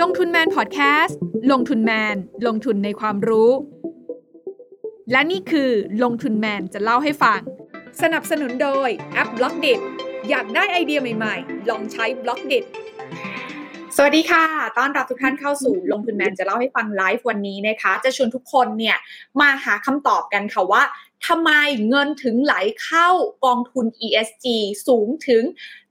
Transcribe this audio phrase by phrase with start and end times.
[0.00, 1.18] ลงทุนแมนพอดแคสต์
[1.52, 3.50] ลงทุนแมน ลงทุนในความรู้
[5.12, 5.70] และนี่คือ
[6.02, 7.40] ลงทุนแมนจะเล่าให้ฟัง
[8.02, 9.66] สนับสนุนโดยแอป Blockdit
[10.30, 12.54] อยากได้ไอเดียใหม่ๆ ลองใช้ Blockdit
[13.96, 14.44] สวัสดีค่ะ
[14.78, 18.96] ต้อนรับทุกท่านเข้าสู่ลงทุนแมนจะเล่าให้ฟังไลฟ์วันนี้นะคะ จะชวนทุกคนเนี่ย
[19.40, 20.82] มาหาคำตอบกันค่ะว่า
[21.26, 21.50] ทำไม
[21.88, 23.08] เงินถึงไหลเข้า
[23.44, 24.46] กองทุน ESG
[24.86, 25.42] สูงถึง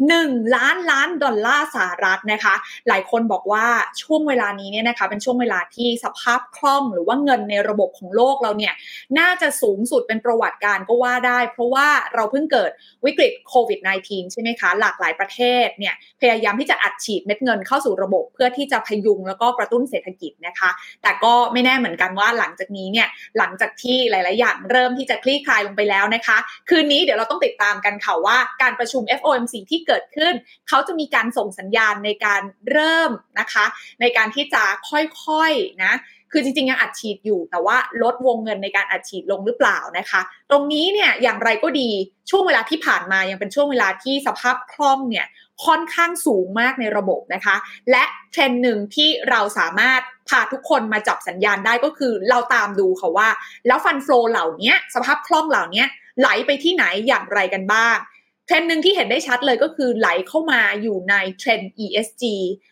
[0.08, 2.56] 1 ล้านล้านดอลลาร์สหรัฐนะคะ
[2.88, 3.66] หลายคนบอกว่า
[4.02, 8.74] ช่วงเวลานี้เนี่ยนะคะเป็นช่วงเวลาที่สภาพคล่องหรือว่าเงินในระบบของโลกเราเนี่ย
[9.20, 12.72] น่าจะสูงสุดเป็นประวัติการก็ว่าได้ เพราะว่าเราเพิ่งเกิด
[13.06, 20.70] วิกฤตโควิด -19 ใช่ไหมคะ หลากหลายประเทศเนี่ยพยายามที่จะอัดฉีดเม็ดเงินเข้าสู่ระบบ เพื่อที่จะพยุงแล้วก็กระตุ้นเศรษฐกิจนะคะ
[21.04, 23.08] แต่ก็ไม่แน่เหมือนกันว่าหลังจากนี้เนี่ย
[23.38, 26.38] หลังจากที่หลาย ๆ อย่างเริ่มที่จะคลี่คลายลงไปแล้วนะคะ
[26.70, 30.34] คืนนี้เดี๋ยวเราต้องติดตามกันค่ะว่าการประชุม FOMC ที่เกิดขึ้น
[30.68, 32.42] เขาจะมีการส่งสัญญาณในการ
[32.72, 33.66] เริ่มนะคะ
[34.02, 35.94] ในการที่จะค่อยๆนะ
[36.32, 41.90] คือจริงๆยังอัดฉีดอยู่แต่ว่าลดวงเงินในการอัดฉีดลงหรือเปล่านะคะ ตรงนี้เนี่ยอย่างไรก็ดี
[42.30, 45.26] ช่วงเวลาที่ผ่านมายังเป็นช่วงเวลาที่สภาพคล่องเนี่ย
[45.66, 47.56] ค่อนข้างสูงมากในระบบนะคะ
[47.92, 53.30] และเทรนหนึ่งที่เราสามารถพาทุกคนมาจับสัญญาณได้ก็คือเราตามดูค่ะว่า
[53.68, 55.84] แล้วฟันฟลอเหล่านี้สภาพคล่องเหล่านี้
[56.20, 57.98] ไหลไปที่ไหนอย่างไรกันบ้าง
[58.46, 62.24] เทรนหนึ่งที่เห็นได้ชัดเลยก็คือไหลเข้ามาอยู่ในเทรน ESG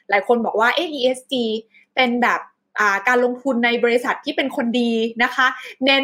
[0.10, 1.34] หลายคนบอกว่าเอ๊ะ ESG
[1.96, 2.42] เป็นแบบ
[3.08, 4.92] การลงทุนในบริษัทที่เป็นคนดี
[5.24, 5.48] นะคะ
[5.86, 6.04] เน้น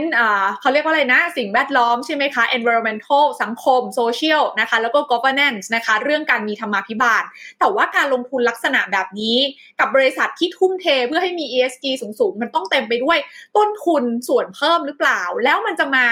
[0.60, 7.24] เขาเรียกว่าอะไรนะ สิ่งแวดล้อมใช่ไหมคะ environmental สังคม social นะคะ แล้วก็ governance นะคะ เรื่องการมีธรรมาภิบาล
[7.60, 9.38] แต่ว่าการลงทุนลักษณะแบบนี้
[9.80, 13.18] กับบริษัทที่ทุ่มเทเพื่อให้มี ESG สูงๆ มันต้องเต็มไปด้วย
[13.58, 16.08] ต้นทุนส่วนเพิ่มหรือเปล่า แล้วมันจะมา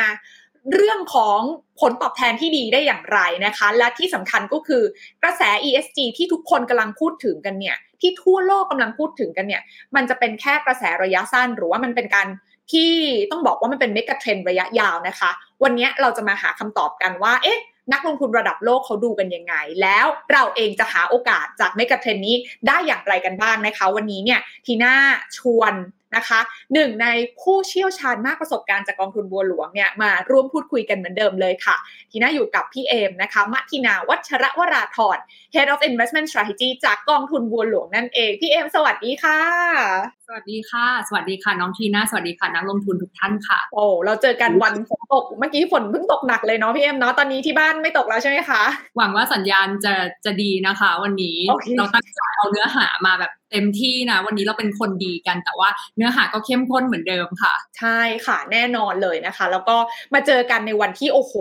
[0.73, 1.39] เรื่องของ
[1.79, 4.83] ผลตอบแทนที่ดีได้อย่างไรนะคะ และที่สำคัญก็คือ
[5.23, 9.61] กระแส ESG ที่ทุกคนกำลังพูดถึงกันเนี่ย ที่ทั่วโลกกำลังพูดถึงกันเนี่ย
[9.95, 12.27] มันจะเป็นแค่กระแสระยะสั้น หรือว่ามันเป็นการ
[12.71, 12.91] ที่
[13.31, 15.29] ต้องบอกว่ามันเป็นเมกะเทรนระยะยาวนะคะ
[15.63, 17.59] วันนี้เราจะมาหาคำตอบกันว่า เอ๊ะ
[17.93, 22.35] นักลงทุนระดับโลกเขาดูกันยังไง แล้วเราเองจะหาโอกาสจากเมกะเทรนนี้
[22.67, 24.95] ได้อย่างไรกันบ้างนะคะ วันนี้เนี่ยทีน่า
[25.37, 25.73] ชวน
[26.15, 26.39] นะคะ
[26.73, 27.07] หนึ่งใน
[27.41, 31.75] ผู้เชี่ยวชาญมากประสบการณ์จากกองทุนบัวหลวงเนี่ยมาร่วมพูดคุยกันเหมือนเดิมเลยค่ะ
[32.11, 35.17] ทีน่าอยู่กับพี่เอมนะคะมัทินาวัชระวราธร
[35.53, 48.63] Head of Investment Strategy จากกองทุนบัวหลวงนั่นเอง พี่เอมสวัสดีค่ะ วัสดีค่ะ สวัสดีค่ะ น้องทีน่า สวัสดีค่ะ นักลงทุนทุกท่านค่ะ โอ้เราเจอกันวันฝนตก เมื่อกี้ฝนเพิ่งตกหนักเลยเนาะพี่เอมเนาะ ตอนนี้ที่บ้านไม่ตกแล้วใช่ไหมคะ
[48.97, 49.93] หวังว่าสัญญาณจะ
[50.25, 51.75] จะดีนะคะ วันนี้ okay.
[51.77, 59.75] เราตั้งใจเอาเนื้อหามาแบบเต็มที่นะ วันนี้เราเป็นคนดีกันแต่ว่าเนื้อหาก็เข้มข้นเหมือนเดิมค่ะ ใช่ค่ะแน่นอนเลยนะคะ แล้วก็
[60.13, 61.33] มาเจอกันในวันที่โอ้โห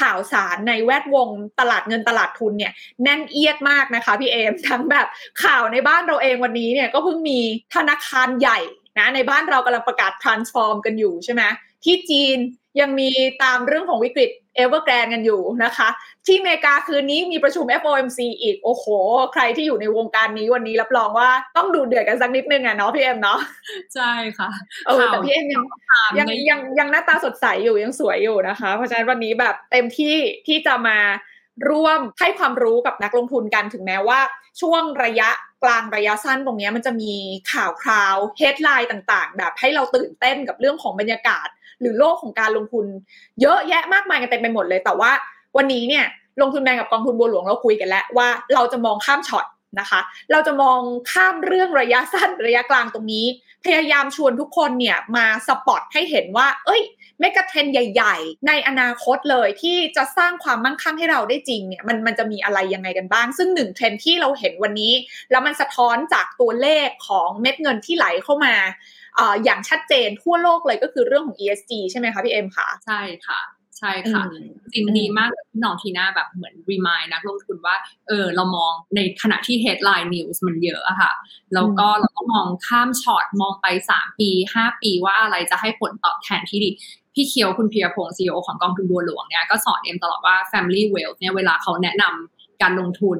[0.00, 1.28] ข่าวสารในแวดวง
[1.60, 2.72] ตลาดเงินตลาดทุนเนี่ย
[3.02, 5.06] แน่นเอียดมากนะคะพี่เอมทั้งแบบ
[5.44, 7.40] ข่าวในบ้านเราเองวันนี้เนี่ยก็เพิ่งมี
[7.74, 8.58] ธนาคารใหญ่
[8.98, 11.42] นะในบ้านเรากำลังประกาศ transform กันอยู่ใช่ไหม
[11.84, 12.38] ที่จีน
[12.80, 13.10] ยังมี
[13.42, 15.88] ตามเรื่องของวิกฤตเอเวอร์แกรนกันอยู่นะคะ
[16.26, 18.84] ที่อเมริกาคืนนี้มีประชุม FOMC อีก โอ้โห
[19.32, 23.38] ใครที่อยู่ในวงการนี้วันนี้รับรองว่าต้องดูเดือดกันสักนิดนึงอะเนาะพี่เอ็มเนาะ
[23.94, 24.50] ใช่ค่ะ
[24.86, 25.62] เออแต่พี่เอ็มยัง
[26.18, 30.98] ยังยังยังหน้าตาสดใสอยู่ยังสวยอยู่นะคะ เพราะฉะนั้นวันนี้แบบเต็มที่ที่จะมา
[31.70, 34.20] ร่วมให้ความรู้กับนักลงทุนกันถึงแม้ว่า
[34.60, 35.28] ช่วงระยะ
[35.62, 37.12] กลางระยะสั้นตรงนี้มันจะมี
[37.52, 41.48] ข่าวคราว headline ต่างๆ แบบให้เราตื่นเต้นกับเรื่องของบรรยากาศ
[41.80, 42.86] หรือโลกของการลงทุน
[43.40, 45.10] เยอะแยะมากมายกันเต็มไปหมดเลย แต่ว่า
[45.56, 46.04] วันนี้เนี่ย
[46.40, 49.46] ลงทุนแมงกับกองทุนบัวหลวงเราคุยกันแล้วว่าเราจะมองข้ามช็อต
[49.80, 50.80] นะคะ เราจะมอง
[51.12, 53.26] ข้ามเรื่องระยะสั้นระยะกลางตรงนี้
[53.66, 56.82] พยายามชวนทุกคนเนี่ยมาสปอตให้เห็นว่า เอ้ย
[57.20, 64.92] เมกะเทรนใหญ่ ๆ ในอนาคตเลยที่จะสร้างความมั่งคั่งให้เราได้จริงเนี่ยมันมันจะมีอะไรยังไงกันบ้าง ซึ่งหนึ่งเทรนที่เราเห็นวันนี้
[65.30, 68.54] แล้วมันสะท้อนจากตัวเลขของเม็ดเงินที่ไหลเข้ามา
[69.44, 73.40] อย่างชัดเจนทั่วโลกเลยก็คือเรื่องของ ESG ใช่ไหมคะพี่เอ็มคะใช่ค่ะ
[73.78, 74.22] ใช่ค่ะ
[74.72, 77.76] จริงดีมากที่น้องทีน่าแบบเหมือนรีมายนักลงทุนว่า
[78.08, 81.12] เออเรามองในขณะที่ headline news มันเยอะอะค่ะ
[81.54, 86.70] แล้วก็เราก็มองข้ามช็อตมองไป 3 ปี 5 ปีว่าอะไรจะให้ผลตอบแทนที่ดี
[87.14, 93.18] พี่เคียวคุณเพียรพงศ์ซีอของกองทุนบัวหลวงเนี่ยก็สอนเอ็มตลอดว่า family wealth เนี่ยเวลาเขาแนะนำการลงทุน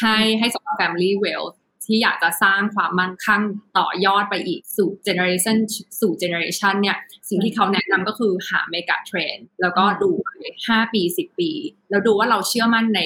[0.00, 1.56] ให้ให้สำหรับ family wealth
[1.86, 3.40] ที่อยากจะสร้างความมั่นคง
[3.78, 5.56] ต่อยอดไปอีกสู่ generation
[6.00, 6.96] สู่ generation เนี่ย
[7.28, 10.10] สิ่งที่เขาแนะนำก็คือหา megatrend แล้วก็ดู
[10.66, 11.50] ห้าปีสิบปี
[11.90, 13.02] แล้วดูว่าเราเชื่อมั่นใน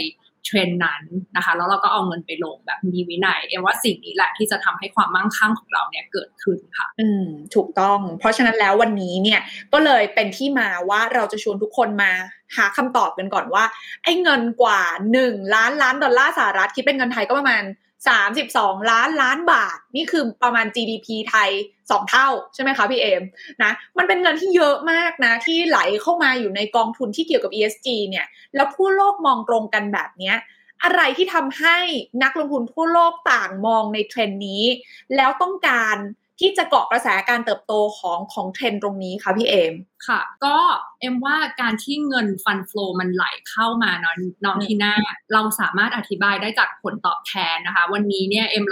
[0.47, 1.03] เทรนนั้น
[1.37, 9.41] นะคะ แล้วเราก็เอาเงินไปลงแบบมีวินัยเอ็มว่าสิ่งนี้แหละที่จะทำให้ความมั่งคั่งของเราเนี่ยเกิดขึ้นค่ะ อืม ถูกต้อง เพราะฉะนั้นแล้ววันนี้เนี่ย
[9.73, 12.13] ก็เลยเป็นที่มาว่าเราจะชวนทุกคนมา
[12.57, 13.65] หาคำตอบกันก่อนว่า
[14.05, 14.83] ไอ้เงินกว่า
[15.19, 17.63] 1 ล้านล้านดอลลาร์สหรัฐคิดเป็นเงินไทยก็ประมาณ
[18.07, 23.23] 32 ล้านล้านบาท นี่คือประมาณ GDP ไทย 2 เท่าใช่ไหมคะพี่เอม
[23.63, 30.35] นะมันเป็นเงินที่เยอะมากนะ ที่ไหลเข้ามาอยู่ในกองทุนที่เกี่ยวกับ ESG เนี่ยแล้วผู้โลกมองตรงกันแบบนี้
[30.85, 31.79] อะไรที่ทำให้
[32.23, 34.65] นักลงทุนทั่วโลกต่างมองในเทรนด์นี้
[35.17, 35.97] แล้วต้องการ
[36.41, 39.75] ที่จะเกาะกระแสการเติบโตของของเทรนด์ตรงนี้คะพี่เอม
[40.07, 40.57] ค่ะ ก็
[41.01, 44.15] เอ็มว่าการที่เงินฟันฟลูมันไหลเข้ามาเนาะ
[44.45, 44.95] น้องที่หน้า
[45.33, 48.65] เราสามารถอธิบายได้จากผลตอบแทนนะคะ วันนี้เนี่ยเอ็ม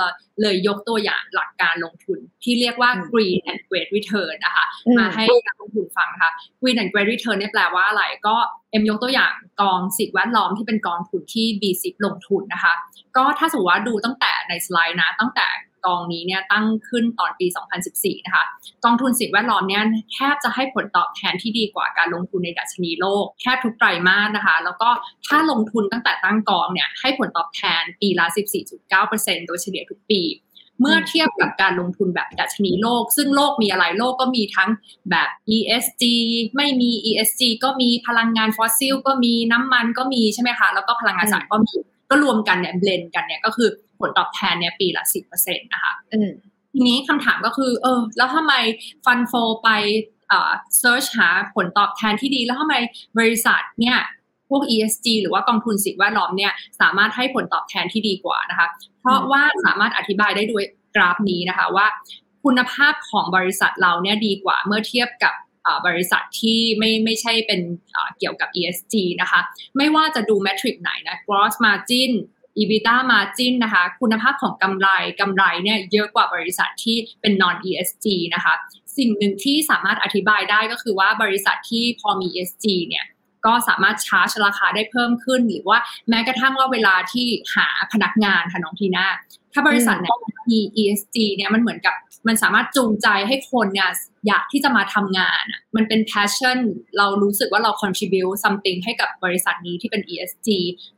[0.42, 4.64] เลยยกตัวอย่างหลักการลงทุนที่เรียกว่า green and great return นะคะ
[4.98, 8.36] มาให้นักลงทุนฟังนะคะ green and great return เนี่ยแปลว่าอะไรก็
[8.70, 12.74] เอ็มยกตัวอย่างกองสิทธิแวดล้อมที่เป็นกองทุนที่ B10 ลงทุนนะคะ
[13.16, 15.46] ก็ถ้าสมมติว่าดูตั้งแต่ในสไลด์นะตั้งแต่
[15.86, 17.46] กองนี้เนี่ยตั้งขึ้นตอนปี
[17.86, 18.44] 2014 นะคะ
[18.84, 19.82] กองทุนสิ่งแวดล้อมเนี่ย
[20.14, 24.88] แทบจะให้ผลตอบแทนที่ดีกว่าการลงทุนในดัชนีโลกแทบทุกไตรมาสนะคะ แล้วก็
[25.26, 28.26] ถ้าลงทุนตั้งแต่ตั้งกองเนี่ยให้ผลตอบแทนปีละ
[28.86, 30.22] 14.9%โดยเฉลี่ยทุกปี
[30.80, 34.70] เมื่อเทียบกับการลงทุนแบบดัชนีโลก ซึ่งโลกมีอะไรโลกก็มีทั้ง
[35.10, 36.02] แบบ ESG
[36.56, 41.74] ไม่มี ESG ก็มีพลังงานฟอสซิลก็มีน้ำมันก็มีใช่ไหมคะ แล้วก็พลังงานสะอาดก็มี
[42.12, 43.68] ก็รวมกันเนี่ยเบลนกันเนี่ยก็คือ
[44.00, 45.92] ผลตอบแทนเนี่ยปีละสิบเปอร์เซ็นต์นะคะ
[46.74, 48.54] ทีนี้คำถามก็คือ เออ แล้วทำไม
[49.04, 49.32] fund flow
[49.64, 49.70] ไป
[50.28, 52.74] เอ่อ search หาผลตอบแทนที่ดี แล้วทำไม
[53.18, 53.98] บริษัทเนี่ย
[54.50, 58.68] พวก ESG หรือว่ากองทุนสิ่งแวดล้อมเนี่ยสามารถให้ผลตอบแทนที่ดีกว่านะคะ
[59.00, 60.64] เพราะว่าสามารถอธิบายได้ด้วย
[60.94, 61.86] กราฟนี้นะคะว่า
[62.44, 65.34] คุณภาพของบริษัทเราเนี่ยดีกว่าเมื่อเทียบกับ
[65.86, 67.60] บริษัทที่ไม่ไม่ใช่เป็น
[68.18, 69.40] เกี่ยวกับ ESG นะคะ
[69.76, 72.12] ไม่ว่าจะดูแมทริกไหนนะ gross margin
[72.58, 74.88] EBITDA margin นะคะ คุณภาพของกำไร
[75.20, 78.54] กำไรเนี่ยเยอะกว่าบริษัทที่เป็น non ESG นะคะ
[78.98, 83.04] สิ่งหนึ่งที่สามารถอธิบายได้ก็คือว่าบริษัทที่พอมี ESG เนี่ย
[83.46, 85.78] ก็สามารถชาร์จราคาได้เพิ่มขึ้น หรือว่า
[86.08, 89.06] แม้กระทั่งว่าเวลาที่หาพนักงานค่ะน้องทีน่า
[89.52, 90.16] ถ้าบริษัทเนี่ย
[90.50, 91.94] มี ESG เนี่ยมันเหมือนกับ
[92.28, 93.90] มันสามารถจูงใจให้คนเนี่ย
[94.26, 96.58] อยากที่จะมาทำงานอะมันเป็น passion
[96.98, 100.48] เรารู้สึกว่าเรา contribute something ให้กับบริษัทนี้ที่เป็น ESG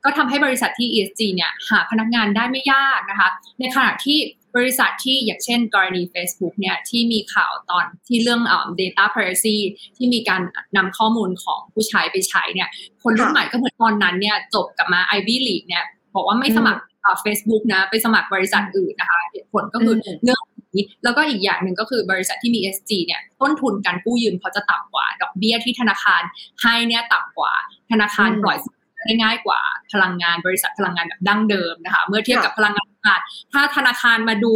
[0.05, 3.29] ก็ทำให้บริษัทที่ ESG เนี่ยหาพนักงานได้ไม่ยากนะคะ
[3.61, 4.19] ในขณะที่
[4.57, 8.41] บริษัทที่อย่างเช่นกรณี Facebook เนี่ยที่มีข่าวตอนที่เรื่อง
[8.81, 9.57] data privacy
[9.97, 10.43] ที่มีการ
[10.77, 12.69] นำข้อมูลของผู้ใช้ไปใช้เนี่ย
[13.03, 15.85] คนรุ่นใหม่ก็เหมือนตอนนั้นเนี่ยจบกับมา Ivy League เนี่ย
[16.15, 16.83] บอกว่าไม่สมัคร
[17.23, 20.41] เฟซบุ๊กนะ ไปสมัครบริษัทอื่นนะคะเหตุผลก็คือเรื่อง
[20.77, 26.23] นี้แล้วก็อีกอย่างหนึ่งก็คือบริษัทที่มี ESG เนี่ยต้นทุนการกู้ยืมเขาจะต่ำกว่า ดอกเบี้ยที่ธนาคาร
[26.63, 27.53] ให้เนี่ยต่ำกว่า
[27.91, 28.57] ธนาคารปล่อย
[29.05, 29.61] ได้ง่ายกว่า
[29.93, 33.21] พลังงานบริษัทพลังงานแบบดั้งเดิมนะคะ เมื่อเทียบกับพลังงานสะอาด
[33.53, 34.53] ถ้าธนาคารมาดู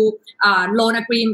[0.75, 1.31] loan อะ green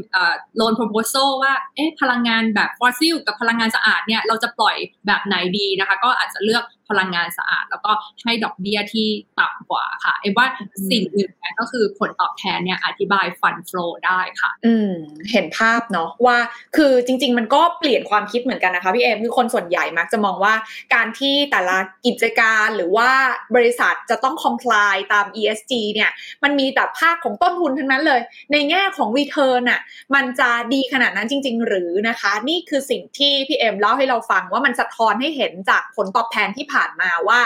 [0.57, 4.75] loan proposal ว่าเอ๊ะพลังงานแบบฟอสซิลกับพลังงานสะอาดเนี่ยเราจะปล่อย
[5.07, 7.91] แบบไหนดีนะคะ ก็อาจจะเลือกพลังงานสะอาด แล้วก็
[8.23, 9.07] ให้ดอกเบี้ยที่
[9.39, 10.47] ต่ำกว่าค่ะเอ็ว่า
[10.89, 14.91] สิ่งหนึ่งก็คือผลตอบแทนเนี่ยอธิบายฟันฟลูได้ค่ะ อืม
[15.31, 16.37] เห็นภาพเนาะว่า
[16.77, 20.53] คือจริง ๆ มันก็เปลี่ยนความคิดเหมือนกันนะคะพี่เอมคือคนส่วนใหญ่มักจะมองว่า
[20.93, 23.09] การที่แต่ละกิจการหรือว่า
[23.55, 26.11] บริษัทจะต้อง comply ตาม ESG เนี่ย
[26.43, 28.21] มันมีแต่ภาคของต้นทุนทั้งนั้นเลย
[28.51, 29.81] ในแง่ของ return อะ
[30.15, 37.39] มันจะดีขนาดนั้นจริง ๆ หรือนะคะ นี่คือสิ่งที่พี่เอ็มเล่าให้เราฟังว่ามันสะท้อนให้เห็นจากผลตอบแทนที่ผ่านมาว่า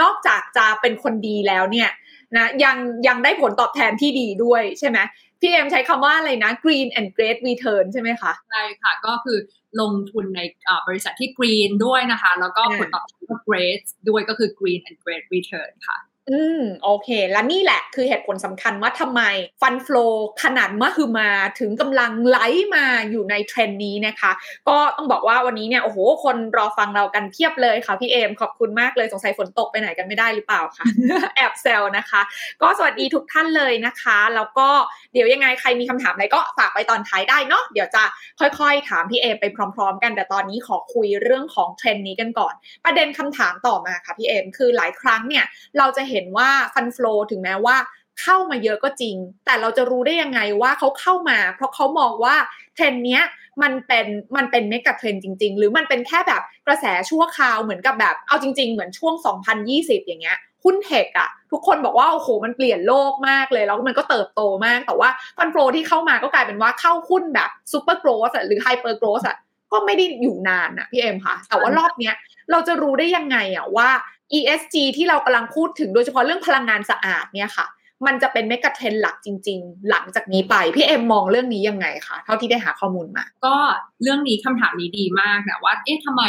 [0.00, 1.90] นอกจากจะเป็นคนดีแล้วเนี่ย
[2.36, 2.76] นะยัง
[3.08, 4.98] ยังได้ผลตอบแทนที่ดีด้วยใช่ไหม
[5.40, 9.38] พี่เอ็มใช้คำว่าอะไรนะ green and great return ใช่ไหมคะใช่ค่ะ ก็คือ
[9.80, 10.40] ลงทุนใน
[10.88, 15.98] บริษัทที่ green ด้วยนะคะ แล้วก็ผลตอบแทนก็ great ด้วยก็คือ green and great return ค่ะ
[16.30, 19.22] อืมโอเค และนี่แหละคือเหตุผลสำคัญว่าทำไม
[19.60, 20.06] ฟันฟลู
[20.42, 21.28] ขนาดมหึมา
[21.60, 22.38] ถึงกำลังไหล
[22.74, 24.30] มาอยู่ในเทรนด์นี้นะคะ
[24.68, 30.84] ก็ต้องบอกว่าวันนี้เนี่ยโอ้โห คนรอฟังเรากันเพียบเลยค่ะพี่เอมขอบคุณมากเลยสงสัยฝนตกไปไหนกันไม่ได้หรือเปล่าคะ
[31.36, 32.20] แอบแซวนะคะ
[32.62, 34.68] ก็สวัสดีทุกท่านเลยนะคะ แล้วก็
[35.12, 38.02] เดี๋ยวยังไงใครมีคำถามอะไรก็ฝากไปตอนท้ายได้เนาะเดี๋ยวจะ
[38.40, 42.54] ค่อยๆ ถามพี่เอมไปพร้อม ๆ กันแต่ตอนนี้ขอคุยเรื่องของเทรนด์นี้กันก่อน
[42.84, 45.44] ประเด็นคำถามต่อมาค่ะพี่เอมคือหลายครั้งเนี่ย
[45.78, 47.76] เราจะเห็นห็นว่าฟันฟลอถึงแม้ว่า
[48.22, 52.36] เข้ามาเยอะก็จริง แต่เราจะรู้ได้ยังไงว่าเขาเข้ามา เพราะเขามองว่า
[52.74, 53.22] เทรนเนี้ย
[53.62, 54.06] มันเป็น
[54.36, 59.14] มันเป็น megatrend จริง ๆ หรือมันเป็นแค่แบบกระแสชั่วคราวเหมือนกับแบบเอาจริง ๆ เหมือนช่วง
[59.60, 69.36] 2020 อย่างเงี้ยหุ้น tech อะทุกคนบอกว่าโอ้โหมันเปลี่ยนโลกมากเลยแล้วมันก็เติบโตมาก แต่ว่า fund flow ที่เข้ามาก็กลายเป็นว่าเข้าหุ้นแบบ super growth หรือ hyper growth อะ
[69.72, 72.14] ก็ไม่ได้อยู่นานอะพี่เอ็มค่ะ แต่ว่ารอบเนี้ย
[72.50, 73.88] เราจะรู้ได้ยังไงอะว่า
[74.38, 77.66] ESG ที่เรากำลังพูดถึงโดยเฉพาะเรื่องพลังงานสะอาดเนี่ยค่ะ
[78.06, 83.56] มันจะเป็นเมกะเทรนหลักจริง ๆ หลังจากนี้ไปพี่เอ็มมองเรื่องนี้ยังไงคะเท่าที่ได้หาข้อมูลมา ก็
[84.02, 86.22] เรื่องนี้คำถามนี้ดีมากนะว่าเอ๊ะทำไม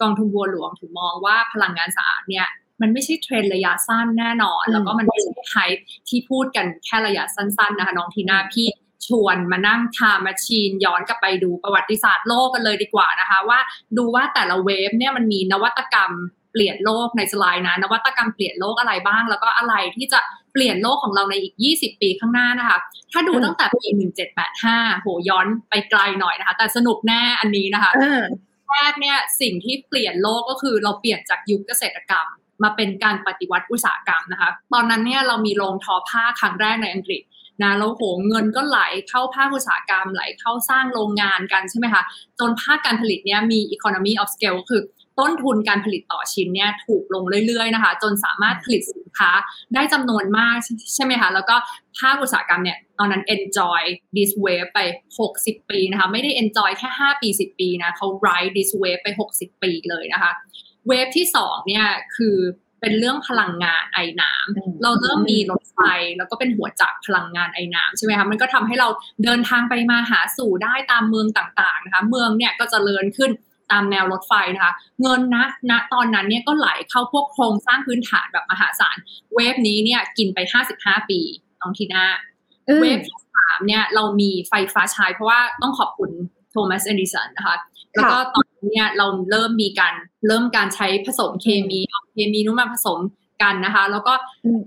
[0.00, 2.46] กองทุนบัวหลวงถึงมองว่าพลังงานสะอาดเนี่ย
[2.80, 5.56] มันไม่ใช่เทรนระยะสั้นแน่นอน แล้วก็มันไม่ใช่ไฮ
[6.08, 8.68] ที่พูดกันแค่ระยะสั้นๆนะคะน้องทีน่าพี่
[9.06, 13.58] ชวนมานั่งทามาชีนย้อนกลับไปดูประวัติศาสตร์โลกกันเลยดีกว่านะคะ ว่า
[13.96, 16.12] ดูว่าแต่ละเวฟเนี่ยมันมีนวัตกรรม
[16.56, 20.20] ปลี่ยนโลกในสไลด์นะนวัตกรรมเปลี่ยนโลกอะไรบ้าง แล้วก็อะไรที่จะ
[20.52, 22.78] เปลี่ยนโลกของเราในอีก 20 ปีข้างหน้านะคะ
[23.12, 23.88] ถ้าดูตั้งแต่ปี
[24.46, 27.92] 1785 โหย้อนไปไกลหน่อยนะคะ แต่สนุกแน่อันนี้นะคะ
[28.72, 32.26] แรกเนี่ยสิ่งที่เปลี่ยนโลกก็คือเราเปลี่ยนจากยุคเกษตรกรรม
[32.62, 37.22] มาเป็นการปฏิวัติอุตสาหกรรมนะคะ ตอนนั้นเนี่ยเรามีโรงทอผ้าครั้งแรกในอังกฤษ
[37.62, 42.02] นะแล้วโหเงินก็ไหลเข้าภาคอุตสาหกรรมไหลเข้าสร้างโรงงานกันใช่ไหมคะ
[42.40, 44.82] จนภาคการผลิตเนี่ยมี economy of scale คือ
[45.20, 49.30] ต้นทุนการผลิตต่อชิ้นเนี่ยถูกลงเรื่อยๆนะคะ จนสามารถผลิตสินค้า
[49.74, 50.56] ได้จำนวนมาก
[50.94, 51.56] ใช่ไหมคะ แล้วก็
[51.98, 53.82] ภาคอุตสาหกรรมเนี่ยตอนนั้น enjoy
[54.16, 54.78] this wave ไป
[55.26, 60.32] 60 ปีนะคะ ไม่ได้ enjoy แค่ 5 ปี 10 ปีนะเขา ride this wave ไป 60 ปีเลยนะคะ
[60.86, 62.36] เวฟที่2เนี่ยคือ
[62.80, 65.78] เป็นเรื่องพลังงานไอ้น้ำเราเริ่มมีรถไฟ
[66.18, 68.88] แล้วก็เป็นหัวจักรพลังงานไอ้น้ำใช่ไหมคะมันก็ทำให้เรา
[69.24, 73.30] เดินทางไปมาหาสู่ได้ตามเมืองต่างๆนะคะเมืองเนี่ยก็จะเลินขึ้น
[73.72, 78.96] ตามแนวรถไฟนะคะ เงินนะณนะตอนนั้นเนี่ยก็ไหลเข้าพวกโครงสร้างพื้นฐานแบบมหาศาล
[79.34, 80.38] เวฟนี้เนี่ยกินไป
[80.74, 81.20] 55 ปี
[81.60, 82.04] น้องทีน่า
[82.80, 86.10] เวฟที่สามเนี่ยเรามีไฟฟ้าใช้เพราะว่าต้องขอบคุณ
[86.50, 87.56] โทมัสเอดิสันนะคะ
[87.94, 89.94] แล้วก็ตอนนี้เนี่ยเราเริ่มมีการ
[90.26, 92.98] เริ่มการใช้ผสมเคมีเอาเคมีนู้นมาผสม
[93.42, 94.14] กันนะคะ แล้วก็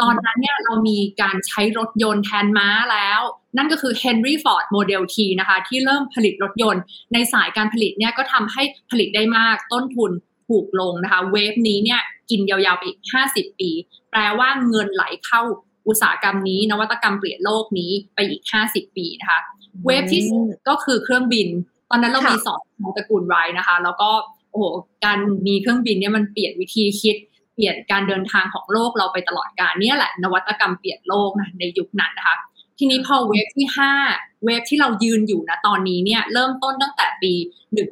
[0.02, 3.22] ตอนนั้นเนี่ยเรามีการใช้รถยนต์แทนม้าแล้ว
[3.58, 6.84] นั่นก็คือ Henry Ford Model T นะคะ ที่เริ่มผลิตรถยนต์
[7.14, 10.12] ในสายการผลิตเนี่ยก็ทำให้ผลิตได้มากต้นทุน
[10.50, 13.00] ถูกลงนะคะ เวฟนี้เนี่ยกินยาวๆไปอีก
[13.32, 13.70] 50 ปี
[14.12, 15.42] แปลว่าเงินไหลเข้า
[15.88, 19.40] อุตสาหกรรมนี้ นวัตกรรมเปลี่ยนโลกนี้ไปอีก 50 ปีนะคะ
[19.86, 20.22] เวฟที่
[20.70, 21.48] ก็คือเครื่องบิน
[21.90, 22.60] ตอนนั้นเรามีสอง
[22.98, 24.10] ตระกูลไรนะคะ แล้วก็
[24.52, 24.66] โอ้โห
[25.06, 27.16] การมีเครื่องบินเนี่ยมันเปลี่ยนวิธีคิด
[27.60, 32.36] เปลี่ยนการเดินทางของโลกเราไปตลอดกาลเนี่ยแหละนวัตกรรมเปลี่ยนโลกนะในยุคนั้นนะคะ
[32.78, 33.68] ทีนี้พอ wave ที่
[34.06, 37.34] 5 wave ที่เรายืนอยู่นะตอนนี้เนี่ยเริ่มต้นตั้งแต่ปี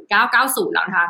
[0.08, 1.08] 1990 แล้วนะคะ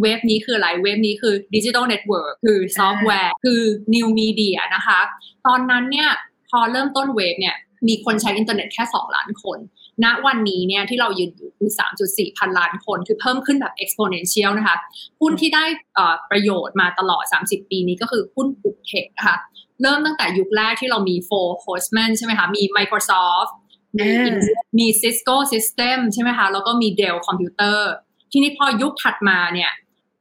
[0.00, 3.60] wave นี้คืออะไร wave นี้คือ digital network คือซอฟต์แวร์คือ
[3.94, 5.00] new media นะคะ
[5.46, 6.10] ตอนนั้นเนี่ย
[6.50, 7.56] พอเริ่มต้น wave เนี่ย
[7.88, 9.58] มีคนใช้อินเทอร์เน็ตแค่ 2 ล้านคน
[10.04, 11.70] ณวันนี้เนี่ยที่เรายืนอยู่คือ
[12.04, 14.76] 3.4 พันล้านคน คือเพิ่มขึ้นแบบ exponential นะคะ
[15.20, 15.64] หุ้นที่ได้
[16.30, 19.36] ประโยชน์มาตลอด 30 ปีนี้ก็คือหุ้นปุกเทคนะคะ
[19.82, 23.52] เริ่มตั้งแต่ยุคแรกที่เรามี Four Horsemen ใช่ไหมคะ มี Microsoft
[23.98, 24.08] มี
[24.78, 27.78] มี Cisco System ใช่ไหมคะ แล้วก็มี Dell Computer
[28.32, 29.72] ทีนี้พอยุคถัดมาเนี่ย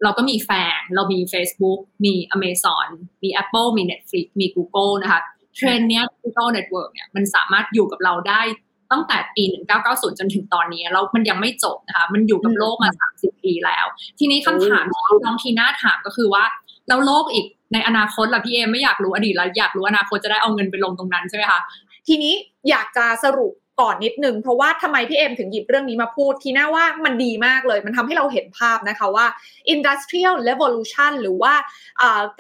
[0.04, 2.88] เราก็มีแฟงเรามี Facebook มี Amazon
[3.24, 5.22] มี Apple มี Netflix มี Google นะคะ
[5.56, 8.42] เทรนเนี้ย digital network เนี่ยมันสามารถอยู่กับเราได้
[8.92, 9.44] ตั้งแต่ปี
[9.82, 13.86] 1990 จนถึงตอนนี้แล้วมันยังไม่จบนะคะ มันอยู่กับโลกมา 30 ปีแล้ว
[14.20, 16.44] ทีนี้คำถามที่น้องทีน่าถามก็คือว่า
[16.88, 21.60] แล้วโลกอีกในอนาคตล่ะพี่เอไม่อยากรู้อดีตแล้วอยากรู้อนาคตจะได้เอาเงินไปลงตรงนั้นใช่ไหมคะ
[22.08, 22.34] ทีนี้
[22.70, 29.26] อยากจะสรุป ก่อนนิดนึงเพราะว่าทำไมพี่เอ็มถึงหยิบเรื่องนี้มาพูด ทีน่าว่ามันดีมากเลย มันทำให้เราเห็นภาพนะคะว่า
[29.74, 31.54] industrial revolution หรือว่า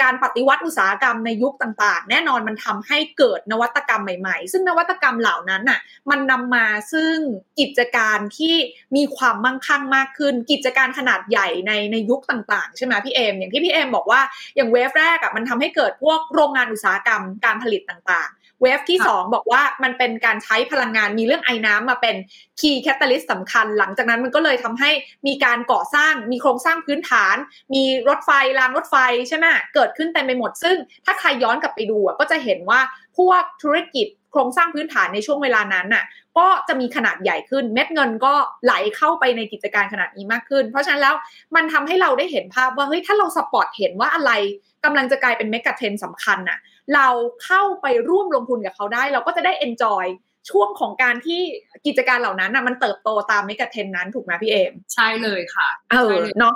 [0.01, 5.79] การปฏิวัติอุตสาหกรรมในยุคต่างๆ แน่นอนมันทำให้เกิดนวัตกรรมใหม่ๆ ซึ่งนวัตกรรมเหล่านั้นน่ะ
[6.09, 7.15] มันนำมาซึ่ง
[7.59, 8.55] กิจการที่
[8.95, 14.21] มีความมั่งคั่งมากขึ้น กิจการขนาดใหญ่ในในยุคต่างๆ ใช่ไหมพี่เอมอย่างที่พี่เอมบอกว่า
[14.55, 18.29] อย่าง wave แรกอะมันทำให้เกิดพวกโรงงานอุตสาหกรรมการผลิตต่าง
[18.61, 22.15] wave ที่ 2 บอกว่ามันเป็นการใช้พลังงานมีเรื่องไอ้น้ำมาเป็น
[22.59, 24.91] key catalyst สำคัญ หลังจากนั้นมันก็เลยทำให้
[25.27, 27.35] มีการก่อสร้างมีโครงสร้างพื้นฐาน
[27.73, 28.95] มีรถไฟรางรถไฟ
[29.27, 30.75] ใช่ไหมเกิดขึ้นเต็มไปหมด ซึ่ง
[31.05, 32.79] ถ้าใครย้อนกลับไปดูก็จะเห็นว่า
[33.17, 36.05] พวกธุรกิจโครงสร้างพื้นฐานในช่วงเวลานั้นน่ะ
[36.37, 41.15] ก็จะมีขนาดใหญ่ขึ้น เม็ดเงินก็ไหลเข้าไปในกิจการขนาดนี้มากขึ้น เพราะฉะนั้นแล้ว
[41.55, 44.31] มันทำให้เราได้เห็นภาพว่าเฮ้ยถ้าเรา spot เห็นว่าอะไร
[44.85, 46.57] กำลังจะกลายเป็น megatrend สำคัญน่ะ
[46.95, 47.07] เรา
[47.43, 50.05] เข้าไปร่วมลงทุนกับเขาได้ เราก็จะได้ enjoy
[50.49, 51.41] ช่วงของการที่
[51.85, 56.55] กิจการเหล่านั้นน่ะมันเติบโตตาม megatrend นั้นถูกไหมพี่เอมใช่เลยค่ะ เออเนาะ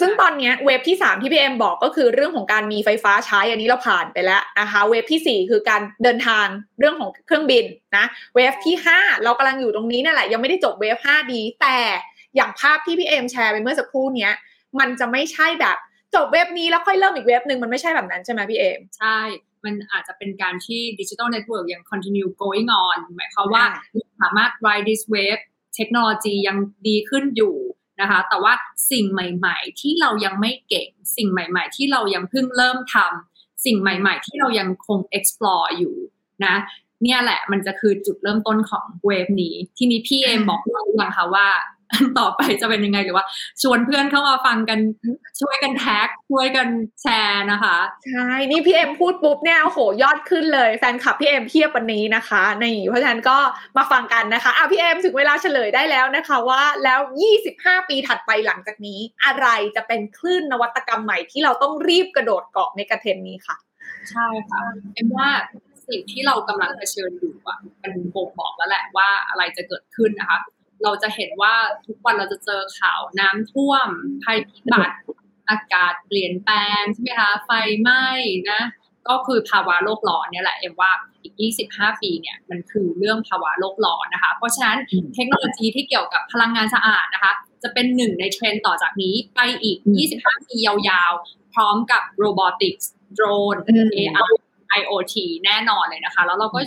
[0.00, 6.46] ซึ่งตอนนี้ wave ที่ 3 ที่พี่เอ็มบอกก็คือเรื่องของการมีไฟฟ้าใช้อันนี้เราผ่านไปแล้วนะคะ wave ที่ 4 คือการเดินทาง
[6.78, 7.64] เรื่องของเครื่องบิน
[7.96, 11.78] นะ wave ที่ 5 เรากำลังอยู่ตรงนี้นั่นแหละ ยังไม่ได้จบ wave 5ดีแต่
[12.36, 14.30] อย่างภาพที่พี่เอ็มแชร์ไปเมื่อสักครู่นี้
[14.78, 15.76] มันจะไม่ใช่แบบ
[16.14, 19.18] จบ wave นี้แล้วค่อยเริ่มอีก wave หนึ่งมันไม่ใช่แบบนั้นใช่ไหมพี่เอ็มใช่
[19.64, 23.64] มันอาจจะเป็นการที่ digital network ยัง continue going on หมายความว่า
[24.20, 25.42] สามารถ ride this wave
[25.76, 26.56] เทคโนโลยียัง
[26.88, 27.56] ดีขึ้นอยู่
[28.00, 28.52] นะคะ แต่ว่า
[28.90, 35.94] สิ่งใหม่ ๆ ที่เรายังไม่เก่ง สิ่งใหม่ ๆ ที่เรายังเพิ่งเริ่มทำสิ่งใหม่ ๆ ที่เรายังคง explore อยู่
[36.44, 36.54] นะ
[37.02, 41.46] เนี่ยแหละมันจะคือจุดเริ่มต้นของ wave นี้ ทีนี้พี่เอมบอกเราอย่างค่ะว่า
[42.18, 43.24] ต่อไปจะเป็นยังไงหรือว่า
[43.62, 44.78] ชวนเพื่อนเข้ามาฟังกัน
[45.40, 46.68] ช่วยกันแท็กช่วยกัน
[47.02, 53.38] แชร์นะคะ ใช่ นี่พี่เอ็มพูดปุ๊บเนี่ยโอ้โหยอดขึ้นเลยแฟนคลับพี่เอ็มเพียบวันนี้นะคะนี่เพราะฉะนั้นก็
[53.76, 57.00] มาฟังกันนะคะอะพี่เอ็มถึงเวลาเฉลยได้แล้วนะคะว่าแล้ว
[57.44, 59.46] 25 ปีถัดไปหลังจากนี้ อะไร
[59.76, 63.56] จะเป็นคลื่นนวัตกรรมใหม่ที่เราต้องรีบกระโดดเกาะเมกะเทรนนี้ค่ะ
[64.10, 64.60] ใช่ค่ะ
[64.94, 65.28] เอ็มว่า
[65.88, 70.38] สิ่งที่เรากำลังเผชิญอยู่อะมันบ่งบอกแล้วแหละว่าอะไรจะเกิดขึ้นนะคะ
[70.84, 71.54] เราจะเห็นว่า
[71.86, 73.88] ทุกวันเราจะเจอข่าวน้ำท่วม
[74.24, 74.96] ภัยพิบัติ
[75.48, 78.04] อากาศเปลี่ยนแปลงใช่ไหมคะไฟไหม้
[78.50, 78.60] นะ
[79.08, 80.90] ก็คือภาวะโลกร้อนเนี่ยแหละเอ็มว่า
[81.22, 81.34] อีก
[81.68, 84.78] 25 ปีเนี่ยมันคือเรื่องภาวะโลกร้อนนะคะ เพราะฉะนั้น
[85.14, 89.78] เทคโนโลยีที่เกี่ยวกับพลังงานสะอาดนะคะ จะเป็นหนึ่งในเทรนด์ต่อจากนี้ไปอีก
[90.14, 93.24] 25 ปียาวๆ พร้อมกับ robotics โดร
[93.54, 93.56] น
[93.96, 94.32] AI
[94.78, 96.60] IoT แน่นอนเลยนะคะ แล้วเราก็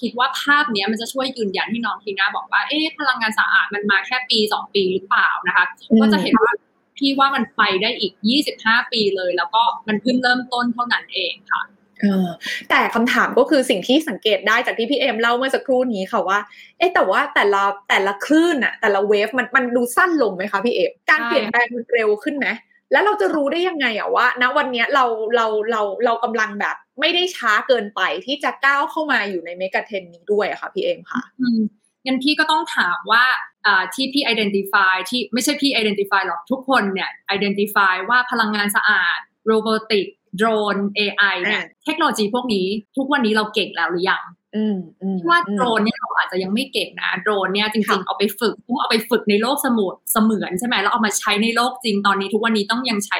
[0.00, 5.64] คิดว่าภาพเนี้ยมันจะช่วยยืนยันที่น้องทีน่าบอกว่า เอ๊ะพลังงานสะอาดมันมาแค่ปีสองปีหรือเปล่านะคะ
[6.00, 6.52] ก็จะเห็นว่า
[6.96, 8.12] พี่ว่ามันไปได้อีก
[8.52, 11.62] 25 ปีเลย แล้วก็มันเพิ่งเริ่มต้นเท่านั้นเองค่ะ
[12.00, 12.28] เออ
[12.70, 16.38] แต่คำถามก็คือสิ่งที่สังเกตได้จากที่พี่เอ็มเล่าเมื่อสักครู่นี้ค่ะว่า
[16.78, 22.46] เอ๊ะแต่ว่าแต่ละแต่ละคลื่นอะแต่ละเวฟมันมันดูสั้นลงไหมคะพี่เอ็มการเปลี่ยนแปลงมันเร็วขึ้นไหม
[22.92, 25.04] แล้วเราจะรู้ได้ยังไงอะว่าณวันเนี้ยเรา
[25.36, 31.60] เราเราเรากำลังแบบ ไม่ได้ช้าเกินไปที่จะก้าวเข้ามาอยู่ในเมกะเทรนนี้ด้วยอะค่ะพี่เอ็มค่ะอืม
[32.06, 33.24] งั้นพี่ก็ต้องถามว่า
[33.66, 39.18] อ่าที่พี่ identify ที่ไม่ใช่พี่ identify หรอกทุกคนเนี่ย identify ว่าพลังงานสะอาด
[39.50, 42.66] robotic โดรน AI เนี่ยอ่าเทคโนโลยีพวกนี้
[42.96, 44.22] ทุกวันนี้เราเก่งแล้วหรือยัง
[44.56, 53.18] อืมอืมว่าโดรนเนี่ยเราอาจจะยังไม่เก่งนะโดรนเนี่ยจริงๆเอาไปฝึกต้องเอาไปฝึกในโลกสมมุติเสมือนใช่ไหมแล้วเอามาใช้ในโลกจริงตอนนี้ทุกวันนี้ต้องยังใช้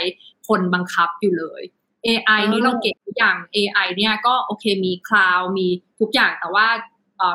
[0.48, 1.62] คนบังคับอยู่เลย
[2.06, 5.66] AI นี่เราเก่งทุกอย่าง AI เนี่ยก็โอเคมี cloud มี
[6.00, 6.68] ทุกอย่างแต่ว่า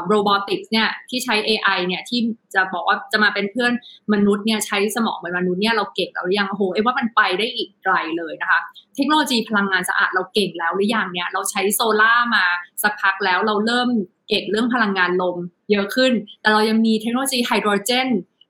[0.07, 2.19] robotics เนี่ยที่ใช้ AI เนี่ยที่
[2.53, 3.73] จะบอกว่าจะมาเป็นเพื่อน
[4.13, 8.59] มนุษย์เนี่ยใช้สมองเหมือนมนุษย์เนี่ยเราเก่งแล้วหรือยังโอ้โหเอ้ว่ามันไปได้อีกไกลเลยนะคะ
[8.95, 12.45] เทคโนโลยีพลังงานสะอาดเราเก่งแล้วหรือยังเนี่ยเราใช้โซล่าร์มา
[12.83, 13.89] สักพักแล้วเราเริ่ม
[14.29, 15.37] เก่งเรื่องพลังงานลม
[15.71, 18.07] เยอะขึ้น แต่เรายังมีเทคโนโลยีไฮโดรเจน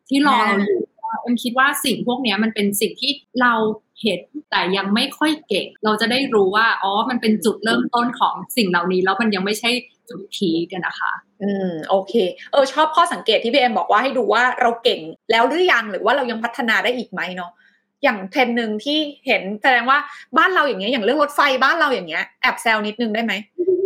[0.10, 0.80] ที่รอเราอยู่
[1.22, 3.54] เอ็มคิดว่าสิ่งพวกเนี้ยมันเป็นสิ่งที่เรา
[4.02, 4.20] เห็น
[4.52, 9.70] แต่ยังไม่ค่อยเก่ง เราจะได้รู้ว่าอ๋อมันเป็นจุดเริ่มต้นของสิ่งเหล่านี้ แล้วมันยังไม่ใช่
[10.10, 11.12] จุด peak นะคะ
[11.44, 12.14] อืมโอเค
[12.52, 17.52] เออชอบข้อสังเกตที่พี่เอ็มบอกว่าให้ดูว่าเราเก่งแล้วหรือยังหรือว่าเรายังพัฒนาได้อีกไหมเนาะ
[18.04, 19.98] อย่างเทรนด์หนึ่งที่เห็นแสดงว่า
[20.38, 23.34] บ้านเราอย่างเงี้ยอย่างเรื่องรถไฟบ้านเราอย่างเงี้ยแอบแซวนิดนึงได้ไหม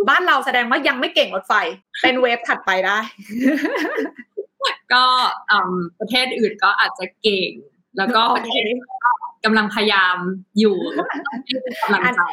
[0.10, 1.54] บ้านเราแสดงว่ายังไม่เก่งรถไฟ
[2.02, 3.00] เป็นเวฟถัดไปได้
[4.93, 5.04] ก็
[5.52, 7.52] อืมประเทศอื่นก็อาจจะเก่ง
[7.98, 8.63] แล้วก็ประเทศ
[9.04, 9.12] ก็
[9.45, 10.17] กำลังพยายาม
[10.60, 11.17] อยู่ให้
[11.82, 12.23] กำลังใจ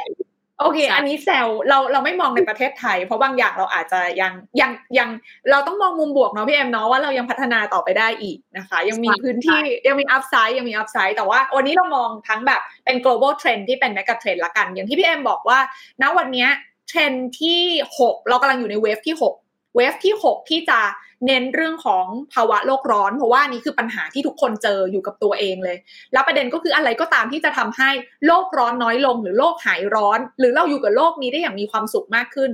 [0.60, 5.08] โอเคใช่อันนี้แซวเราเราไม่มองในประเทศไทย เพราะบางอย่างเราอาจจะยังยังยัง
[5.50, 15.58] เราต้องมองมุมบวกเนาะพี่เอ็มเนาะว่าเรายังพัฒนาต่อไปได้อีกนะคะ ยังมีพื้นที่ยังมีอัพไซด์ยังมีอัพไซด์แต่ว่าวันนี้เรามองทั้งแบบเป็น global trend ที่เป็น mega trend ละกัน อย่างที่พี่เอ็มบอกว่า
[16.02, 16.48] ณวันเนี้ย
[16.88, 17.62] เทรนด์ที่
[17.98, 20.80] 6 เรากำลังอยู่ในเวฟที่ 6 เวฟที่ 6 ที่จะ
[21.26, 25.76] เน้นเรื่องของภาวะโลกร้อน เพราะว่านี่คือปัญหาที่ทุกคนเจออยู่กับตัวเองเลย
[26.12, 27.90] แล้วประเด็นก็คืออะไรก็ตามที่จะทำให้
[28.26, 32.50] โลกร้อนน้อยลง หรือโลกหายร้อน หรือเราอยู่กับโลกนี้ได้อย่างมีความสุขมากขึ้น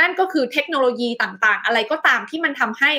[0.00, 2.92] นั่นก็คือเทคโนโลยีต่างๆ อะไรก็ตามที่มันทำให้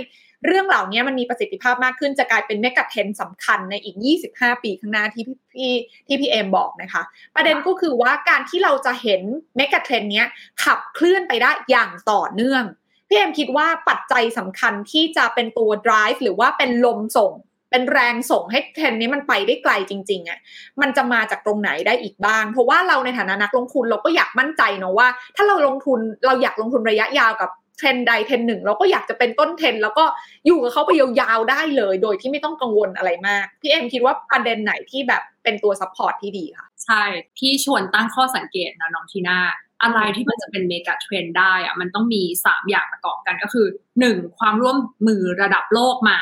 [0.46, 3.96] เรื่องเหล่านี้มันมีประสิทธิภาพมากขึ้นจะกลายเป็นเมกะเทรนสำคัญในอีก
[4.30, 5.72] 25 ปีข้างหน้าที่พี่
[6.08, 7.04] ที่พี่เอมบอกนะคะ
[7.36, 9.22] ประเด็นก็คือว่าการที่เราจะเห็น
[9.58, 10.24] เมกะเทรนนี้
[10.64, 12.64] ขับเคลื่อนไปได้อย่างต่อเนื่อง
[13.08, 17.34] พี่เอ็มคิดว่าปัจจัยสำคัญที่จะเป็นตัว drive หรือว่าเป็นลมส่ง
[17.72, 20.40] เป็นแรงส่งให้เทรนนี้มันไปได้ไกลจริงๆอะ่ะ
[20.82, 30.06] มันจะมาจากตรงไหนได้อีกบ้าง เพราะว่าเราในฐานะนักลงทุนเราก็อยากมั่นใจเนาะว่า ถ้าเราลงทุนเราอยากลงทุนระยะยาวกับเทรนใดเทรนหนึ่งเราก็อยากจะเป็นต้นเทรนแล้วก็
[30.46, 37.04] อยู่กับเขาไปยาวๆได้เลย โดยที่ไม่ต้องกังวลอะไรมากพี่เอ็มคิดว่าประเด็นไหนที่แบบเป็นตัว support ที่ดีค่ะ ใช่
[37.38, 39.40] พี่ชวนตั้งข้อสังเกตนะน้องทีน่า
[39.86, 43.68] อะไรที่มันจะเป็น megatrend ได้อะมันต้องมี 3 อย่างประกอบกันก็คือ
[44.04, 44.38] 1.
[44.40, 46.20] ความร่วมมือระดับโลกมา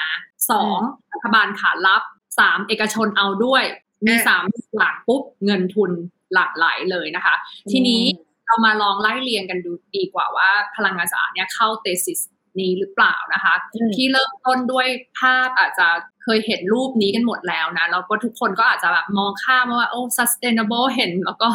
[0.55, 1.13] 2.
[1.13, 2.01] รัฐบาลขานรับ
[2.37, 2.67] 3.
[2.67, 3.63] เอกชนเอาด้วย
[4.05, 5.91] มีอะ3 พลังปุ๊บเงินทุน
[6.33, 7.35] หลั่งไหลเลยนะคะ
[7.71, 8.03] ทีนี้
[8.45, 12.19] เรามาลองไล่เรียงกันดูดีกว่าว่าพลังงานสะอาดเนี่ยเข้าเตซิส
[12.59, 14.87] นี้หรือเปล่านะคะอืมที่เริ่มต้นด้วย
[15.19, 15.87] ภาพอาจจะ
[16.23, 21.49] เคยเห็นรูปนี้กันหมดแล้วนะแล้วก็ทุกคนก็อาจจะแบบมองข้ามว่าโอ้ sustainable เห็นแล้วก็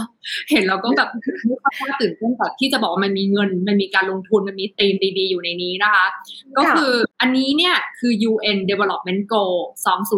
[0.50, 1.08] เห็นแล้วก็แบบ
[1.46, 6.06] ไม่ค่อยน่าตื่นเต้นแต่ที่จะบอกว่ามันมีเงิน มันมีการลงทุนมันมีธีมดีๆ อยู่ในนี้นะคะ
[6.58, 9.54] ก็คืออันนี้เนี่ยคือ UN Development Goal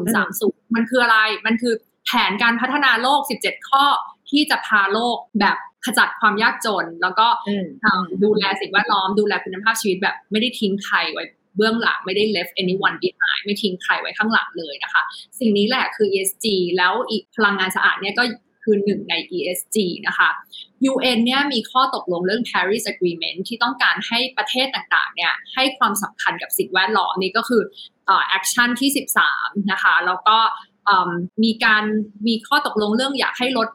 [0.09, 1.75] 2030 มันคืออะไรมันคือ
[2.07, 3.85] แผนการพัฒนาโลก 17 ข้อ
[4.31, 11.25] ที่จะพาโลกแบบขจัดความยากจน แล้วก็อืมทำดูแลสิ่งแวดล้อมดูแลคุณภาพชีวิตแบบไม่ได้ทิ้งใครไว้
[11.61, 15.03] เบื้องหลังไม่ได้ left anyone behind ไม่ทิ้งใครไว้ข้างหลังเลยนะคะ
[15.39, 16.47] สิ่งนี้แหละคือ ESG
[16.79, 18.25] แล้วอีกพลังงานสะอาดเนี่ยก็
[18.65, 20.29] คือหนึ่งใน ESG นะคะ
[20.91, 27.63] UN เนี่ยมีข้อตกลงเรื่อง Paris Agreement ที่ต้องการให้ประเทศต่างๆ เนี่ยให้ความสำคัญกับสิ่งแวดล้อมนี่ก็คือ
[28.29, 28.91] action ที่
[29.31, 30.39] 13 นะคะ แล้วก็
[31.45, 31.85] มีการ
[32.29, 33.69] มีข้อตกลงเรื่องอยากให้ลด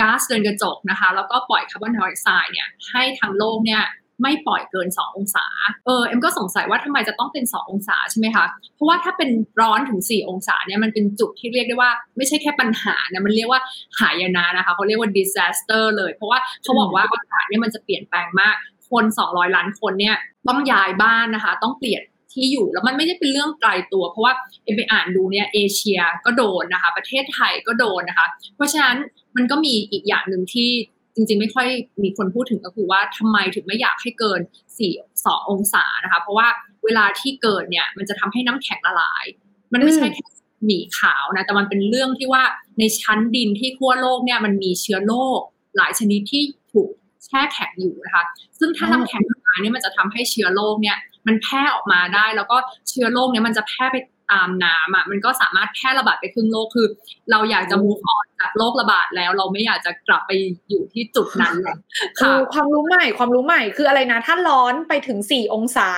[0.00, 3.82] ก๊าซเรือนกระจกนะคะ แล้วก็ปล่อยคาร์บอนไดออกไซด์เนี่ยให้ทางโลกเนี่ย
[4.22, 5.46] ไม่ปล่อยเกิน 2 องศา
[5.86, 8.44] เออเอ็มก็สงสัยว่าทำไมจะต้องเป็น 2 องศาใช่ไหมคะ
[8.76, 9.30] เพราะว่าถ้าเป็น
[9.60, 13.60] ร้อนถึง 4 องศาเนี่ยมันเป็นจุดที่เรียกได้ว่าไม่ใช่แค่ปัญหานะมันเรียกว่า
[14.00, 18.54] หายนะนะคะเขาเรียกว่า disaster เลย เพราะว่าเขาบอกว่าอากาศเนี่ยมันจะเปลี่ยนแปลงมาก
[18.90, 20.16] คน 200 ล้านคนเนี่ย
[20.48, 22.02] ต้องย้ายบ้านนะคะ ต้องเปลี่ยน
[22.32, 24.32] ที่อยู่แล้วมันไม่ได้เป็นเรื่องไกลตัว เพราะว่า
[24.64, 28.96] เอ็มไปอ่านดูเนี่ยเอเชียก็โดนนะคะ ประเทศไทยก็โดนนะคะ เพราะฉะนั้น
[29.36, 30.70] มันก็มีอีกอย่างหนึ่งที่
[31.14, 31.68] จริงๆ ไม่ค่อย
[32.02, 34.40] มีคนพูดถึงก็คือว่าทำไมถึงไม่อยากให้เกิน
[34.78, 36.48] 4 2องศานะคะ เพราะว่า
[36.84, 39.24] เวลาที่เกิดเนี่ย มันจะทำให้น้ำแข็งละลาย
[39.72, 40.26] มันไม่ใช่แค่
[40.64, 42.42] หมีขาวนะ แต่มันเป็นเรื่องที่ว่า
[42.78, 45.40] ในชั้นดินที่ขั้วโลกเนี่ยมันมีเชื้อโรค
[45.76, 46.42] หลายชนิดที่
[46.72, 46.90] ถูก
[47.24, 48.24] แช่แข็งอยู่นะคะ
[48.58, 50.96] ซึ่งถ้าน้ำแข็งละลายเนี่ยมันจะทำให้เชื้อโรคเนี่ย
[51.26, 52.56] มันแพร่ออกมาได้ แล้วก็
[52.88, 53.96] เชื้อโรคเนี่ยมันจะแพร่ไป
[54.32, 56.86] ตามน้ำอะมันก็สามารถแพร่ระบาดไปครึ่งโลกคือ
[57.30, 60.32] เราอยากจะมูฟออนจากโรคระบาดแล้ว เราไม่อยากจะกลับไป
[60.68, 61.76] อยู่ที่จุดนั้นเลย
[62.20, 65.90] ค่ะความรู้ใหม่ความรู้ใหม่คืออะไรนะ ถ้าร้อนไปถึงสี่องศา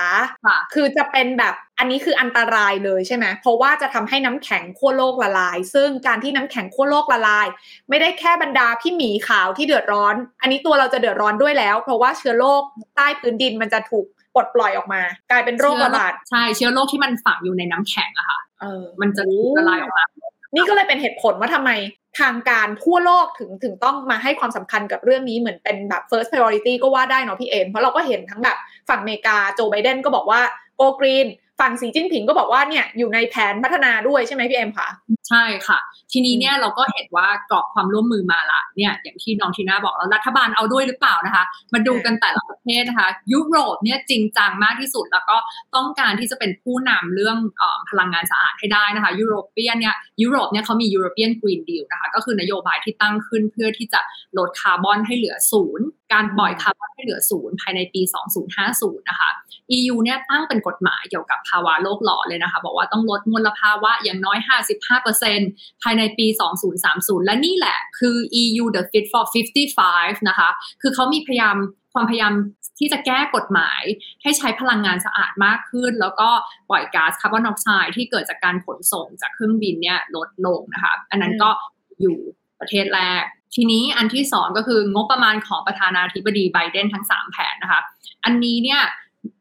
[0.45, 7.47] ค่ะคือจะเป็นแบบอันนี้คืออันตรายเลยใช่ไหมเพราะว่าจะทำให้น้ำแข็งขั้วโลกละลาย ซึ่งการที่น้ำแข็งขั้วโลกละลาย
[7.89, 12.63] ไม่ได้แค่บรรดาพี่หมีขาวที่เดือดร้อน อันนี้ตัวเราจะเดือดร้อนด้วยแล้ว เพราะว่าเชื้อโรค
[12.95, 19.23] ใต้พื้นดินมันจะถูก ปลดปล่อยออกมา กลายเป็นโรคระบาดใช่เชื้อโรคที่มันฝังอยู่ในน้ำแข็งอะค่ะเออมันจะ
[19.57, 20.03] ละลายออกมา
[20.55, 21.71] นี่ก็เลยเป็นเหตุผลว่าทำไม
[22.19, 28.57] ทางการทั่วโลกถึงถึงต้องมาให้ความสำคัญกับเรื่องนี้เหมือนเป็นแบบ first priority ก็ว่าได้เนาะพี่เอมเพราะเราก็เห็นทั้งแบบ
[28.89, 30.41] ฝั่งอเมริกาโจไบเดนก็บอกว่า
[30.75, 31.27] go green
[31.59, 34.87] ฝั่งสีจิ้นผิงก็บอกว่าเนี่ยอยู่ในแผนพัฒนาด้วยใช่ไหมพี่เอ็มคะ
[35.29, 35.79] ใช่ค่ะ
[36.11, 45.37] ทีนี้เนี่ยเราก็เห็นว่ากรอบความร่วมมือมาละเนี่ยอย่างที่น้องทีน่าบอกแล้วรัฐบาลเอาด้วยหรือเปล่านะคะ มาดูกันแต่ละประเทศนะคะยุโรปเนี่ยจริงจังมากที่สุดแล้วก็
[45.75, 54.01] ต้องการที่จะเป็นผู้นำเรื่องอพลังงานสะอาดให้ได้นะคะยุโรปเปียนเนี่ยยุโรปเนี่ยเขามี European Green Deal นะคะก็คือนโยบายที่ตั้งขึ้นเพื่อที่จะ
[54.37, 58.01] ลดคาร์บอนให้เหลือศูนย์ การปล่อยคาร์บอนให้เหลือศูนย์ภายในปี
[58.55, 59.29] 2050 นะคะ
[59.77, 64.37] EU เนี่ยตั้งเป็นกฎหมายเกี่ยวกับภาวะโลกร้อนเลยนะคะ บอกว่าต้องลดมลภาวะอย่างน้อย
[65.11, 66.27] 55%ภายในปี
[66.77, 69.25] 2030 และนี่แหละคือ EU the Fit for
[69.75, 70.49] 55 นะคะ
[70.81, 71.57] คือเขามีพยายาม
[71.93, 72.33] ความพยายาม
[72.79, 73.81] ที่จะแก้กฎหมาย
[74.21, 76.29] ให้ใช้พลังงานสะอาดมากขึ้น แล้วก็
[76.69, 81.49] ปล่อยก๊าซคาร์บอนไดออกไซด์ที่เกิดจากการขนส่งจากเครื่องบินเนี่ยลดลงนะคะ อันนั้นก็
[82.01, 82.17] อยู่
[82.59, 83.23] ประเทศแรก
[83.55, 87.81] ทีนี้อันที่สองก็คืองบประมาณของประธานาธิบดีไบเดนทั้ง 3 แผนนะคะ
[88.25, 88.81] อันนี้เนี่ย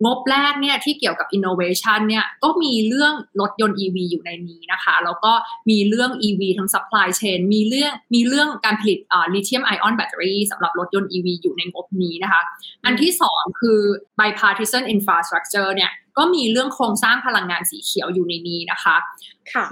[0.04, 5.32] งบแรกเนี่ยที่เกี่ยวกับ innovation เนี่ยก็มีเรื่องรถยนต์ EV อยู่ในนี้นะคะ แล้วก็
[5.70, 12.42] มีเรื่อง EV ทั้ง supply chain มีเรื่องมีเรื่องการผลิตอ่า lithium ion battery สำหรับรถยนต์ EV อยู่ในงบนี้นะคะ
[12.84, 13.80] อันที่สองคือ
[14.18, 18.96] bipartisan infrastructure เนี่ยก็มีเรื่องโครงสร้างพลังงานสีเขียวอยู่ในนี้นะคะ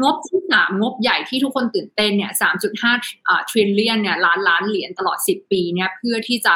[0.03, 2.93] งบที่สามงบใหญ่ที่ทุกคนตื่นเต้นเนี่ยสามจุดห้า
[3.51, 6.55] ทริลเลียนเนี่ยล้านล้านเหรียญตลอดสิบปีเนี่ยเพื่อที่จะ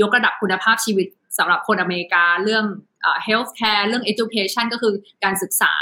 [0.00, 1.06] ยกระดับคุณภาพชีวิต
[1.38, 2.64] สำหรับคนอเมริกาเรื่อง
[3.26, 5.74] health care เรื่อง education ก็คือการศึกษา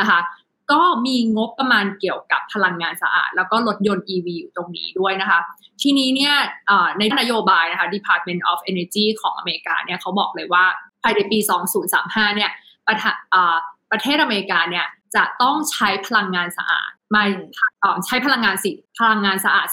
[0.00, 0.20] นะคะ
[0.72, 5.40] ก็มีงบประมาณเกี่ยวกับพลังงานสะอาด แล้วก็รถยนต์ EV อยู่ตรงนี้ด้วยนะคะ
[5.82, 6.34] ทีนี้เนี่ย
[6.98, 10.64] ในนโยบายนะคะ Department of Energy ของอเมริกาเนี่ยเขาบอกเลยว่า
[11.02, 11.38] ภายในปี
[11.88, 12.50] 2035 เนี่ย
[12.86, 12.96] ประ
[13.90, 14.86] ประเทศอเมริกาเนี่ย
[15.16, 17.22] จะต้องใช้พลังงานสะอาด มา
[18.06, 19.68] ใช้พลังงานสิพลังงานสะอาด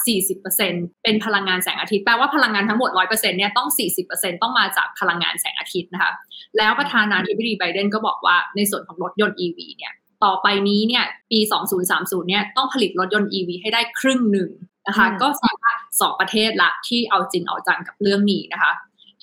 [0.48, 3.68] 40%เป็นพลังงานแสงอาทิตย์ แปลว่าพลังงานทั้งหมด 100%เนี่ยต้อง
[4.06, 6.12] 40%ต้องมาจากพลังงานแสงอาทิตย์นะคะ
[6.58, 9.92] แล้วประธานาธิบดีไบเดนก็บอกว่าในส่วนของรถยนต์ EV เนี่ย
[10.24, 11.38] ต่อไปนี้เนี่ย ปี
[11.84, 14.50] 2030 เนี่ย ต้องผลิตรถยนต์ EV ให้ได้ครึ่งหนึ่ง
[14.86, 18.72] นะคะ ก็แสดงว่าสองประเทศละที่เอาจริงเอาจังกับเรื่องนี้นะคะ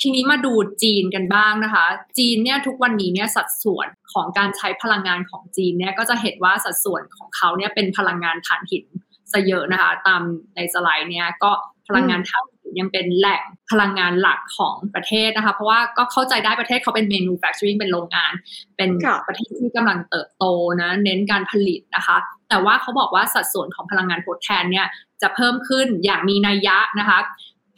[0.02, 0.54] ทีนี้มาดู
[0.84, 1.86] จีนกันบ้างนะคะ
[2.18, 8.86] จีนเนี่ยทุกวันนี้เนี่ยสัดส่วนของการใช้พลังงานของจีนเนี่ยก็จะเห็นว่าสัดส่วนของเขาเนี่ยเป็นพลังงานถ่านหิน
[9.32, 10.22] ซะเยอะนะคะ ตาม
[10.56, 11.52] ในสไลด์เนี่ยก็
[11.88, 18.34] พลังงานถ่านหินยังเป็นแหล่งพลังงานหลักของประเทศนะคะ เพราะว่าก็เข้าใจได้ประเทศเขาเป็น manufacturing เป็นโรงงาน
[18.78, 18.90] เป็น
[19.28, 20.46] ประเทศที่กำลังเติบโต
[20.82, 22.18] นะเน้นการผลิตนะคะ
[22.50, 24.88] แต่ว่าเขาบอกว่าสัดส่วนของพลังงานทดแทนเนี่ย
[25.22, 27.20] จะเพิ่มขึ้นอย่างมีนัยยะนะคะ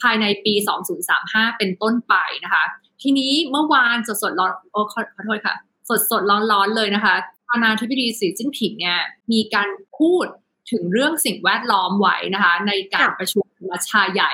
[0.02, 0.54] ภายในปี
[1.06, 2.64] 2035 เป็นต้นไปนะคะ
[3.02, 5.56] ทีนี้เมื่อวานสดสดร้อนโอ้ขอขอโทษค่ะ
[5.90, 7.16] สดสดร้อนร้อนเลยนะคะ
[7.50, 9.00] ประธานาธิบดีสีจิ้นผิงเนี่ย
[9.32, 10.26] มีการพูด
[10.72, 14.34] ถึงเรื่องสิ่งแวดล้อมไว้นะคะ ในการประชุมสมัชชาใหญ่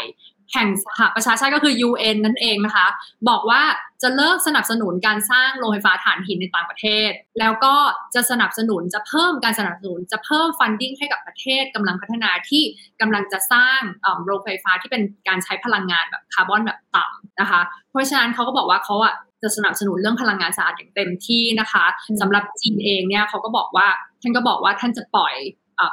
[0.54, 2.88] แห่งสหประชาชาติก็คือ UN นั่นเองนะคะ
[3.30, 3.62] บอกว่า
[4.02, 7.76] จะเลิกสนับสนุนการสร้างโรงไฟฟ้าถ่านหินในต่างประเทศ แล้วก็
[8.16, 12.64] จะสนับสนุนจะเพิ่มการสนับสนุนจะเพิ่ม funding ให้กับประเทศกำลังพัฒนาที่
[13.02, 13.80] กำลังจะสร้าง
[14.26, 21.86] โรงไฟฟ้าที่เป็นการใช้พลังงานแบบคาร์บอนแบบต่ำนะคะ เพราะฉะนั้นเขาก็บอกว่าเขาอะจะสนับสนุนเรื่องพลังงานสะอาดอย่างเต็มที่นะคะ
[22.22, 23.88] สำหรับจีนเองเนี่ยเขาก็บอกว่า
[24.22, 25.36] ท่านก็บอกว่าท่านจะปล่อย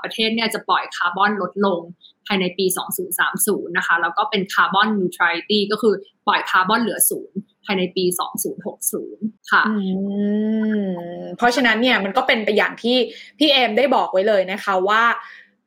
[0.02, 2.66] ประเทศเนี่ยจะปล่อยคาร์บอนลดลงภายในปี
[3.20, 5.94] 2030 นะคะ แล้วก็เป็น carbon neutrality ก็คือ
[6.26, 8.04] ปล่อยคาร์บอนเหลือศูนย์ภายในปี
[8.76, 9.62] 2060 ค่ะ
[11.36, 12.96] เพราะฉะนั้นเนี่ยมันก็เป็นไปอย่างที่
[13.38, 15.04] พี่เอมได้บอกไว้เลยนะคะว่า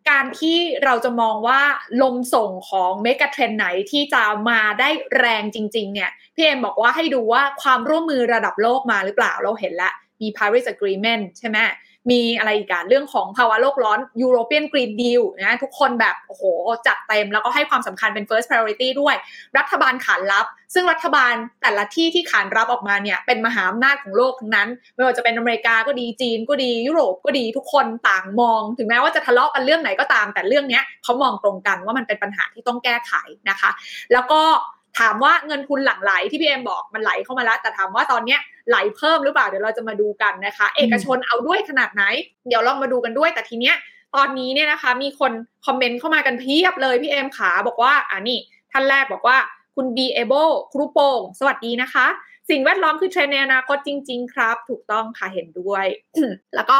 [0.10, 1.62] การที่เราจะมองว่า
[2.02, 11.58] ลมส่งของ megatrend ไหนที่จะมาได้แรงจริง ๆ เนี่ย พี่เอมบอกว่าให้ดูว่าความร่วมมือระดับโลกมาหรือเปล่าเราเห็นแล้วมี Paris Agreement ใช่ไหม
[12.11, 16.43] มีอะไรอีกการเรื่องของภาวะโลกร้อน European Green Deal นะทุกคนแบบโอ้โห
[16.87, 19.15] จัดเต็มแล้วก็ให้ความสำคัญเป็น first priority ด้วย
[19.57, 33.13] รัฐบาลขานรับ ซึ่งรัฐบาลแต่ละที่ที่ขานรับออกมาเนี่ยเป็นมหาอำนาจของโลกทั้งนั้น ไม่ว่าจะเป็นอเมริกาก็ดีจีนก็ดียุโรปก็ดีทุกคนต่างมอง ถึงแม้ว่าจะทะเลาะกันเรื่องไหนก็ตาม แต่เรื่องนี้เขามองตรงกันว่ามันเป็นปัญหาที่ต้องแก้ไข
[33.49, 33.71] นะคะ
[34.13, 34.41] แล้วก็
[34.99, 42.03] ถามว่าเงินทุนหลั่งไหลที่พี่เอ็มบอกมันไหลเข้ามาแล้ว แต่ถามว่าตอนเนี้ยไหลเพิ่มหรือเปล่าเดี๋ยวเราจะมาดูกันนะคะ เอกชนเอาด้วยขนาดไหน
[42.47, 43.75] เดี๋ยวลองมาดูกันด้วย แต่ทีเนี้ย
[44.15, 45.32] ตอนนี้เนี่ยนะคะ มีคน
[45.65, 48.39] คอมเมนต์เข้ามากันเพียบเลยพี่เอ็มขาบอกว่าอ่านี่
[48.71, 49.38] ท่านแรกบอกว่า
[49.75, 52.08] คุณ be able ครูโปงสวัสดีนะคะ
[52.49, 55.86] สิ่งแวดล้อมคือเทรนในอนาคตจริง ๆ ครับ ถูกต้องค่ะเห็นด้วย
[56.56, 56.79] แล้วก็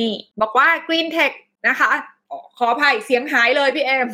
[0.00, 1.32] นี่บอกว่า green tech
[1.68, 1.90] นะคะ
[2.58, 4.08] ขออภัยเสียงหายเลยพี่เอ็ม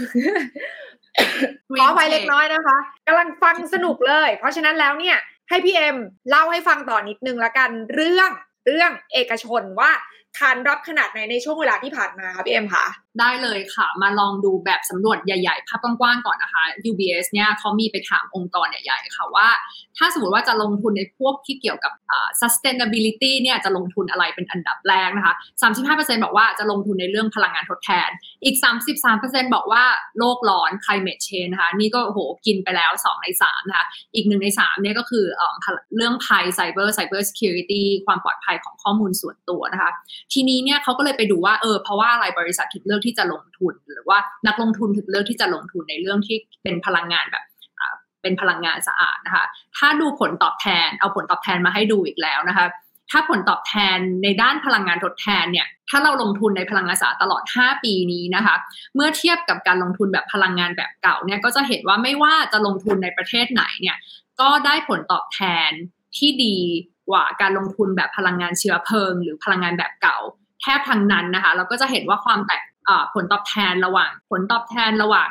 [1.80, 5.16] ขออภัยเล็กน้อยนะคะกำลังฟังสนุกเลย เพราะฉะนั้นแล้วเนี่ย
[5.48, 5.96] ให้พี่เอ็ม
[6.30, 8.30] เล่าให้ฟังต่อนิดนึงละกันเรื่อง
[8.66, 9.90] เรื่องเอกชนว่า
[10.38, 12.86] ขานรับขนาดไหนในช่วงเวลาที่ผ่านมาครับพี่เอ็มคะ
[13.20, 19.48] ได้เลยค่ะ มาลองดูแบบสำรวจใหญ่ๆ ภาพกว้างๆก่อนนะคะ UBS เนี่ยเขามีไปถามองค์กรใหญ่ๆ ค่ะว่า
[19.98, 21.92] ถ้าสมมติว่าจะลงทุนในพวกที่เกี่ยวกับ
[22.40, 25.34] sustainability เนี่ยจะลงทุนอะไรเป็นอันดับแรกนะคะ
[25.78, 28.10] 35%บอกว่าจะลงทุนในเรื่องพลังงานทดแทน
[28.44, 28.56] อีก
[29.04, 29.84] 33%บอกว่า
[30.18, 35.24] โลกร้อน climate change นะคะ นี่ก็โหกินไปแล้ว 2 ใน 3 นะคะ อีกหนึ่งใน 3 เนี่ยก็คือ
[35.96, 39.90] เรื่องภัย cyber cyber security ความปลอดภัยของข้อมูลส่วนตัวนะคะ
[40.32, 47.44] ทีนี้เนี่ยเขาก็เลยไปดูว่าเออเพราะว่าอะไรบริษัทถึงเลือกที่จะลงทุน หรือว่านักลงทุนถึงเลือกที่จะลงทุนในเรื่องที่เป็นพลังงานแบบ
[48.22, 49.44] เป็นพลังงานสะอาดนะคะ
[49.76, 52.66] ถ้าดูผลตอบแทน เอาผลตอบแทนมาให้ดูอีกแล้วนะคะ
[53.10, 58.54] ถ้าผลตอบแทนในด้านพลังงานทดแทนเนี่ย ถ้าเราลงทุนในพลังงานสะอาดตลอด 5 ปีนี้นะคะ
[58.94, 63.96] เมื่อเทียบกับการลงทุนแบบพลังงานแบบเก่าเนี่ย ก็จะเห็นว่าไม่ว่าจะลงทุนในประเทศไหนเนี่ย
[64.40, 65.70] ก็ได้ผลตอบแทน
[66.16, 66.56] ที่ดี
[67.08, 70.18] กว่าการลงทุนแบบพลังงานเชื้อเพลิง หรือพลังงานแบบเก่า
[70.62, 72.62] แทบทั้งนั้นนะคะ เราก็จะเห็นว่าความแตก
[73.14, 75.30] ผลตอบแทนระหว่าง ผลตอบแทนระหว่าง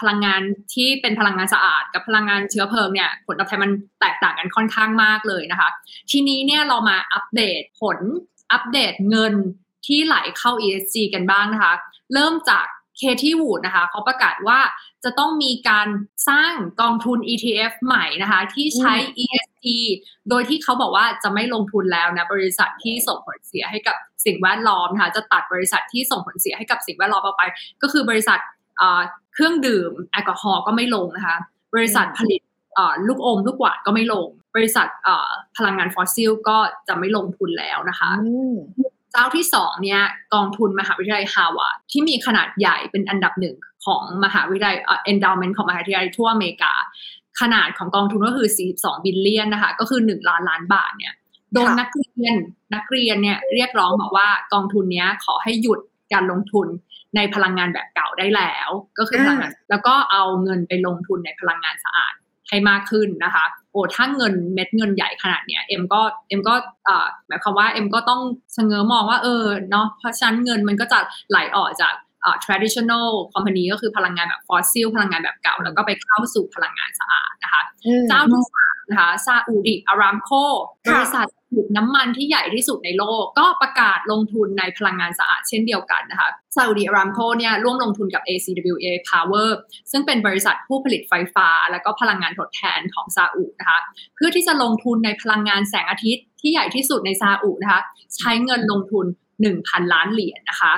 [0.00, 0.40] พลังงาน
[0.74, 5.68] ที่เป็นพลังงานสะอาด กับพลังงานเชื้อเพลิงเนี่ยผลตอบแทนมันแตกต่างกันค่อนข้างมากเลยนะคะ
[6.10, 7.98] ทีนี้เนี่ยเรามาอัปเดตผล
[8.52, 9.34] อัปเดตเงิน
[9.86, 11.74] ที่ไหลเข้า ESG กันบ้างนะคะ
[12.14, 12.66] เริ่มจาก
[12.98, 14.58] เคที่วูดนะคะเขาประกาศว่า
[15.04, 15.88] จะต้องมีการ
[16.28, 19.66] สร้างกองทุน ETF ใหม่นะคะ ที่ใช้ ESG
[20.28, 27.42] โดยที่เขาบอกว่าจะไม่ลงทุนแล้วนะ บริษัทที่ส่งผลเสียให้กับสิ่งแวดล้อมนะคะจะตัดบริษัทที่ส่งผลเสียให้กับสิ่งแวดล้อมออกไป
[27.82, 28.38] ก็คือบริษัท
[29.34, 31.36] เครื่องดื่มแอลกอฮอล์ก็ไม่ลงนะคะ
[31.74, 32.40] บริษัทผลิต
[33.08, 34.26] ลูกอมลูกหวานก็ไม่ลง
[34.56, 34.86] บริษัท
[35.56, 38.10] พลังงานฟอสซิลก็จะไม่ลงทุนแล้วนะคะ
[39.14, 40.02] เจ้าที่สองเนี่ย
[40.34, 44.76] กองทุนมหาวิทยาลัยฮาร์วาร์ดที่มีขนาดใหญ่เป็นอันดับหนึ่งของมหาวิทยาลัย
[45.12, 46.72] endowment ของมหาวิทยาลัยทั่วอเมริกา
[47.40, 48.48] ขนาดของกองทุนก็คือ
[48.78, 51.14] 42 billion นะคะ ก็คือ 1 ล้านล้านบาทเนี่ย
[51.52, 52.34] โดนนักเรียน
[52.74, 55.80] นักเรียนเนี่ยเรียกร้องบอกว่ากองทุนนี้ขอให้หยุด
[56.12, 56.66] การลงทุน
[57.16, 62.14] ในพลังงานแบบเก่าได้แล้ว ก็คือพลังงานแล้วก็เอาเงินไปลงทุนในพลังงานสะอาด
[62.48, 66.54] ให้มากขึ้นนะคะโอ้ถ้าเงินเม็ดเงินใหญ่ขนาดเนี้ยเอ็มก็เอ็มก็
[67.28, 68.20] หมายความว่าเอ็มก็ต้อง
[68.54, 70.98] เสงอมองว่าเออเนาะเพราะฉะนั้นเงินมันก็จะ
[71.30, 71.94] ไหลออกจาก
[72.44, 77.62] traditional company ก็คือพลังงานแบบฟอสซิลพลังงานแบบเก่า แล้วก็ไปเข้าสู่พลังงานสะอาดนะคะ
[78.08, 80.30] เจ้าที่สามนะคะ Saudi Aramco
[80.88, 89.48] บริษัท ผลิตน้ำมันที่ใหญ่ที่สุดในโลก ก็ประกาศลงทุนในพลังงานสะอาดเช่นเดียวกันนะคะซาอุดิอารามโคเนี่ยร่วมลงทุนกับ ACWA Power
[89.90, 93.80] ซึ่งเป็นบริษัทผู้ผลิตไฟฟ้า และก็พลังงานทดแทนของซาอุนะคะ
[94.16, 97.80] เพื่อที่จะลงทุนในพลังงานแสงอาทิตย์ที่ใหญ่ที่สุดในซาอุนะคะ
[98.16, 99.06] ใช้เงินลงทุน
[99.48, 100.72] 1,000 ล้านเหรียญนนะคะ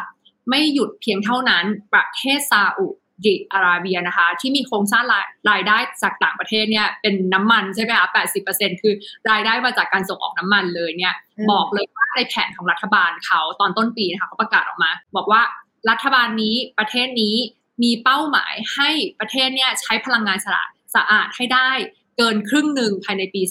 [0.49, 2.89] ไม่หยุดเพียงเท่านั้นประเทศซาอุ
[3.25, 5.05] ดิอาระเบียนะคะ ที่มีโครงสร้าง
[5.51, 8.95] รายได้จากต่างประเทศเนี่ยเป็นน้ำมันใช่ไหมคะแปดสิบเปอร์เซ็นคือ
[9.31, 11.15] รายได้มาจากการส่งออกน้ำมันเลยเนี่ย
[11.51, 15.43] บอกเลยว่าในแผนของรัฐบาลเขาตอนต้นปีนะคะเขาประกาศออกมา บอกว่า
[15.91, 17.37] รัฐบาลนี้ประเทศนี้
[17.83, 21.71] มีเป้าหมายให้ประเทศเนี่ยใช้พลังงานสะอาดสะอาดให้ได้
[22.17, 23.43] เกินครึ่งหนึ่งภายในปี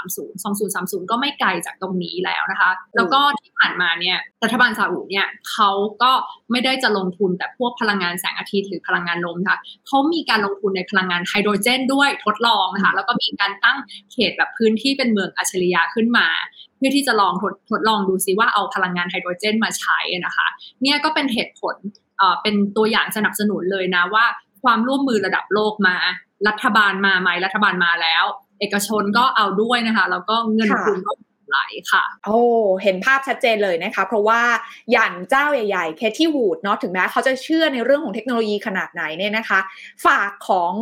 [0.00, 0.42] 2030
[1.02, 5.70] 2030 ก็ไม่ไกลจากตรงนี้แล้วนะคะ แล้วก็ที่ผ่านมาเนี่ยรัฐบาลซาอุเนี่ยเขา
[6.02, 6.12] ก็
[6.50, 13.78] ไม่ได้จะลงทุนแต่พวกพลังงานแสงอาทิตย์หรือพลังงานลมค่ะเขามีการลงทุนในพลังงานไฮโดรเจนด้วยทดลองนะคะแล้วก็มีการตั้ง
[14.12, 16.26] เขตแบบพื้นที่เป็นเมืองอัจฉริยะขึ้นมา
[16.76, 20.46] เพื่อที่จะลองทดทดลองดูซิว่าเอาพลังงานไฮโดรเจนมาใช้นะคะ
[20.82, 21.76] เนี่ยก็เป็นเหตุผล
[22.42, 24.24] เป็นตัวอย่างสนับสนุนเลยนะว่า
[24.62, 25.96] ความร่วมมือระดับโลกมา
[26.48, 28.24] รัฐบาลมาไหมรัฐบาลมาแล้ว
[28.60, 31.12] เอกชนก็เอาด้วยนะคะแล้วก็เงินทุนก็
[31.48, 31.58] ไหล
[31.92, 32.40] ค่ะโอ้
[32.82, 34.40] เห็นภาพชัดเจนเลยนะคะ เพราะว่า
[34.92, 39.58] อย่างเจ้าใหญ่ๆ Cathie Wood เนาะถึงแม้เขาจะเชื่อในเรื่องของเทคโนโลยีขนาดไหนเนี่ยนะคะ
[40.06, 40.72] ฝั่งของ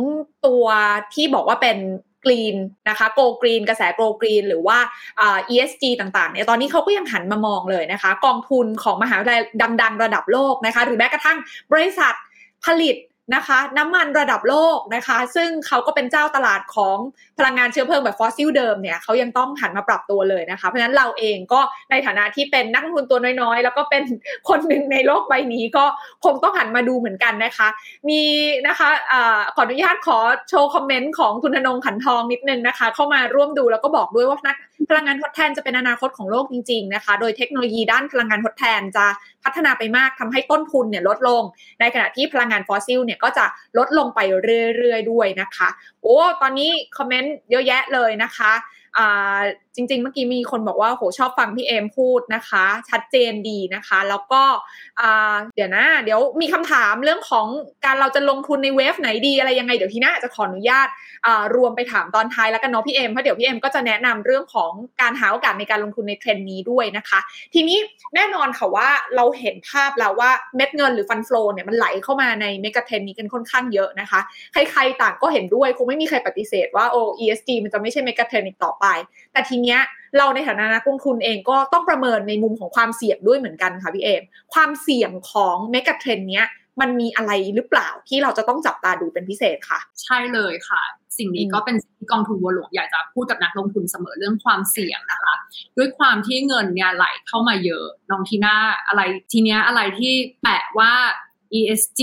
[0.45, 0.65] ตัว
[1.13, 1.77] ที่บอกว่าเป็น
[2.25, 2.55] green
[2.89, 4.77] นะคะ go green กระแส go green หรือว่า
[5.53, 9.41] ESG ต่างๆเนี่ยตอนนี้เขาก็ยังหันมามองเลยนะคะ กองทุนของมหาวิทยาลัย
[9.81, 11.37] ดัง ๆ ระดับโลกนะคะ หรือแม้กระทั่ง
[11.73, 12.13] บริษัท
[12.65, 12.95] ผลิต
[13.35, 16.97] นะคะน้ำมันระดับโลกนะคะ ซึ่งเขาก็เป็นเจ้าตลาดของ
[17.37, 21.59] พลังงานเชื้อเพลิงแบบฟอสซิลเดิมเนี่ยเขายังต้องหันมาปรับตัวเลยนะคะ เพราะฉะนั้นเราเองก็
[21.91, 24.03] ในฐานะที่เป็นนักลงทุนตัวน้อยๆ แล้วก็เป็น
[24.49, 25.85] คนหนึ่งในโลกใบนี้ก็
[26.25, 27.67] คงต้องหันมาดูเหมือนกันนะคะ
[28.09, 28.21] มี
[28.67, 30.17] นะคะอะขออนุญาตขอ
[30.49, 34.55] โชว์คอมเมนต์ของคุณธนงขันทองนิดนึงนะคะ เข้ามาร่วมดูแล้วก็บอกด้วยว่านัก
[34.89, 39.05] พลังงานทดแทนจะเป็นอนาคตของโลกจริงๆนะคะ โดยเทคโนโลยีด้านพลังงานทดแทนจะ
[39.43, 41.41] พัฒนาไปมากทำให้ต้นทุนเนี่ยลดลง
[41.79, 43.45] ในขณะที่พลังงานฟอสซิลเนี่ยก็จะ
[43.77, 44.19] ลดลงไป
[44.77, 45.69] เรื่อยๆด้วยนะคะ
[46.01, 48.51] โอ้ ตอนนี้คอมเมนต์เยอะแยะเลยนะคะ
[49.75, 54.41] จริง ๆ เมื่อกี้มีคนบอกว่าโหชอบฟังพี่เอมพูดนะคะ ชัดเจนดีนะคะ แล้วก็
[55.55, 57.47] เดี๋ยวนะ เดี๋ยวมีคำถามเรื่องของ
[57.85, 60.87] การเราจะลงทุนใน wave ไหนดีอะไรยังไงเดี๋ยวทีน้าจะขออนุญาต
[61.55, 67.19] รวมไปถามตอนท้ายแล้วกันเนาะพี่เอมเพราะเดี๋ยวพี่เอมก็จะแนะนำเรื่องของการหาโอกาสในการลงทุนในเทรนด์นี้ด้วยนะคะ
[67.53, 67.77] ทีนี้
[68.15, 74.19] แน่นอนค่ะว่าเราเห็นภาพแล้วว่าเม็ดเงินหรือ fund flow เนี่ยมันไหลเข้ามาใน megatrend นี้กันค่อนข้างเยอะนะคะ
[74.53, 78.85] ใครๆต่างก็เห็นด้วยคงไม่มีใครปฏิเสธว่าโอ้ ESG มันจะไม่ใช่เมกะเทรนอีกต่อไป
[79.33, 79.81] แต่ทีเนี้ย
[80.17, 86.47] เราในฐานะนักลงทุนเองก็ต้องประเมินในมุมของความเสี่ยงด้วยเหมือนกันค่ะพี่เอมความเสี่ยงของเมกะเทรนเนี้ย
[86.81, 90.81] มันมีอะไรหรือเปล่าที่เราจะต้องจับตาดูเป็นพิเศษค่ะ ใช่เลยค่ะ
[91.17, 95.33] สิ่งนี้ก็เป็นสิ่งที่กองทุนวัวหลวงอยากจะพูดกับนักลงทุนเสมอเรื่องความเสี่ยงนะคะ
[95.77, 98.55] ด้วยความที่เงินเนี่ยไหลเข้ามาเยอะน้องทีน่า
[98.87, 100.93] อะไรทีเนี้ยอะไรที่แปะว่า
[101.59, 102.01] ESG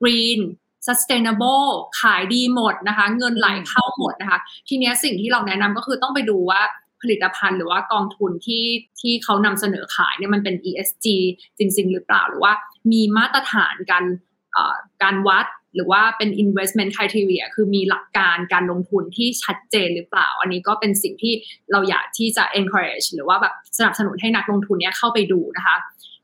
[0.00, 0.40] Green
[0.86, 1.68] sustainable
[2.00, 6.60] ขายดีหมดนะคะ เงินไหลเข้าหมดนะคะ ทีนี้สิ่งที่เราแนะนำก็คือต้องไปดูว่า
[7.02, 8.64] ผลิตภัณฑ์หรือว่ากองทุนที่
[9.00, 11.06] ที่เขานำเสนอขายเนี่ยมันเป็น ESG
[11.58, 12.52] จริง ๆ หรือเปล่าหรือว่า
[12.92, 14.04] มีมาตรฐานการ
[15.02, 21.34] การวัดหรือว่าเป็น investment criteria คือมีหลักการการลงทุนที่ชัดเจนหรือเปล่า อันนี้ก็เป็นสิ่งที่
[21.72, 25.76] เราอยากที่จะ encourage หรือว่าแบบสนับสนุนให้นักลงทุนเนี้ยเข้าไปดูนะคะ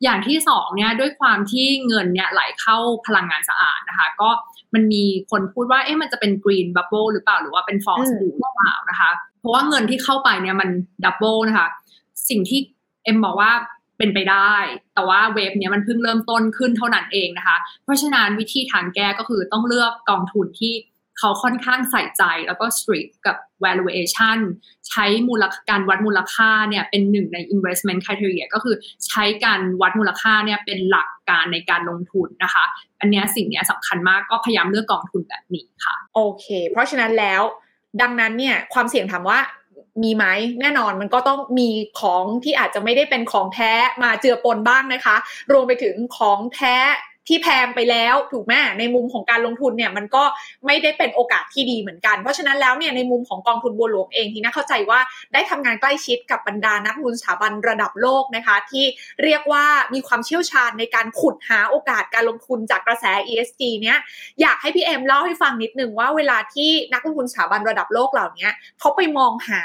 [0.03, 4.31] อย่างที่สองเนี่ยด้วยความที่เงินเนี่ยไหลเข้าพลังงานสะอาดนะคะ ก็
[4.75, 9.11] มันมีคนพูดว่าเอ๊ะมันจะเป็น green bubble หรือเปล่าหรือว่าเป็น false b u l หรือเปล่านะคะ
[9.41, 10.69] เพราะว่าเงินที่เข้าไปเนี่ยมัน
[11.05, 11.69] double นะคะ
[12.29, 12.61] สิ่งที่
[13.05, 13.53] เอ็มบอกว่า
[13.99, 14.55] เป็นไปได้
[14.95, 20.73] แต่ว่าเวฟเนี้ยมันเพิ่งเริ่มต้นขึ้นเท่านั้นเองนะคะ เพราะฉะนั้นวิธีทางแก้ก็คือต้องเลือกกองทุนที่
[21.18, 24.38] เขาค่อนข้างใส่ใจแล้วก็ strict กับ valuation
[24.88, 28.75] ใช้มูลการวัดมูลค่าเนี่ยเป็นหนึ่งใน investment criteria ก็คือ
[29.07, 32.64] ใช้การวัดมูลค่าเนี่ยเป็นหลักการในการลงทุนนะคะ
[33.01, 37.42] อันนี้สิ่งนี้สำคัญมากก็พยายามเลือกกองทุนแบบนี้ค่ะ โอเค เพราะฉะนั้นแล้ว
[38.01, 39.40] ดังนั้นเนี่ยความเสี่ยงถามว่า
[40.03, 40.25] มีไหม
[40.61, 41.68] แน่นอนมันก็ต้องมี
[42.01, 43.72] ของที่อาจจะไม่ได้เป็นของแท้
[44.03, 45.16] มาเจือปนบ้างนะคะ
[45.53, 46.77] รวมไปถึงของแท้
[47.29, 50.25] ที่แพงไปแล้วถูกไหมในมุมของการลงทุนเนี่ยมันก็
[50.67, 55.01] ไม่ได้เป็นโอกาสที่ดีเหมือนกัน เพราะฉะนั้นแล้วเนี่ยในมุมของกองทุนบัวหลวงเองที่น่าเข้าใจว่า
[55.33, 58.85] ได้ทำงานใกล้ชิดกับบรรดานักลงทุนสถาบันระดับโลกนะคะ ที่
[59.23, 63.99] เรียกว่ามีความเชี่ยวชาญในการขุดหาโอกาสการลงทุนจากกระแส ESG เนี่ย
[64.41, 69.63] อยากให้พี่เอ็มเล่าให้ฟังนิดนึงว่าเวลาที่นักลงทุนสถาบันระดับโลกเหล่านี้เขาไปมองหา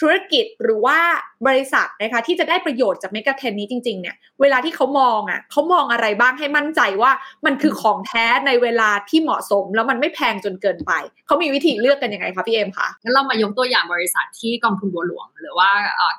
[0.00, 0.98] ธุรกิจหรือว่า
[1.46, 7.12] บริษัทนะคะที่จะได้ประโยชน์จากเมกะเทรนนี้จริงๆเนี่ยเวลาที่เขามองอะเขามองอะไรบ้างให้มั่นใจว่า
[7.46, 10.92] มันคือของแท้ในเวลาที่เหมาะสม แล้วมันไม่แพงจนเกินไป
[11.26, 15.70] เขามีวิธีเลือกกันยังไงคะพี่เอ็มคะงั้นเรามายกตัวอย่างบริษัทที่กองทุนบัวหลวง หรือว่า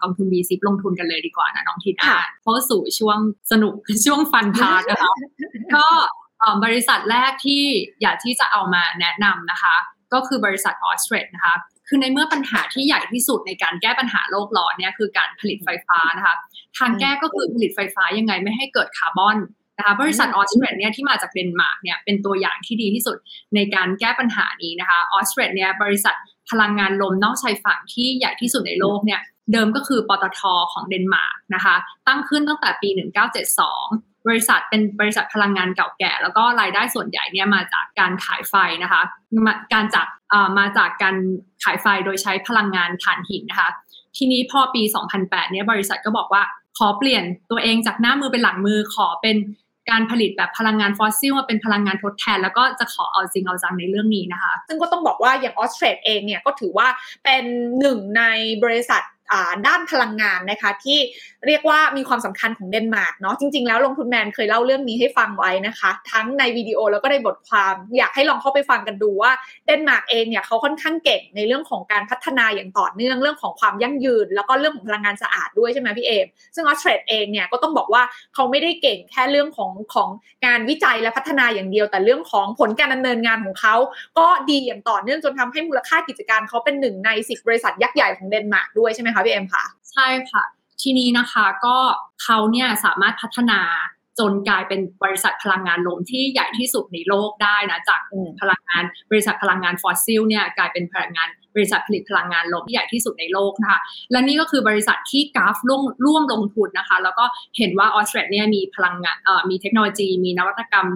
[0.02, 3.18] กองทุน B-SIP ลงทุนกันเลยดีกว่านะน้องทิน่าเพราะสู่ช่วง
[3.52, 3.74] สนุก
[4.06, 5.14] ช่วง fun part นะคะ
[5.76, 5.86] ก็
[6.66, 7.64] บริษัทแรกที่
[8.02, 9.76] อยากที่จะเอามาแนะนำนะคะ
[10.14, 11.56] ก็คือบริษัทออสเตรดนะคะ
[11.90, 16.36] คือในเมื่อปัญหาที่ใหญ่ที่สุดในการแก้ปัญหาโลกร้อนเนี่ยคือการผลิตไฟฟ้านะคะ
[16.78, 19.38] ทางแก้ก็คือผลิตไฟฟ้ายังไงไม่ให้เกิดคาร์บอน
[19.78, 23.18] นะคะบริษัทออสเตรเลียเนี่ยที่มาจากเดนมาร์กเนี่ยเป็นตัวอย่างที่ดีที่สุด
[23.56, 26.16] ในการแก้ปัญหานี้นะคะออสเตรเลียบริษัท
[26.50, 30.42] พลังงานลมนอกชายฝั่งที่ใหญ่ที่สุดในโลกเนี่ยเดิมก็คือปตท
[30.74, 31.76] ของเดนมาร์กนะคะ
[32.08, 39.02] ตั้งขึ้นตั้งแต่ปี 1972 บริษัทเป็นบริษัทพลังงานเก่าแก่ แล้วก็รายได้ส่วนใหญ่เนี่ยมาจากการขายไฟนะคะ
[39.46, 40.08] มาการจาก
[40.60, 41.16] มาจากการ
[41.64, 43.70] ขายไฟโดยใช้พลังงานถ่านหินนะคะ
[44.18, 44.84] ทีนี้พอปี
[45.18, 46.44] 2008 เนี่ยบริษัทก็บอกว่า
[46.78, 49.38] ขอเปลี่ยนตัวเองจากหน้ามือเป็นหลังมือขอเป็น
[49.90, 56.88] การผลิตแบบพลังงานฟอสซิลมาเป็นพลังงานทดแทน แล้วก็จะขอเอาจริงเอาจังในเรื่องนี้นะคะ ซึ่งก็ต้องบอกว่าอย่างออสเตรเลียเองเนี่ยก็ถือว่า
[57.24, 57.44] เป็น
[57.80, 58.24] หนึ่งใน
[58.64, 59.02] บริษัท
[59.68, 61.00] ด้านพลังงานนะคะ ที่
[61.48, 69.32] เรียกว่ามีความสำคัญของเดนมาร์กเนาะจริง ๆ แล้วลงทุนแมนเคยเล่าเรื่องนี้ให้ฟังไว้นะคะ ทั้งในวิดีโอแล้วก็ในบทความอยากให้ลองเข้าไปฟังกันดูว่า
[69.66, 78.04] เดนมาร์กเองเนี่ยเขาค่อนข้างเก่งในเรื่องของการพัฒนาอย่างต่อเนื่องเรื่องของความยั่งยืน แล้วก็เรื่องของพลังงานสะอาดด้วยใช่ไหมพี่เอมซึ่งออสเตรเลียเองเนี่ยก็ต้องบอกว่า
[78.34, 80.10] เขาไม่ได้เก่งแค่เรื่องของของ
[80.46, 83.76] งานวิจัยและพัฒนาอย่างเดียว แต่เรื่องของผลการดำเนินงานของเขา
[84.20, 90.44] ก็ดีอย่างต่อเนื่องจนทำให้มูลค่ากิจการเขาเป็นหนึ่งในสิบบริษัทยักษ์ใหญ่ของเดนมาร์กด้วยใช่ไหมคะพี่เอมคะใช่ค่ะ
[90.82, 91.78] ทีนี้นะคะก็
[92.24, 93.62] เขาเนี่ยสามารถพัฒนา
[94.20, 98.02] จนกลายเป็นบริษัทพลังงานลมที่ใหญ่ที่สุดในโลกได้นะจาก
[98.42, 103.80] พลังงานบริษัทพลังงานฟอสซิลเนี่ยกลายเป็นพลังงานบริษัทผลิตพลังงานลมที่ใหญ่ที่สุดในโลกนะคะ
[104.12, 107.26] และนี่ก็คือบริษัทที่กราฟร่วมร่วมลงทุนนะคะ แล้วก็
[107.58, 109.18] เห็นว่าออสเตรเลียมีพลังงาน
[109.50, 110.88] มีเทคโนโลยี มีนวัตกรรม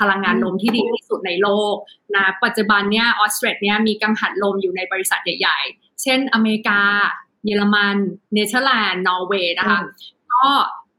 [0.00, 1.74] พลังงานลมที่ดีที่สุดในโลก
[2.14, 6.80] นะปัจจุบันเนี่ยออสเตรเลียมีกังหันลมอยู่ในบริษัทใหญ่ ๆ เช่นอเมริกา
[7.46, 7.96] เยอรมัน
[8.34, 9.80] เนเธอร์แลนด์นอร์เวย์นะคะ
[10.34, 10.46] ก็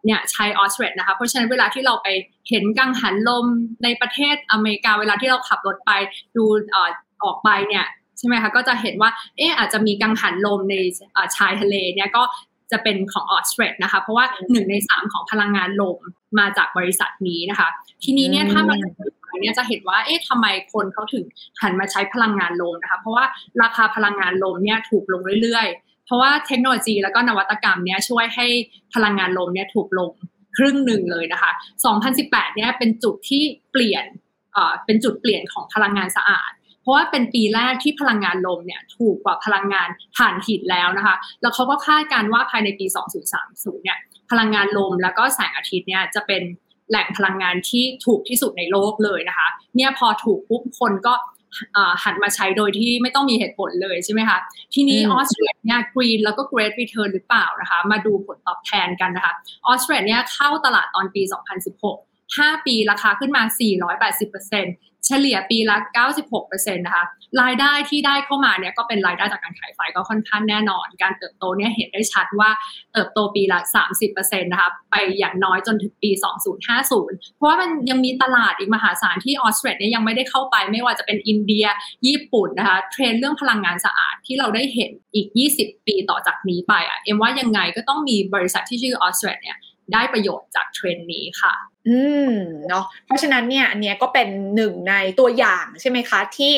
[0.05, 2.07] เนี่ยใช้ออสเตรเลียนะคะ เพราะฉะนั้นเวลาที่เราไป
[2.49, 3.45] เห็นกังหันลม
[3.83, 5.91] ในประเทศอเมริกาเวลาที่เราขับรถไป
[6.35, 6.43] ดู
[7.23, 7.85] ออกไปเนี่ย
[8.17, 10.75] ใช่ไหมคะก็จะเห็นว่าเอออาจจะมีกังหันลมใน
[11.35, 12.23] ชายทะเลเนี่ยก็
[12.71, 15.97] จะเป็นของออสเตรเลียนะคะ เพราะว่าหนึ่งในสามของพลังงานลม
[16.39, 17.69] มาจากบริษัทนี้นะคะ
[18.03, 18.79] ทีนี้เนี่ยถ้ามัน
[19.41, 21.25] เนี่ยจะเห็นว่าเอ๊ะทำไมคนเขาถึง
[21.61, 23.25] หันมาใช้พลังงานลมนะคะ เพราะว่า
[23.61, 25.67] ราคาพลังงานลมเนี่ยถูกลงเรื่อย
[26.05, 28.47] เพราะว่าเทคโนโลยีแล้วก็นวัตกรรมเนี้ยช่วยให้
[28.93, 30.11] พลังงานลมเนี่ยถูกลง
[30.57, 31.51] ครึ่งหนึ่งเลยนะคะ
[32.03, 34.05] 2018 เนี่ยเป็นจุดที่เปลี่ยน
[34.53, 36.51] เอ่อเป็นจุดเปลี่ยนของพลังงานสะอาด
[36.81, 39.87] เพราะว่าเป็นปีแรกที่พลังงานลมเนี่ยถูกกว่าพลังงาน
[40.17, 42.85] ถ่านหินแล้วนะคะ แล้วเขาก็คาดการว่าภายในปี
[43.35, 43.97] 2030 เนี่ย
[44.31, 46.43] พลังงานลมแล้วก็แสงอาทิตย์เนี่ยจะเป็น
[46.89, 51.13] แหล่งพลังงานที่ถูกที่สุดในโลกเลยนะคะ เนี่ยพอถูกปุ๊บคนก็
[52.03, 54.39] หันมาใช้โดยที่ไม่ต้องมีเหตุผลเลยใช่ไหมคะ
[54.73, 59.33] ทีนี้ออสเตรเลียเนี่ยกรีนแล้วก็เกรดรีเทิร์นหรือเปล่านะคะ มาดูผลตอบแทนกันนะคะ
[59.67, 61.21] ออสเตรเลียเนี่ยเข้าตลาดตอนปี
[61.79, 63.43] 2016 5 ปีราคาขึ้นมา
[64.19, 65.77] 480% เฉลี่ยปีละ
[66.25, 67.05] 96%นะคะ
[67.41, 72.49] รายได้ที่ได้เข้ามาเนี่ยก็เป็นรายได้จากการขายไฟก็ค่อนข้างแน่นอน การเติบโตเนี่ยเห็นได้ชัดว่า
[72.93, 73.59] เติบโตปีละ
[74.05, 76.11] 30%นะคะไปอย่างน้อยจนถึงปี
[76.73, 81.65] 2050 เพราะว่ามันยังมีตลาดอีกมหาศาลที่ออสเตรเลียเนี่ยยังไม่ได้เข้าไป ไม่ว่าจะเป็นอินเดีย
[82.07, 85.27] ญี่ปุ่นนะคะเทรนเรื่องพลังงานสะอาดที่เราได้เห็นอีก
[85.59, 89.53] 20 ปีต่อจากนี้ไปอะเอ็มว่ายังไงก็ต้องมีบริษัทที่ชื่อออสเตรเลีย
[89.93, 91.53] ได้ประโยชน์จากเทรนนี้ค่ะ
[91.87, 92.33] อืม
[92.67, 96.53] เนาะเพราะฉะนั้นเนี่ยอันเนี้ยก็เป็นหนึ่งในตัวอย่างใช่ไหมคะที่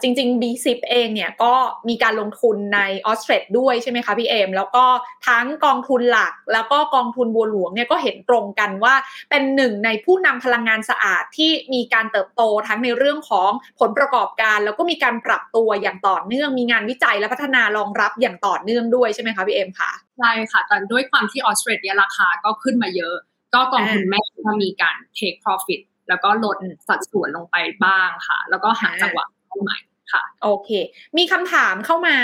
[0.00, 1.54] จริง ๆ B10 เองเนี่ยก็
[1.88, 4.84] มีการลงทุนในออสเตรเลียด้วยใช่ไหมคะพี่เอมแล้วก็
[5.28, 8.94] ทั้งกองทุนหลักแล้วก็กองทุนบัวหลวงเนี่ยก็เห็นตรงกันว่า
[9.30, 23.16] เป็นหนึ่งในผู้นำพลังงานสะอาดที่มีการเติบโตทั้งในเรื่องของผลประกอบการ แล้วก็มีการปรับตัวอย่างต่อเนื่อง มีงานวิจัยและพัฒนารองรับอย่างต่อเนื่องด้วยใช่ไหมคะพี่เอมคะใช่ค่ะแต่ด้วยความที่ออสเตรเลียราคาก็ขึ้นมาเยอะ
[23.54, 26.56] ก็กองทุนแม่ก็มีการ take profit แล้วก็ลด
[26.88, 29.78] สัดส่วนลงไปบ้างค่ะ แล้วก็หาจังหวะเข้าใหม่
[30.12, 30.70] ค่ะ โอเค
[31.16, 32.16] มีคำถามเข้ามา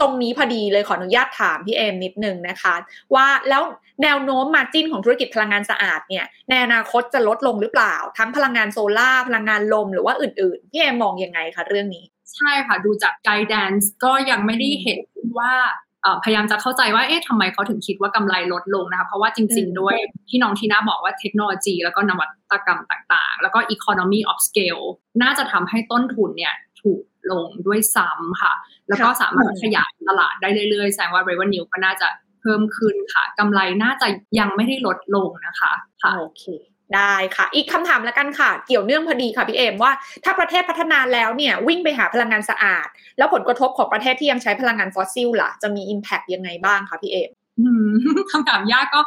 [0.00, 2.74] ตรงนี้พอดีเลยขออนุญาตถามพี่เอมนิดนึงนะคะ
[3.14, 3.62] ว่าแล้ว
[4.02, 12.04] แนวโน้มมาจิ้นของธุรกิจพลังงานสะอาดเนี่ยในอนาคตจะลดลงหรือเปล่า ทั้งพลังงานโซลา่าพลังงานลมหรือว่าอื่นๆ พี่เอมมองยังไงคะเรื่องนี้
[12.34, 15.00] ใช่ค่ะ ดูจากไกด์แดนซ์ก็ยังไม่ได้เห็น
[15.38, 15.54] ว่า
[16.24, 19.96] พยายามจะเข้าใจว่าเอ๊ะทำไมเขาถึงคิดว่ากำไรลดลงนะคะเพราะว่าจริง ๆ ด้วย
[20.28, 24.84] ที่น้องทีน่าบอกว่าเทคโนโลยี แล้วก็นวัตกรรมต่างๆ แล้วก็ economy of scale
[25.22, 28.52] น่าจะทำให้ต้นทุนเนี่ยถูกลงด้วยซ้ำค่ะ
[28.88, 32.08] แล้วก็สามารถขยายตลาดได้เรื่อยๆแสดงว่า revenue ก็น่าจะ
[32.40, 35.72] เพิ่มขึ้นค่ะกำไรน่าจะยังไม่ได้ลดลงนะคะ
[36.02, 36.44] ค่ะโอเค
[36.96, 39.92] ได้ค่ะ อีกคำถามละกันค่ะ เกี่ยวเนื่องพอดีค่ะพี่เอมว่า
[40.24, 42.86] ถ้าประเทศพัฒนาแล้วเนี่ยวิ่งไปหาพลังงานสะอาด
[43.18, 47.30] แล้วผลกระทบของประเทศที่ยังใช้พลังงานฟอสซิลล่ะ จะมี Impact ยังไงบ้างคะพี่เอม
[48.32, 49.00] คำถามยากก็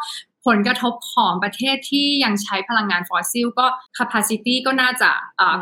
[0.46, 3.66] ผลกระทบของประเทศที่ยังใช้พลังงานฟอสซิลก็
[3.98, 5.10] capacity ก็น่าจะ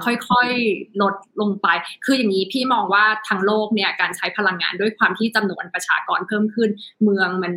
[0.06, 1.68] ค่อยๆ ลดลงไป
[2.06, 6.70] คืออย่างนี้พี่มองว่าทั้งโลกเนี่ยการใช้พลังงานด้วยความที่จำนวนประชากรเพิ่มขึ้น
[7.04, 7.54] เมืองมัน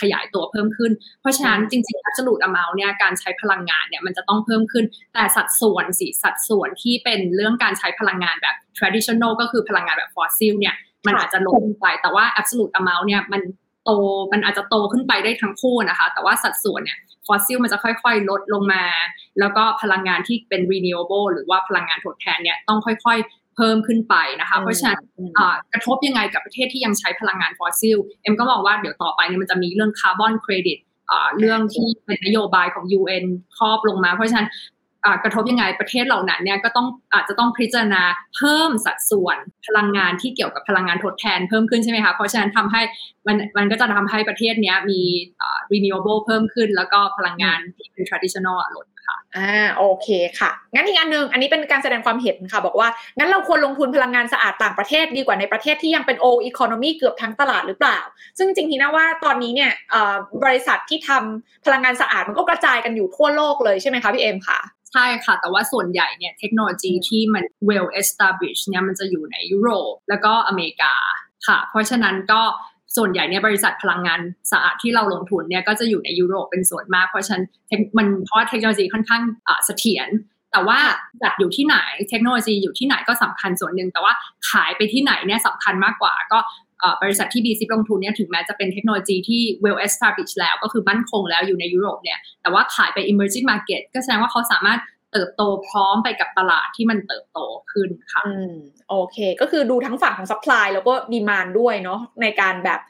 [0.00, 10.74] ขยายตัวเพิ่มขึ้น เพราะฉะนั้นจริงๆ absolute amount เนี่ยการใช้พลังงานเนี่ยมันจะต้องเพิ่มขึ้น แต่สัดส่วนสิสัดส่วนที่เป็นเรื่องการใช้พลังงานแบบ traditional ก็คือพลังงานแบบฟอสซิลเนี่ย
[11.06, 13.42] มันอาจจะลดลงไปแต่ว่า absolute amount เนี่ยมัน
[13.84, 13.90] โต
[14.32, 18.84] มันอาจจะโตขึ้นไปได้ทั้งคู่นะคะ แต่ว่าสัดส่วนเนี่ยฟอสซิลมันจะค่อยๆ ลดลงมา
[19.40, 24.98] แล้วก็พลังงานที่เป็น renewable หรือว่าพลังงานทดแทนเนี่ยต้องค่อยๆ เพิ่มขึ้นไปนะคะ เพราะฉะนั้น
[25.72, 30.78] กระทบยังไงกับประเทศที่ยังใช้พลังงานฟอสซิล เอ็มก็มองว่าเดี๋ยวต่อไปเนี่ยมันจะมีเรื่องคาร์บอนเครดิต
[31.38, 33.24] เรื่องที่เป็นนโยบายของ UN
[33.56, 34.48] ครอบลงมา เพราะฉะนั้น
[35.24, 38.02] กระทบยังไงประเทศเหล่านั้นเนี่ยก็ต้องอาจจะต้องพิจารณา
[38.36, 39.36] เพิ่มสัดส่วน
[39.66, 42.82] พลังงานที่เกี่ยวกับพลังงานทดแทนเพิ่มขึ้นใช่ไหมคะเพราะฉะนั้นทำให้
[43.26, 45.00] มันมันก็จะทำให้ประเทศเนี้ยมี
[45.72, 57.98] renewable เพิ่มขึ้น แล้วก็พลังงานที่เป็น traditional ลดค่ะอ่าโอเคค่ะ งั้นอีกอันหนึ่งอันนี้เป็นการแสดงความเห็นค่ะ บอกว่า งั้นเราควรลงทุนพลังงานสะอาดต่างประเทศดีกว่าในประเทศที่ยังเป็น old economy เกือบทั้งตลาดหรือเปล่า
[58.38, 59.72] ซึ่งจริงทีนะว่าตอนนี้เนี่ย
[60.42, 64.58] บริษัทที่ทำพลังงานสะอาดมันก็กระจายกันอยู่ทั่วโลกเลยใช่ไหมคะพี่เอ็มค่ะ
[64.92, 70.94] ใช่ค่ะ แต่ว่าส่วนใหญ่เนี่ยเทคโนโลยีที่มัน well established เนี่ยมันจะอยู่ในยุโรปแล้วก็อเมริกา
[71.46, 72.42] ค่ะ เพราะฉะนั้นก็
[72.96, 74.20] ส่วนใหญ่เนี่ยบริษัทพลังงาน
[74.52, 77.44] สะอาดที่เราลงทุนเนี่ยก็จะอยู่ในยุโรปเป็นส่วนมาก เพราะฉะนั้น
[77.98, 79.22] มันเพราะเทคโนโลยีค่อนข้าง
[79.64, 80.08] เสถียร
[80.52, 80.78] แต่ว่า
[81.22, 81.76] จัดอยู่ที่ไหน
[82.10, 84.12] เทคโนโลยีอยู่ที่ไหนก็สำคัญส่วนหนึ่งแต่ว่า
[84.50, 86.38] ขายไปที่ไหนเนี่ยสำคัญมากกว่า ก็
[87.02, 94.80] บริษัทที่บีซิปลงทุนเนี่ยถึงแม้จะเป็นเทคโนโลยีที่ well established แล้วก็คือมั่นคงแล้วอยู่ในยุโรปเนี่ยแต่ว่าขายไป emerging market ก็แสดงว่าเขาสามารถ
[95.12, 97.38] เติบโตพร้อมไปกับตลาดที่มันเติบโต
[97.72, 98.54] ขึ้นค่ะอืม
[98.90, 102.80] โอเค ก็คือดูทั้งฝั่งของ supply แล้วก็ดีมานด้วยเนาะในการแบบ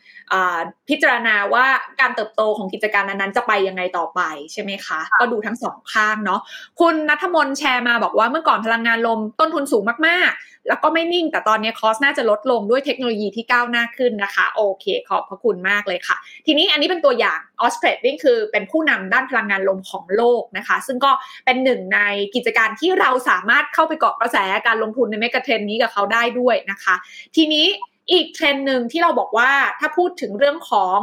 [0.89, 1.67] พิจารณาว่า
[2.01, 4.21] การเติบโตของกิจการนั้นๆจะไปยังไงต่อไป
[4.53, 6.41] ใช่ไหมคะ ก็ดูทั้งสองข้างเนาะ
[6.81, 16.17] คุณนัทมนแชร์มาบอกว่าเมื่อก่อนพลังงานลมต้นทุนสูงมากๆ แล้วก็ไม่นิ่ง แต่ตอนนี้คอสน่าจะลดลงด้วยเทคโนโลยีที่ก้าวหน้าขึ้นนะคะ โอเค ขอบพระคุณมากเลยค่ะ
[16.47, 21.13] ทีนี้อันนี้เป็นตัวอย่างออสเตรนี่คือเป็นผู้นำด้านพลังงานลมของโลกนะคะ ซึ่งก็
[21.45, 22.01] เป็นหนึ่งใน
[22.35, 26.95] กิจการที่เราสามารถเข้าไปเกาะกระแสการลงทุนในเมกะเทรนนี้กับเขาได้ด้วยนะคะ
[27.37, 27.67] ทีนี้
[28.13, 29.51] อีกเทรนหนึ่งที่เราบอกว่า
[29.81, 30.99] ถ้าพูดถึงเรื่องของ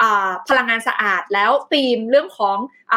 [0.00, 0.02] อ
[0.48, 2.58] พลังงานสะอาดแล้วธีมเรื่องของ
[2.92, 2.96] อ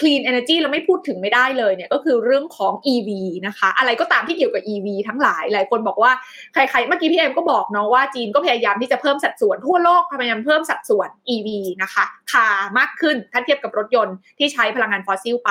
[0.00, 3.10] clean energy เราไม่พูดถึงไม่ได้เลยเนี่ยก็คือเรื่องของ EV
[3.46, 6.12] นะคะ อะไรก็ตามที่เกี่ยวกับ EV ทั้งหลายหลายคนบอกว่า
[6.52, 11.48] ใครๆ เมื่อกี้พี่เอ็มก็บอกเนาะว่าจีนก็พยายามที่จะเพิ่มสัดส่วนทั่วโลกพยายามเพิ่มสัดส่วน EV
[11.82, 12.48] นะคะคา
[12.78, 15.50] มากขึ้นถ้าเทียบกับรถยนต์ที่ใช้พลังงานฟอสซิลไป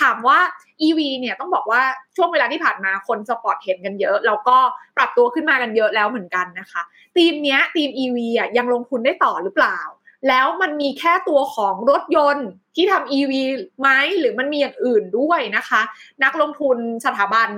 [0.00, 0.38] ถามว่า
[0.82, 1.82] EV เนี่ยต้องบอกว่า
[2.16, 4.56] ช่วงเวลาที่ผ่านมาคน spot เห็นกันเยอะ แล้วก็
[4.96, 6.82] ปรับตัวขึ้นมากันเยอะแล้วเหมือนกันนะคะ
[7.16, 9.78] ทีมเนี้ยทีม EV อะยังลงทุนได้ต่อหรือเปล่า
[10.28, 13.32] แล้วมันมีแค่ตัวของรถยนต์ที่ทำ EV
[13.80, 15.80] ไหมหรือมันมีอย่างอื่นด้วยนะคะ
[16.24, 17.48] นักลงทุนสถาบัน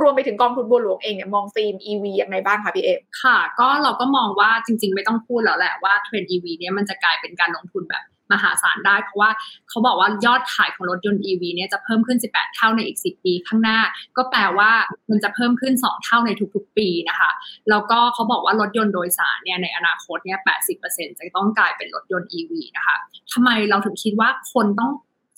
[0.00, 2.90] รวมไปถึงกองทุนบัวหลวงเองเนี่ยมองธีม EV ยังไงบ้างคะพี่เอ
[3.22, 9.30] ค่ะ ก็เราก็มองว่าจริง ๆ ไม่ต้องพูดแล้วแหละว่าเทรนด์ EV เนี่ยมันจะกลายเป็นการลงทุนแบบ มหาศาลได้ เพราะว่า
[9.68, 13.78] เขาบอกว่ายอดขายของรถยนต์ EV เนี่ยจะเพิ่มขึ้น 18 เท่าในอีก 10 ปีข้างหน้า
[14.16, 14.70] ก็แปลว่า
[15.10, 17.30] มันจะเพิ่มขึ้น 2 เท่าในทุกๆ ปีนะคะ
[17.70, 20.38] แล้วก็เขาบอกว่ารถยนต์โดยสารเนี่ยในอนาคตเนี่ย
[20.78, 22.96] 80%จะต้องกลายเป็นรถยนต์ EV นะคะ
[23.32, 24.92] ทำไมเราถึงคิดว่าคนต้อง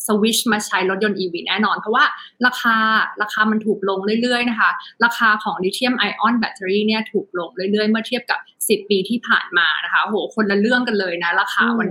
[0.08, 2.04] สวิชมาใช้รถยนต์ EV แน่นอน เพราะว่า
[2.46, 2.76] ราคา
[3.22, 4.70] ราคามันถูกลงเรื่อยๆนะคะ
[5.04, 8.38] ราคาของลิเธียมไอออนแบตเตอรี่เนี่ยถูกลงเรื่อยๆ เมื่อเทียบกับ
[8.68, 11.88] 10 ปีที่ผ่านมานะคะโหคนละเรื่องกันเลยนะ ราคาวัน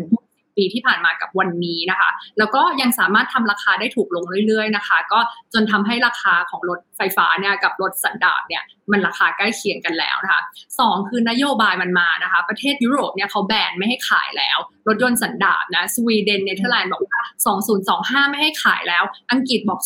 [0.57, 5.19] ปีที่ผ่านมากับวันนี้นะคะ แล้วก็ยังสามารถทำราคาได้ถูกลงเรื่อยๆนะคะ ก็
[5.53, 10.41] จนทำให้ราคาของรถ ไฟฟ้าเนี่ยกับรถสันดาปเนี่ยมันราคาใกล้เคียงกันแล้วนะคะ
[10.79, 17.21] สองคือนโยบายมันมานะคะ ประเทศยุโรปเนี่ยเขาแบนไม่ให้ขายแล้ว รถยนต์สันดาปนะสวีเดนเนเธอร์แลนด์บอกว่า
[17.77, 19.81] 2025 ไม่ให้ขายแล้ว อังกฤษบอก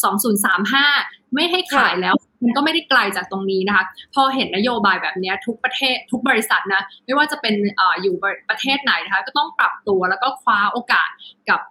[0.65, 8.15] 2035 ไม่ให้ขายแล้วมันก็ไม่ได้ไกลจากตรงนี้นะคะ พอเห็นนโยบายแบบนี้ทุกประเทศทุกบริษัทนะ ไม่ว่าจะเป็นออยู่
[8.49, 11.09] ประเทศไหนนะคะ ก็ต้องปรับตัวแล้วก็คว้าโอกาส
[11.49, 11.61] กับ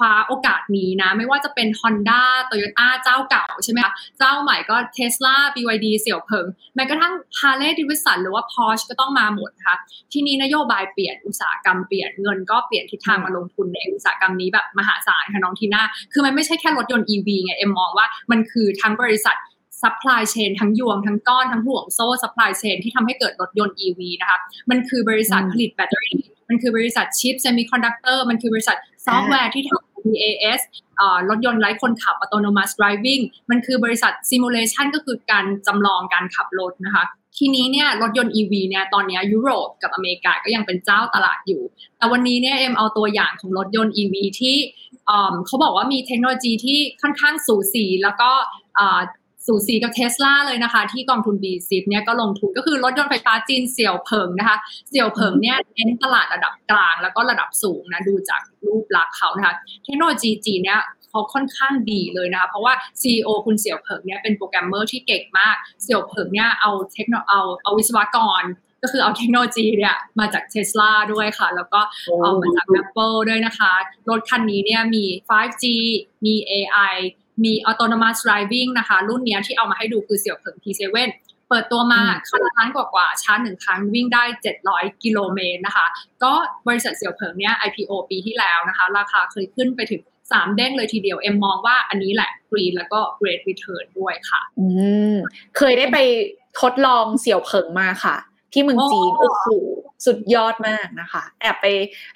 [0.00, 6.46] คว้าโอกาสนี้นะ ไม่ว่าจะเป็น Honda Toyota เจ้าเก่าใช่ไหมคะเจ้าใหม่ก็ Tesla BYD เสี่ยวเผิง
[6.76, 9.76] แม้กระทั่ง Harley Davidson หรือว่า Porsche ก็ต้องมาหมดนะคะ
[10.12, 15.82] ที่นี้นโยบายเปลี่ยนอุตสาหกรรมเปลี่ยนเงินก็เปลี่ยนทิศทางมาลงทุนในอุตสาหกรรมนี้แบบมหาศาลค่ะน้องทีน่า
[16.12, 19.36] คือมันไม่ใช่แค่รถยนต์ EV ไงเอ็มมองว่ามันคือทั้งบริษัท
[19.82, 24.38] ซัพพลายเชนทั้งยวงทั้งก้อนทั้งห่วงโซ่ซัพพลายเชนที่ทำให้เกิดรถยนต์ EV นะคะ
[24.70, 28.76] มันคือบริษัทผลิตแบตเตอรี่ มันคือบริษัทชิปเซมิคอนดักเตอร์มันคือบริษัท
[29.06, 30.60] ซอฟต์แวร์ที่ทำ ADAS
[31.28, 37.04] รถยนต์ไร้คนขับ autonomous driving มันคือบริษัท simulation ก็คือการจำลองการขับรถนะคะ
[37.38, 41.62] ทีนี้เนี่ยรถยนต์ EV เนี่ยตอนนี้ยุโรปกับอเมริกาก็ยังเป็นเจ้าตลาดอยู่
[41.98, 44.56] แต่วันนี้เนี่ยเอ็มเอาตัวอย่างของรถยนต์ EV ที่
[45.46, 48.30] เขาบอกว่ามีเทคโนโลยีที่ค่อนข้างสูสีแล้วก็
[49.50, 54.56] สูสีกับเทสลาเลยนะคะ ที่กองทุน b ซิเนี่ยก็ลงทุนก็คือรถยนต์ไฟฟ้าจีนเสี่ยวเผิงนะคะ
[54.90, 60.80] เสี่ยวเผิงเนี่ยเน้นตลาดระดับกลางแล้วก็ระดับสูงนะดูจากรูปลักษณ์เขานะคะ เทคโนโลยีจีนเนี่ย
[61.10, 68.44] เขาค่อนข้างดีเลยนะคะ เพราะว่า CEO คุณเสี่ยวเผิงเนี่ยเป็นโปรแกรมเมอร์ที่เก่งมาก เสี่ยวเผิงเนี่ยเอาเทคโนเอาเอาวิศวกร
[68.82, 71.80] ก็คือเอาเทคโนโลยีเนี่ยมาจากเทสลาด้วยค่ะ แล้วก็
[72.22, 73.72] เอามาจาก Apple ด้วยนะคะ
[74.08, 75.64] รถคันนี้เนี่ยมี 5G
[76.26, 76.96] มี AI
[77.44, 80.82] มี autonomous driving นะคะ รุ่นเนี้ยที่เอามาให้ดูคือเสี่ยวเผิง T7
[81.48, 84.24] เปิดตัวมาคันละล้านกว่าๆชาร์จหนึ่งครั้งวิ่งได้
[84.64, 85.86] 700 กิโลเมตรนะคะ
[86.24, 86.32] ก็
[86.68, 94.66] บริษัทเสี่ยวเผิงเนี่ย IPO ปีที่แล้วนะคะ ราคาเคยขึ้นไปถึง3เด้งเลยทีเดียว เอ็มมองว่าอันนี้แหละ green แล้วก็ great return ด้วยค่ะ อื
[95.14, 95.16] ม
[95.56, 95.98] เคยได้ไป
[96.60, 98.16] ทดลองเสี่ยวเผิงมาค่ะ
[98.52, 99.48] ที่เมืองจีนโอ้โอ้โห
[100.06, 101.66] สุดยอดมากนะคะ แอบไป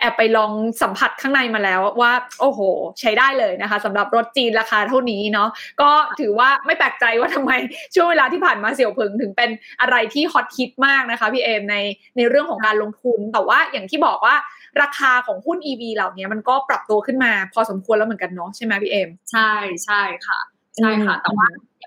[0.00, 2.60] แอบไปลองสัมผัสข้างในมาแล้วว่า โอ้โห
[3.00, 5.48] ใช้ได้เลยนะคะสำหรับรถจีนราคาเท่านี้เนาะ
[5.82, 7.52] ก็ถือว่าไม่แปลกใจว่าทำไม
[7.94, 11.76] ช่วงเวลาที่ผ่านมาเสี่ยวเผิงถึงเป็นอะไรที่ฮอตฮิตมากนะคะพี่เอมใน
[12.16, 14.36] ในเรื่องของการลงทุน แต่ว่าอย่างที่บอกว่า
[14.82, 19.52] ราคาของหุ้น EV เหล่านี้มันก็ปรับตัวขึ้นมา พอสมควรแล้วเหมือนกันเนาะใช่ไหมพี่เอมใช่
[19.84, 20.38] ใช่ค่ะ
[20.76, 21.46] ใช่ค่ะอืมแต่ว่า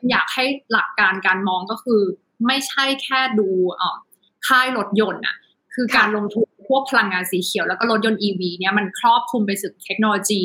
[0.09, 2.01] อยากให้หลักการการมองก็คือ
[2.47, 3.97] ไม่ใช่แค่ดูเอ่อ
[4.47, 5.35] ค่ายรถยนต์อะ
[5.75, 10.41] คือการลงทุนพวกพลังงานสีเขียวแล้วก็รถยนต์ EV เนี่ยมันครอบคลุมไปสึกเทคโนโลยี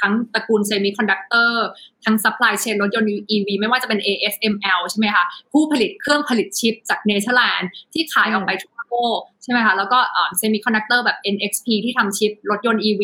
[0.00, 1.66] ทั้งตระกูลเซมิคอนดักเตอร์
[2.04, 9.98] ทั้งซัพพลายเชนรถยนต์ EV ไม่ว่าจะเป็น ASML ใช่ไหมคะ ผู้ผลิตเครื่องผลิตชิปจากเนเธอร์แลนด์ที่ขายออกไปทั่ว โลกใช่ไหมคะแล้วก็
[10.38, 13.02] เซมิคอนดักเตอร์แบบ NXP ที่ทำชิปรถยนต์ EV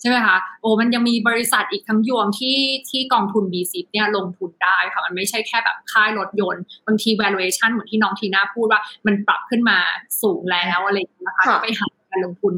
[0.00, 2.58] ใช่ไหมคะโอ้มันยังมีบริษัทอีกทั้งยวงที่
[2.90, 9.78] ที่กองทุน B10 เนี่ยลงทุนได้ค่ะมันไม่ใช่แค่แบบค่ายรถยนต์ บางที valuation เหมือนที่น้องทีน่าพูดว่ามันปรับขึ้นมา
[10.22, 12.52] สูงแล้วอะไรอย่างเงี้ยนะคะค่ะก็ไปหาการลงทุน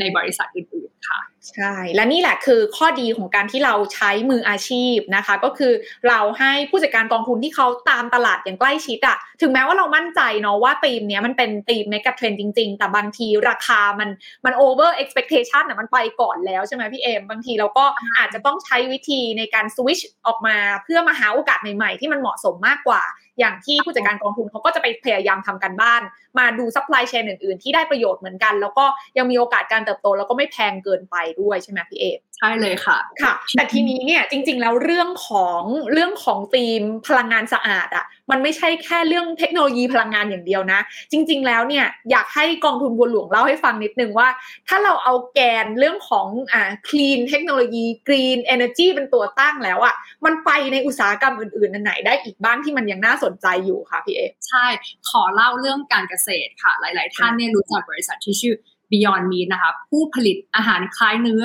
[0.00, 1.20] ในบริษัทอื่นๆค่ะ
[1.52, 5.72] ใช่ และนี่แหละคือข้อดีของการที่เราใช้มืออาชีพนะคะ ก็คือ
[6.08, 14.08] เราให้ผู้จัดการกองทุนที่เขาตามตลาดอย่างใกล้ชิดอะถึงแม้ว่าเรามั่นใจเนาะว่าธีมเนี้ยมันเป็นธีมในกับเทรนจริง ๆ แต่บางทีราคามัน
[14.44, 17.84] มัน over expectation อะมันไปก่อนแล้วใช่ไหมพี่เอม บางทีเราก็
[18.18, 23.02] อาจจะต้องใช้วิธีในการ switch ออกมาเพื่อมาหาโอกาสใหม่ๆ ที่มันเหมาะสมมากกว่า
[23.38, 26.02] อย่างที่ผู้จัดการกองทุนเขาก็จะไปพยายามทำกันบ้าน
[26.38, 28.84] มาดู supply chain อื่น ๆ ที่ได้ประโยชน์เหมือนกัน แล้วก็
[29.18, 35.62] ยังมีโอกาสการเติบโต แล้วก็ไม่แพงเกินไปด้วยใช่ไหมพี่เอมใช่เลยค่ะค่ะ แต่ทีนี้เนี่ยจริง ๆ แล้วเรื่องของ
[35.92, 40.80] เรื่องของธีมพลังงานสะอาดอะมันไม่ใช่แค่เรื่องเทคโนโลยีพลังงานอย่างเดียวนะ
[41.12, 44.28] จริง ๆ แล้วเนี่ยอยากให้กองทุนบัวหลวงเล่าให้ฟังนิดนึงว่า
[44.68, 54.66] ถ้าเราเอาแกนเรื่องของอ่า clean เทคโนโลยี green energy เป็นตัวตั้งแล้วอะมันไปในอุตสาหกรรมอื่นๆอันไหนได้อีกบ้างที่มันยังน่าสนใจอยู่ค่ะพี่เอใช่
[55.10, 58.54] ขอเล่าเรื่องการเกษตรค่ะ หลาย ๆ ท่านเนี่ยรู้จักบริษัทที่ชื่อ
[58.90, 61.44] Beyond Meat นะคะ ผู้ผลิตอาหารคล้ายเนื้อ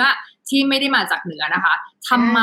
[0.49, 1.73] ที่ไม่ได้มาจากเนื้อนะคะ
[2.09, 2.39] ทำไม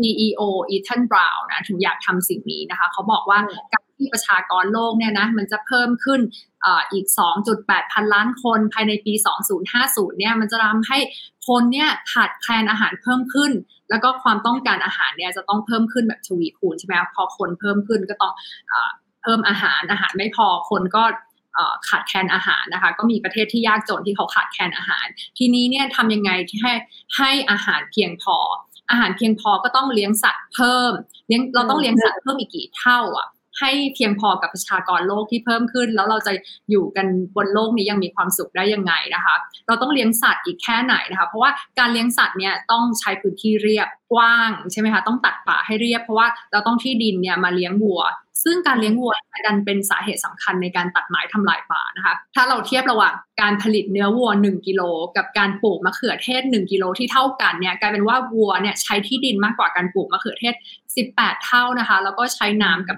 [0.00, 0.42] CEO
[0.74, 6.20] Ethan Brown นะถึงอยากทำสิ่งนี้นะคะ เขาบอกว่าอืมการที่ประชากรโลกเนี่ยนะมันจะเพิ่มขึ้น
[6.64, 7.06] อ่าอีก
[7.48, 9.12] 2.8 พันล้านคนภายในปี
[9.66, 10.98] 2050 เนี่ยมันจะทำให้
[11.48, 13.52] คนเนี่ยขาดแคลนอาหารเพิ่มขึ้น
[13.90, 18.32] แล้วก็ความต้องการอาหารเนี่ยจะต้องเพิ่มขึ้นแบบทวีคูณใช่ไหมคะพอคนเพิ่มขึ้นก็ต้อง
[18.72, 18.90] อา
[19.22, 21.25] เพิ่มอาหารอาหารไม่พอคนก็เอ่อ
[21.88, 25.06] ขาดแคลนอาหารนะคะ ก็มีประเทศที่ยากจนที่เขาขาดแคลนอาหาร
[25.38, 26.30] ทีนี้เนี่ยทำยังไง
[26.62, 26.72] ให้
[27.16, 28.36] ให้อาหารเพียงพอ
[28.90, 30.92] อาหารเพียงพอก็ต้องเลี้ยงสัตว์เพิ่ม
[31.28, 33.28] เลี้ยงเราต้องเลี้ยงสัตว์เพิ่มอีกกี่เท่าอะ
[33.60, 36.32] ให้เพียงพอกับประชากรโลกที่เพิ่มขึ้น แล้วเราจะ
[36.70, 39.34] อยู่กันบนโลกนี้ยังมีความสุขได้ยังไงนะคะ
[39.66, 48.02] เราต้องเลี้ยงสัตว์อีกแค่ไหนนะคะ เพราะว่าการเลี้ยงสัตว์เนี่ยต้องใช้พื้นที่เรียบกว้างใช่ไหมคะต้องตัดป่าให้เรียบ เพราะว่าเราต้องที่ดินเนี่ยมาเลี้ยงวัว
[48.46, 49.12] ซึ่งการเลี้ยงวัว
[49.46, 54.82] ดันเป็นสาเหตุสำคัญในการตัดไม้ทำลายป่านะคะ ถ้าเราเทียบระหว่างการผลิตเนื้อวัว 1 กิโล
[55.16, 60.54] กับการปลูกมะเขือเทศ 1 กิโลที่เท่ากันเนี่ยกลายเป็นว่าวัวเนี่ยใช้ที่ดินมากกว่าการปลูกมะเขือเทศ
[60.98, 62.96] 18 เท่านะคะ แล้วก็ใช้น้ำกับ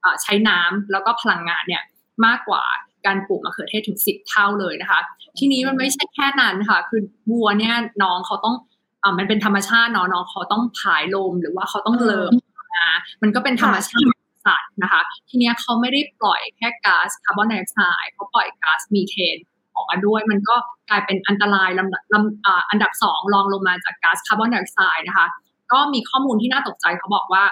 [0.00, 1.82] เอ่อใช้น้ำแล้วก็พลังงานเนี่ย
[2.26, 2.62] มากกว่า
[3.06, 5.00] การปลูกมะเขือเทศถึง 10 เท่าเลยนะคะ
[5.38, 8.56] ทีนี้มันไม่ใช่แค่นั้นค่ะ คือวัวเนี่ยน้องเขาต้อง
[9.02, 12.32] อ่ามันเป็นธรรมชาติเนาะน้องเขาต้องผายลมหรือว่าเขาต้องเลิม
[12.78, 12.92] นะ
[13.22, 19.38] มันก็เป็นธรรมชาติ สัตว์นะคะ ทีนี้เขาไม่ได้ปล่อยแค่ก๊าซคาร์บอนไดออกไซด์เขาปล่อยก๊าซมีเทน
[19.74, 20.56] ออกมาด้วย มันก็
[20.90, 25.26] กลายเป็นอันตรายลำดับลำอันดับสองรองลงมาจากก๊าซคาร์บอนไดออกไซด์นะคะ
[25.72, 27.44] ก็มีข้อมูลที่น่าตกใจเขาบอกว่า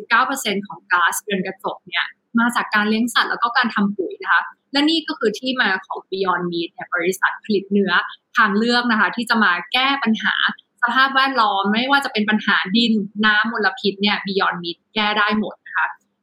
[0.00, 2.06] 79%ของก๊าซเรือนกระจกเนี่ย
[2.38, 7.92] มาจากการเลี้ยงสัตว์แล้วก็การทำปุ๋ยนะคะ และนี่ก็คือที่มาของ Beyond Meat เนี่ยบริษัทผลิตเนื้อ
[8.36, 10.34] ทางเลือกนะคะ ที่จะมาแก้ปัญหา
[10.82, 12.92] สภาพแวดล้อมไม่ว่าจะเป็นปัญหาดิน
[13.26, 15.54] น้ำมลพิษเนี่ย Beyond Meat แก้ได้หมด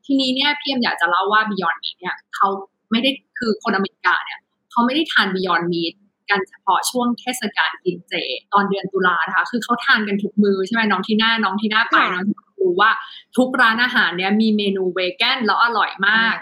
[0.05, 2.47] ทีนี้เนี่ยพี่เอ็มอยากจะเล่าว่า Beyond Meat เนี่ยเขา
[2.91, 4.39] ไม่ได้คือคนอเมริกาเนี่ย
[4.71, 5.93] เขาไม่ได้ทาน Beyond Meat
[6.29, 8.13] กันเฉพาะช่วงเทศกาลกินเจ
[8.53, 12.91] ตอนเดือนตุลานะคะ คือเขาทานกันทุกมือใช่ไหมน้องที่หน้าน้องที่หน้าไปค่ะน้องที่รู้ว่า
[13.37, 16.35] ทุกร้านอาหารเนี่ยมีเมนูเวแกนแล้วอร่อยมาก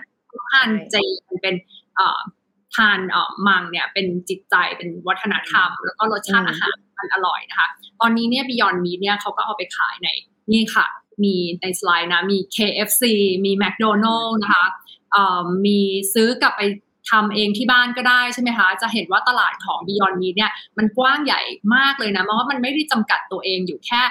[0.51, 0.95] ทานเจ
[1.27, 1.55] มันเป็น
[1.95, 2.19] เอ่อ
[2.75, 7.67] ทานเอ่อมังเนี่ยเป็นจิตใจเป็นวัฒนธรรม แล้วก็รสชาติอาหารมันอร่อยนะคะ
[8.01, 10.07] ตอนนี้เนี่ย Beyond Meat เนี่ยเขาก็เอาไปขายใน
[10.51, 10.85] นี่ค่ะ
[11.23, 13.03] มีในสไลด์นะมี KFC
[13.45, 14.65] มี McDonald's นะคะ
[15.11, 15.79] เอ่อมี
[16.13, 16.63] ซื้อกลับไป
[17.11, 21.41] ทำเองที่บ้านก็ได้ใช่ไหมคะ จะเห็นว่าตลาดของ Beyond Meat เนี่ยมันกว้างใหญ่
[21.75, 24.01] มากเลยนะเพราะว่ามันไม่ได้จำกัดตัวเองอยู่แค่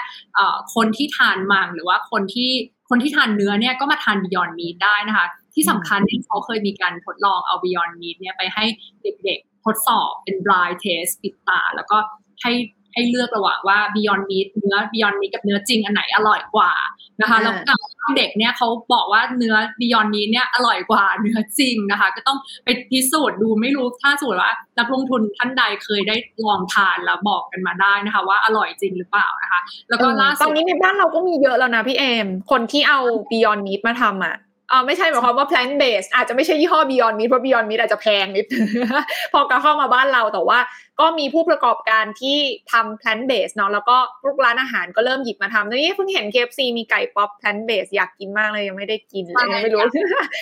[0.74, 2.50] คนที่ทานมังหรือว่าคนที่
[2.90, 8.64] คนที่ทานเนื้อเนี่ยก็มาทาน Beyond Meat ได้นะคะ ที่สำคัญเนี่ยเขาเคยมีการทดลองเอา Beyond Meat เนี่ยไปให้
[9.24, 11.98] เด็กๆทดสอบเป็น blind test ปิดตา แล้วก็
[12.42, 12.52] ให้
[12.94, 16.72] ให้เลือกระหว่างว่า Beyond Meat เนื้อ Beyond Meat กับเนื้อจริงอันไหนอร่อยกว่า
[17.20, 17.54] นะคะแล้ว
[18.16, 34.34] เด็กเนี่ยเขาบอกว่าเนื้อ Beyond Meat เนี่ยอร่อยกว่าเนื้อจริงนะคะ ก็ต้องไปพิสูจน์ดูไม่รู้ถ้าสมมติว่านักลงทุนท่านใดเคยได้ลองทานแล้วบอกกันมาได้นะคะ ว่าอร่อยจริงหรือเปล่านะคะ แล้วก็ล่าสุดตอนนี้ในบ้านเราก็มีเยอะแล้วนะพี่เอมคนที่เอา Beyond Meat มาทำอะ
[34.70, 38.46] อ่าไม่ใช่หมายความว่า plant based อาจจะไม่ใช่ยี่ห้อ Beyond Meat เพราะ Beyond Meat อาจจะแพงนิด
[39.32, 40.58] พอกระเข้ามาบ้านเราแต่ว่า
[41.00, 42.38] ก็มีผู้ประกอบการที่
[42.72, 49.80] ทำ plant based เนาะแล้วก็พวกร้านอาหารก็เริ่มหยิบมาทำนี่เพิ่งเห็น KFC มีไก่ป๊อป plant based อยากกินมากเลยยังไม่ได้กินเลยไม่รู้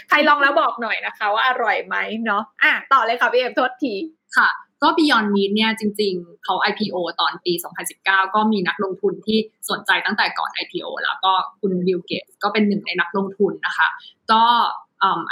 [0.09, 3.95] ใครลองแล้วบอกหน่อยนะคะ ว่าอร่อยไหมเนาะอะต่อเลยค่ะพี่เอ็มโทษที
[4.37, 4.51] ค่ะ
[4.83, 7.53] ก็ Beyond Meat เนี่ยจริง ๆเขา IPO ตอนปี
[7.95, 9.39] 2019 ก็มีนักลงทุนที่
[9.70, 13.89] สนใจตั้งแต่ก่อน IPO แล้วก็คุณบิลเกตก็เป็นหนึ่งในนักลงทุนนะคะ
[14.33, 14.43] ก็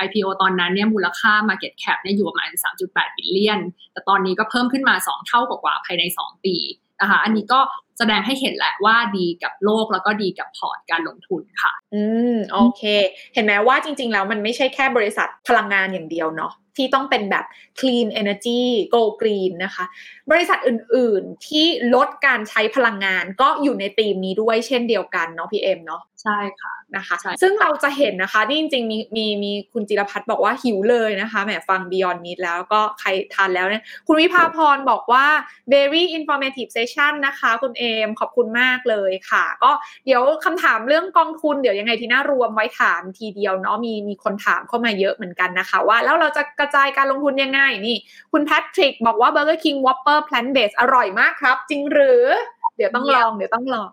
[0.04, 2.50] IPO ตอนนั้นเนี่ยมูลค่า Market Cap เนี่ยอยู่ประมาณ
[2.84, 3.60] 3.8 billion
[3.92, 6.56] แต่ตอนนี้ก็เพิ่มขึ้นมา 2 เท่ากว่าภายใน 2 ปี
[7.00, 7.60] นะคะอันนี้ก็
[7.98, 12.02] แสดงให้เห็นแหละว่าดีกับโลกแล้วก็ดีกับพอร์ตการลงทุนค่ะ อื
[12.34, 12.82] ม โอเค
[13.34, 17.44] เห็นไหมว่าจริง ๆ แล้วมันไม่ใช่แค่บริษัทพลังงานอย่างเดียวเนาะ ที่ต้องเป็นแบบ
[17.78, 18.62] clean energy
[18.94, 19.84] go green นะคะ
[20.30, 35.26] บริษัทอื่นๆที่ลดการใช้พลังงานก็อยู่ในธีมนี้ด้วยเช่นเดียวกันเนาะพี่เอ็มเนาะใช่ค่ะนะคะ ซึ่งเราจะเห็นนะคะที่จริงๆมีมีมีคุณจิรพัฒน์บอกว่าหิวเลยนะคะแหมฟัง Beyond Meat แล้วก็ใครทานแล้วเนี่ยคุณวิภาพรบอกว่า
[35.74, 39.70] very informative session นะคะ คุณเอมขอบคุณมากเลยค่ะ ก็
[40.06, 47.96] เดี๋ยวคำถามเรื่องกองทุนเดี๋ยวยังไงที่น่ารวมไว้ถามทีเดียวเนาะมีมีคนถามเข้ามาเยอะเหมือนกันนะคะ ว่าแล้วเราจะกระจายการลงทุนยังไงนี่
[48.32, 52.24] คุณแพทริกบอกว่า Burger King Whopper plant based อร่อยมากครับ จริงหรือ
[52.76, 53.90] เดี๋ยวต้องลองเดี๋ยวต้องลอง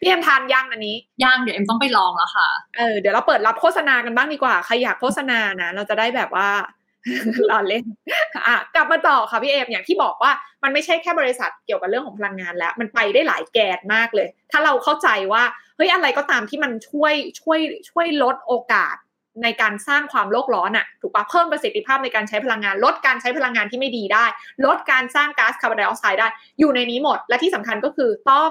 [0.00, 6.48] พี่เอ็มทานย่างอันนี้ย่างเดี๋ยวเอ็มต้องไปลองแล้วค่ะเออเดี๋ยวเราเปิดรับโฆษณากันบ้างดีกว่าใครอยากโฆษณานะเราจะได้แบบว่า
[7.48, 7.84] เราเล่น
[8.46, 10.32] อะกลับมาต่อค่ะพี่เอมอย่างที่บอกว่า
[10.62, 15.42] มันไม่ใช่แค่บริษัทเกี่ยวกับเรื่องของพลังงานแล้ว มันไปได้หลายแกนมากเลย ถ้าเราเข้าใจว่า
[15.76, 17.58] เฮ้ยอะไรก็ตามที่มันช่วยช่วย
[17.90, 18.96] ช่วยลดโอกาส
[19.42, 24.24] ในการสร้างความโลกร้อนอะถูกปะเพิ่มประสิทธิภาพในการใช้พลังงาน ลดการใช้พลังงานที่ไม่ดีได้
[24.66, 26.28] ลดการสร้างก๊าซคาร์บอนไดออกไซด์ได้
[26.58, 28.50] อยู่ในนี้หมด และที่สำคัญก็คือต้อง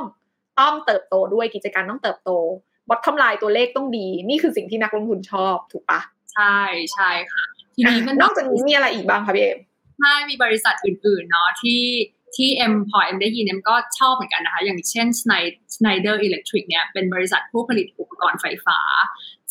[0.60, 2.32] ต้องเติบโตด้วยกิจการต้องเติบโต
[2.90, 6.00] bottom line ตัวเลขต้องดี นี่คือสิ่งที่นักลงทุนชอบถูกปะ
[6.34, 6.60] ใช่
[6.94, 7.44] ใช่ค่ะ
[7.76, 9.60] ทีนี้มันนอกจากนี้มีอะไรอีกบ้างคะพี่เอ็ม
[10.00, 11.84] ใช่มีบริษัทอื่นๆเนาะที่
[12.36, 15.08] ที่เอ็มพอเอ็มได้ยินเอ็มก็ชอบเหมือนกันนะคะ อย่างเช่น
[15.74, 18.80] Schneider Electric เนี่ยเป็นบริษัทผู้ผลิตอุปกรณ์ไฟฟ้า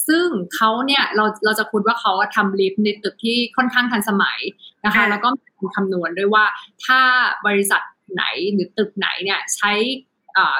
[0.08, 4.40] ซึ่งเขาเนี่ยเราเราจะคุ้นว่าเขาทำลิฟต์ในตึกที่ค่อนข้างทันสมัย
[4.84, 5.28] นะคะ แล้วก็
[5.60, 6.44] มีคำนวณด้วยว่า
[6.84, 7.00] ถ้า
[7.46, 7.82] บริษัท
[8.14, 9.72] ไหนหรือตึกไหนเนี่ยใช้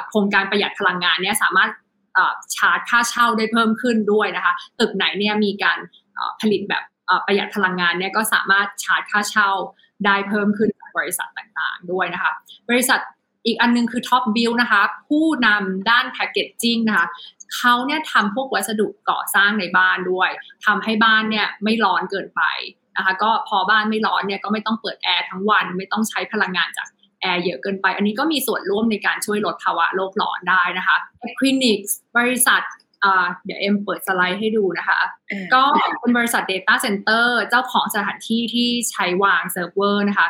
[0.09, 1.69] โครงการประหยัดพลังงานเนี่ยสามารถ
[2.55, 5.79] ชาร์จค่าเช่าได้เพิ่มขึ้นด้วยนะคะ ตึกไหนเนี่ยมีการ
[6.41, 6.83] ผลิตแบบ
[7.25, 9.49] ประหยัดพลังงานเนี่ยก็สามารถชาร์จค่าเช่า
[10.05, 12.31] ได้เพิ่มขึ้นจากบริษัทต่างๆด้วยนะคะ
[12.69, 12.99] บริษัท
[13.45, 17.07] อีกอันนึงคือ Top Build นะคะ ผู้นำด้าน packaging นะคะ
[17.57, 20.29] เขาเนี่ยทำพวกวัสดุก่อสร้างในบ้านด้วย
[20.65, 22.41] ทำให้บ้านเนี่ยไม่ร้อนเกินไป
[22.97, 26.87] นะคะก็พอบ้านไม่ร้อนเนี่ยก็ไม่ต้องเปิดแอร์ทั้งวัน ไม่ต้องใช้พลังงานจาก
[27.21, 30.95] แอร์เยอะเกินไป อันนี้ก็มีส่วนร่วมในการช่วยลดภาวะโลกร้อนได้นะคะ
[31.27, 31.79] Equinix
[32.17, 32.61] บริษัท
[33.45, 34.99] เดี๋ยวเอ็มเปิดสไลด์ให้ดูนะคะ
[35.53, 35.63] ก็
[35.99, 40.27] เป็นบริษัท Data Center เจ้าของสถานที่ที่ใช้วางเซิร์ฟเวอร์นะคะ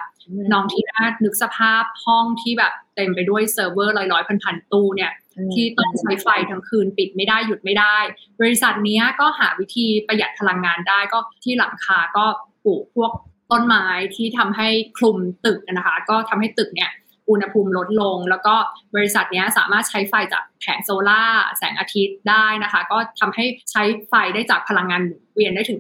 [0.54, 5.12] น้องทีน่านึกสภาพห้องที่แบบเต็มไปด้วยเซิร์ฟเวอร์ร้อยๆ พันๆ ตู้เนี่ย
[5.54, 7.98] ที่ต้องใช้ไฟทั้งคืนปิดไม่ได้หยุดไม่ได้
[8.42, 12.26] บริษัทนี้ก็หาวิธีประหยัดพลังงานได้ก็ที่หลังคาก็
[12.64, 13.12] ปลูกพวก
[13.52, 14.68] ต้นไม้ที่ทำให้
[14.98, 16.92] คลุมตึกนะคะ ก็ทำให้ตึกเนี่ย
[17.30, 18.56] อุณหภูมิลดลง แล้วก็
[18.96, 21.24] บริษัทนี้สามารถใช้ไฟจากแผงโซลาร์
[21.58, 25.80] แสงอาทิตย์ได้นะคะ ก็ทำให้ใช้ไฟได้จากพลังงานหมุนเวียนได้ถึง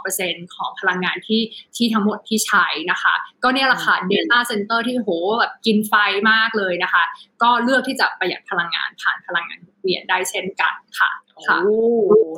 [0.00, 1.42] 92%ของพลังงานที่
[1.76, 5.94] ที่ทั้งหมดที่ใช้นะคะ ก็เนี่ยแหละค่ะ Data Center ที่โหแบบกินไฟ
[6.30, 7.02] มากเลยนะคะ
[7.42, 11.10] ก็เลือกที่จะประหยัดพลังงานผ่านพลังงานหมุนเวียนได้เช่นกันค่ะ
[11.48, 11.58] ค่ะ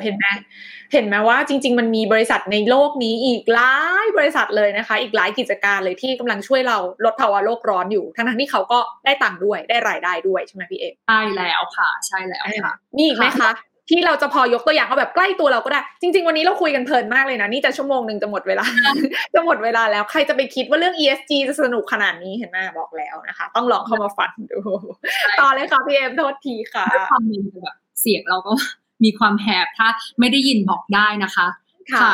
[0.03, 0.27] เห็นไหม
[0.93, 3.75] เห็นไหมว่าจริง ๆ มันมีบริษัทในโลกนี้อีกหลา
[4.05, 13.53] ยบริษัทเลยนะคะ อีกหลายกิจการเลยที่กำลังช่วยเราลดภาวะโลกร้อนอยู่ ทั้งที่เขาก็ได้ตังค์ด้วยได้รายได้ด้วยใช่ไหมพี่เอกใช่แล้วค่ะ ใช่แล้วค่ะมีอีกไหมคะ
[13.91, 18.67] ที่เราจะพอยกตัวอย่างเอาแบบใกล้ตัวเราก็ได้ จริง ๆ วันนี้เราคุยกันเพลินมากเลยนะ นี่จะชั่วโมงหนึ่งจะหมดเวลา
[19.35, 24.59] จะหมดเวลาแล้วใครจะไปคิดว่าเรื่อง ESG จะสนุกขนาดนี้เห็นไหมบอกแล้วนะคะ ต้องลองเข้ามาฟังดู
[25.41, 28.53] ต่อเลยค่ะพี่เอ็มโทษทีค่ะความมีแบบเสียงเราก็
[29.05, 29.89] มีความแหบถ้า
[30.19, 31.47] ไม่ได้ยินบอกได้นะคะ
[31.93, 32.13] ค่ะ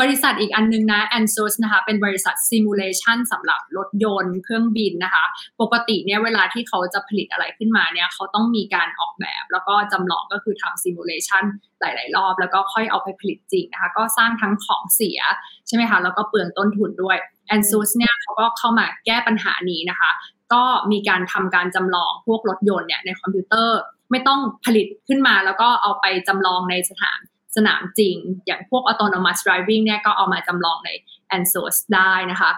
[0.00, 5.24] บริษัทอีกอันนึงนะ a n s o u s นะคะ เป็นบริษัทซิมูเลชันสำหรับรถยนต์เครื่องบินนะคะ
[5.60, 11.44] ปกติเนี่ยเวลาที่เขาจะผลิตอะไรขึ้นมาเนี่ยเขาต้องมีการออกแบบ แล้วก็จำลองก็คือทำซิมูเลชัน
[11.80, 15.20] หลาย ๆ รอบ แล้วก็ค่อยเอาไปผลิตจริงนะคะ ก็สร้างทั้งของเสีย
[15.66, 17.16] ใช่ไหมคะ แล้วก็เปลืองต้นทุนด้วย
[17.54, 20.10] a n s o u s เนี่ยเขาก็เข้ามาแก้ปัญหานี้นะคะ
[20.52, 23.78] ก็มีการทำการจำลองพวกรถยนต์เนี่ยในคอมพิวเตอร์
[24.12, 27.18] ไม่ต้องผลิตขึ้นมาแล้วก็เอาไปจำลองในสถาน
[27.56, 30.90] สนามจริง อย่างพวก autonomous driving เนี่ยก็เอามาจำลองใน
[31.36, 32.50] a n s o u r c e ได้นะคะ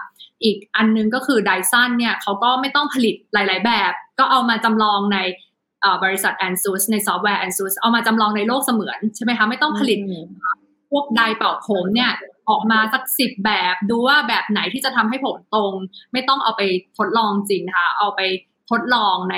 [0.43, 5.19] อีกอันนึงก็คือ Dyson เนี่ยเขาก็ไม่ต้องผลิตหลาย ๆ แบบ ก็เอามาจำลองใน
[6.03, 7.69] บริษัท a n s o u r c e ในซอฟต์แวร์ a n s o u r
[7.71, 9.99] c e เอามาจำลองในโลกเสมือนใช่ไหมคะ ไม่ต้องผลิต
[10.91, 12.11] พวกไดร์เป่าผมเนี่ย
[12.49, 15.73] ออกมาสักสิบแบบดูว่าแบบไหนที่จะทำให้ผมตรง
[16.13, 16.61] ไม่ต้องเอาไป
[16.97, 18.21] ทดลองจริงนะคะเอาไป
[18.71, 19.35] ทดลองใน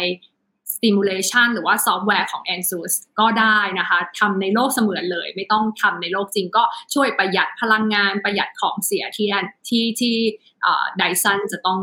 [0.75, 6.63] simulation หรือว่าซอฟต์แวร์ของ Ansys ก็ได้นะคะทำในโลกเสมือนเลย ไม่ต้องทำในโลกจริงก็
[6.93, 9.27] ช่วยประหยัดพลังงานประหยัดของเสียที่
[9.67, 10.15] ที่ที่
[10.97, 11.79] ไดซันจะต้อง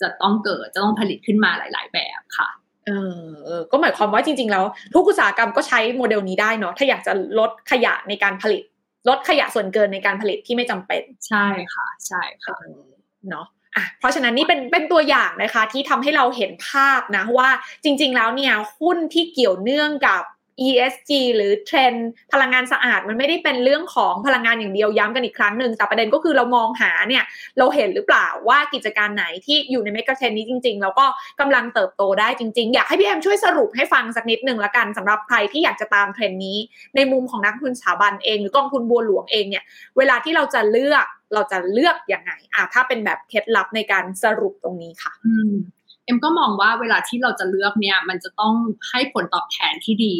[0.00, 2.48] จะต้องเกิดจะต้องผลิตขึ้นมาหลาย ๆ แบบค่ะ
[2.86, 2.90] เอ
[3.58, 4.64] อก็หมายความว่าจริง ๆ แล้ว
[4.94, 8.62] ทุกอุตสาหกรรมก็ใช้โมเดลนี้ได้เนาะถ้าอยากจะลดขยะในการผลิต
[9.08, 12.56] ลดขยะส่วนเกินในการผลิตที่ไม่จำเป็น ใช่ค่ะ ใช่ค่ะ
[13.30, 17.48] เนาะ อะเพราะฉะนั้นนี่เป็นเป็นตัวอย่างนะคะที่ทำให้เราเห็นภาพนะว่า
[17.84, 20.22] จริง ๆ แล้วเนี่ยหุ้นที่เกี่ยวเนื่องกับ
[20.68, 21.92] ESG หรือเทรน
[22.32, 27.24] พลังงานสะอาดมันไม่ได้เป็นเรื่องของพลังงานอย่างเดียวย้ำกันอีกครั้งหนึ่งแต่ประเด็นก็คือเรามองหาเนี่ย
[27.58, 31.06] เราเห็นหรือเปล่าว่ากิจการไหนที่อยู่ในเมกะเทรนนี้จริง ๆ แล้วก็
[31.40, 36.58] กำลังเติบโตได้จริง ๆ อยากให้พี่แอมช่วยสรุปให้ฟังสักนิดหนึ่งละกันสำหรับใครที่อยากจะตามเทรนนี้
[36.96, 39.64] ในมุมของนักทุนสถาบันเอง หรือกองทุนบัวหลวงเองเนี่ย
[39.96, 45.52] เวลาที่เราจะเลือก เราจะเลือกอยังไงอะถ้าเป็นแบบเคล็ดลับในการสรุปตรงนี้ค่ะอืม
[46.04, 48.54] เอ็มก็มองว่าเวลาที่เราจะเลือกเนี่ย มันจะต้อง
[48.90, 50.14] ให้ผลตอบแทนที่ดี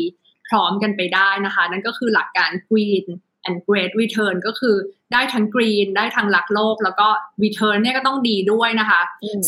[0.48, 3.06] พร้อมกันไปได้นะคะ นั่นก็คือหลักการ green
[3.46, 4.76] and great return ก็คือ
[5.12, 7.08] ได้ทั้ง green ได้ทั้งรักโลก แล้วก็
[7.42, 9.00] return เนี่ยก็ต้องดีด้วยนะคะ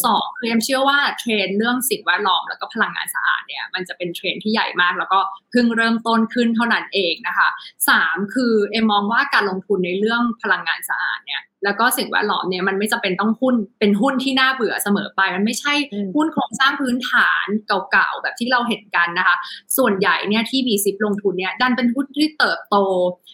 [0.05, 7.49] สองคือเอ็มเชื่อว่าเทรนด์เรื่องสิ่งแวดล้อมแล้วก็พลังงานสะอาดเนี่ยมันจะเป็นเทรนที่ใหญ่มาก แล้วก็เพิ่งเริ่มต้นขึ้นเท่านั้นเองนะคะ
[7.89, 15.73] สามคือเอ็มมองว่าการลงทุนในเรื่องพลังงานสะอาดเนี่ย แล้วก็สิ่งแวดล้อมเนี่ยมันไม่จำเป็นต้องหุ้นเป็นหุ้นที่น่าเบื่อเสมอไป มันไม่ใช่
[16.17, 19.37] หุ้นโครงสร้างพื้นฐานเก่าๆแบบที่เราเห็นกันนะคะ
[19.77, 22.77] ส่วนใหญ่เนี่ยที่บีซิปลงทุนเนี่ยดันเป็นหุ้นที่เติบโต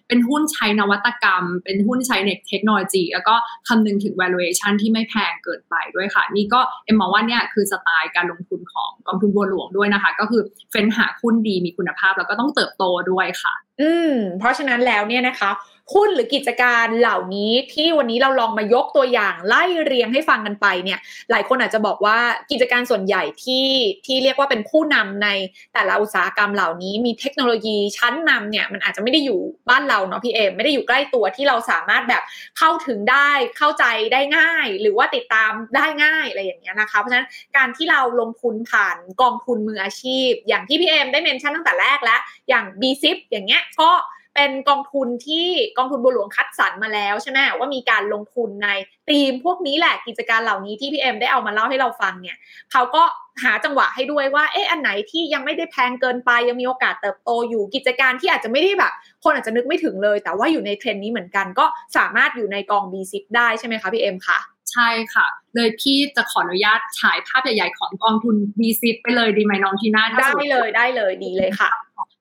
[0.08, 2.16] เป็นหุ้นใช้นวัตกรรม เป็นหุ้นใช้
[2.48, 3.34] เทคโนโลยี แล้วก็
[3.68, 15.50] คำนึงถึง valuation ที่ไม่แพงเกินไปด้วยค่ะ นี่ก็เอ็มมองว่าเนี่ยคือสไตล์การลงทุนของกองทุนบัวหลวงด้วยนะคะ ก็คือเฟ้นหาหุ้นดีมีคุณภาพแล้วก็ต้องเติบโตด้วยค่ะ อืมเพราะฉะนั้นแล้วเนี่ยนะคะ
[15.94, 20.98] หุ้นหรือกิจการเหล่านี้ที่วันนี้เราลองมายกตัวอย่างไล่เรียงให้ฟังกันไปเนี่ย
[21.30, 22.18] หลายคนอาจจะบอกว่า
[22.50, 23.66] กิจการส่วนใหญ่ที่
[24.06, 25.28] ที่เรียกว่าเป็นผู้นำใน
[25.74, 32.22] แต่ละอุตสาหกรรมเหล่านี้ มีเทคโนโลยีชั้นนำเนี่ยมันอาจจะไม่ได้อยู่บ้านเราเนาะพี่เอมไม่ได้อยู่ใกล้ตัวที่เราสามารถแบบ
[32.58, 43.90] เข้าถึงได้เข้าใจได้ง่าย หรือว่าติดตามได้ง่ายอะไรอย่างเงี้ยนะคะเพราะฉะนั้นการที่เราลงทุนผ่านกองทุนมืออาชีพ อย่างที่พี่เอมได้เมนชั่นตั้งแต่แรกแล้วอย่าง b ซิอย่างเงี้ยก็
[44.38, 45.46] เป็นกองทุนที่
[45.78, 48.68] กองทุนบัวหลวงคัดสรรมาแล้วใช่ไหมว่ามีการลงทุนใน
[49.08, 52.36] ธีมพวกนี้แหละกิจการเหล่านี้ที่พี่เอ็มได้เอามาเล่าให้เราฟังเนี่ย
[52.72, 53.02] เขาก็
[53.42, 58.92] หาจังหวะให้ด้วยว่าเอ๊ะอันไหนที่ยังไม่ได้แพงเกินไปยังมีโอกาสเติบโตอยู่กิจการที่อาจจะไม่ได้แบบ
[59.24, 61.66] คนอาจจะนึกไม่ถึงเลย แต่ว่าอยู่ในเทรนด์นี้เหมือนกัน ก็
[61.96, 64.38] สามารถอยู่ในกอง B10 ได้ใช่ไหมคะพี่เอ็มคะ
[64.72, 71.70] ใช่ค่ะ เลยพี่จะขออนุญาตฉายภาพใหญ่ๆของกองทุน B10 ไปเลยดีไหมน้องทีน่าได้เลยได้เลยดีเลยค่ะ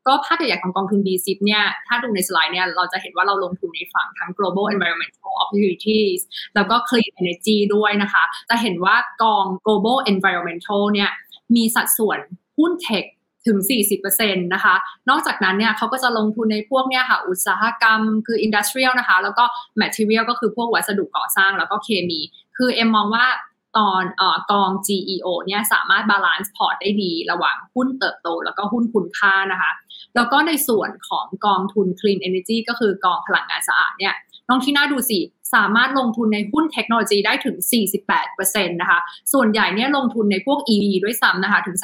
[0.08, 6.20] ก็ภาพใหญ่ของกองทุน B10 เนี่ย ถ้าดูในสไลด์เนี่ย เราจะเห็นว่าเราลงทุนในฝั่งทั้ง global environmental opportunities
[6.55, 11.10] แล้วก็ clean energy ด้วยนะคะ จะเห็นว่ากอง global environmental เนี่ย
[11.55, 12.20] มีสัดส่วน
[12.58, 13.05] หุ้นเทค
[13.47, 13.58] ถึง
[14.01, 14.76] 40%นะคะ
[15.10, 19.43] นอกจากนั้นเนี่ยเขาก็จะลงทุนในพวกเนี่ยค่ะ อุตสาหกรรม คือ industrial นะคะ แล้วก็
[19.82, 22.20] material ก็คือพวกวัสดุก่อสร้าง แล้วก็เคมี
[22.58, 23.26] คือเอ็มมองว่า
[23.78, 29.72] ตัวกอง GEO เนี่ยสามารถบาลานซ์พอร์ตได้ดีระหว่างหุ้นเติบโต แล้วก็หุ้นคุณค่านะคะ
[30.18, 34.15] แล้วก็ในส่วนของกองทุน Clean Energy ก็คือกองพลังงานสะอาดเนี่ย
[34.49, 35.20] น้องทีน่าดูสิ
[35.55, 37.55] สามารถลงทุนในหุ้นเทคโนโลยีได้ถึง
[38.13, 38.99] 48%นะคะ
[39.34, 41.78] ส่วนใหญ่เนี่ยลงทุนในพวก EV ด้วยซ้ำนะคะถึง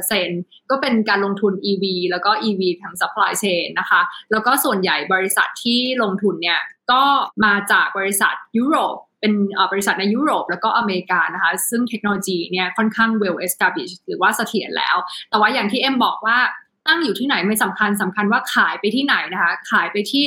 [0.00, 4.00] 33%ก็เป็นการลงทุน EV แล้วก็ EV ทาง supply chain นะคะ
[4.32, 6.60] แล้วก็ส่วนใหญ่บริษัทที่ลงทุนเนี่ย
[6.92, 7.02] ก็
[7.44, 9.32] มาจากบริษัทยุโรปเป็น
[9.72, 14.96] บริษัทในยุโรปแล้วก็อเมริกานะคะ ซึ่งเทคโนโลยีเนี่ยค่อนข้าง well established หรือว่าเสถียรแล้ว
[15.30, 16.38] แต่ว่าอย่างที่เอ็มบอกว่า
[16.86, 20.24] ตั้งอยู่ที่ไหนไม่สำคัญสำคัญว่าขายไปที่ไหนนะคะ ขายไปที่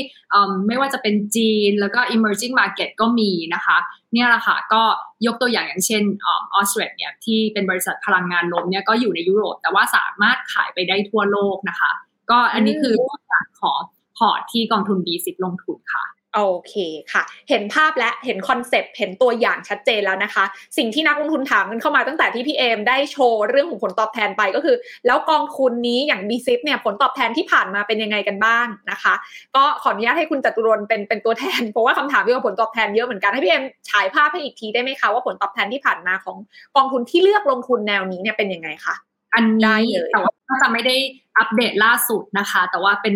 [0.68, 3.78] ไม่ว่าจะเป็นจีนแล้วก็ emerging market ก็มีนะคะ
[4.14, 4.84] เนี่ยแหละค่ะก็
[5.26, 11.92] ยกตัวอย่างอย่างเช่นออสเตรเลียเนี่ยที่เป็นบริษัทพลังงานลมเนี่ยก็อยู่ในยุโรป แต่ว่าสามารถขายไปได้ทั่วโลกนะคะ
[12.32, 13.80] ก็อันนี้คือตัวอย่างของ
[14.18, 16.04] พอร์ตที่กองทุน B10 ลงทุนค่ะ
[16.36, 16.74] โอเค
[17.12, 20.44] ค่ะ เห็นภาพและเห็นคอนเซปต์เห็นตัวอย่างชัดเจนแล้วนะคะ
[20.78, 24.76] สิ่งที่นักลงทุนถามกันเข้ามาตั้งแต่ที่พี่เอมได้โชว์เรื่องของผลตอบแทนไปก็คือ
[25.08, 29.14] แล้วกองทุนนี้อย่าง b ซิเนี่ยผลตอบแทนที่ผ่านมาเป็นยังไงกันบ้างนะคะ
[29.56, 36.38] ก็ขออนุญาตให้คุณจตุรนเป็นเป็นตัวแทน เพราะว่าคำถามเกี่ยวกับผลตอบแทนเยอะเหมือนกันให้พี่เอมฉายภาพให้อีกทีได้ไหมคะว่าผลตอบแทนที่ผ่านมาของ
[36.76, 38.96] กองทุนที่เลือกลงทุนแนวนี้เนี่ยเป็นยังไงคะ
[39.34, 40.96] อันนี้แต่ว่าจะไม่ได้
[41.38, 43.14] อัปเดตล่าสุดนะคะ แต่ว่าเป็น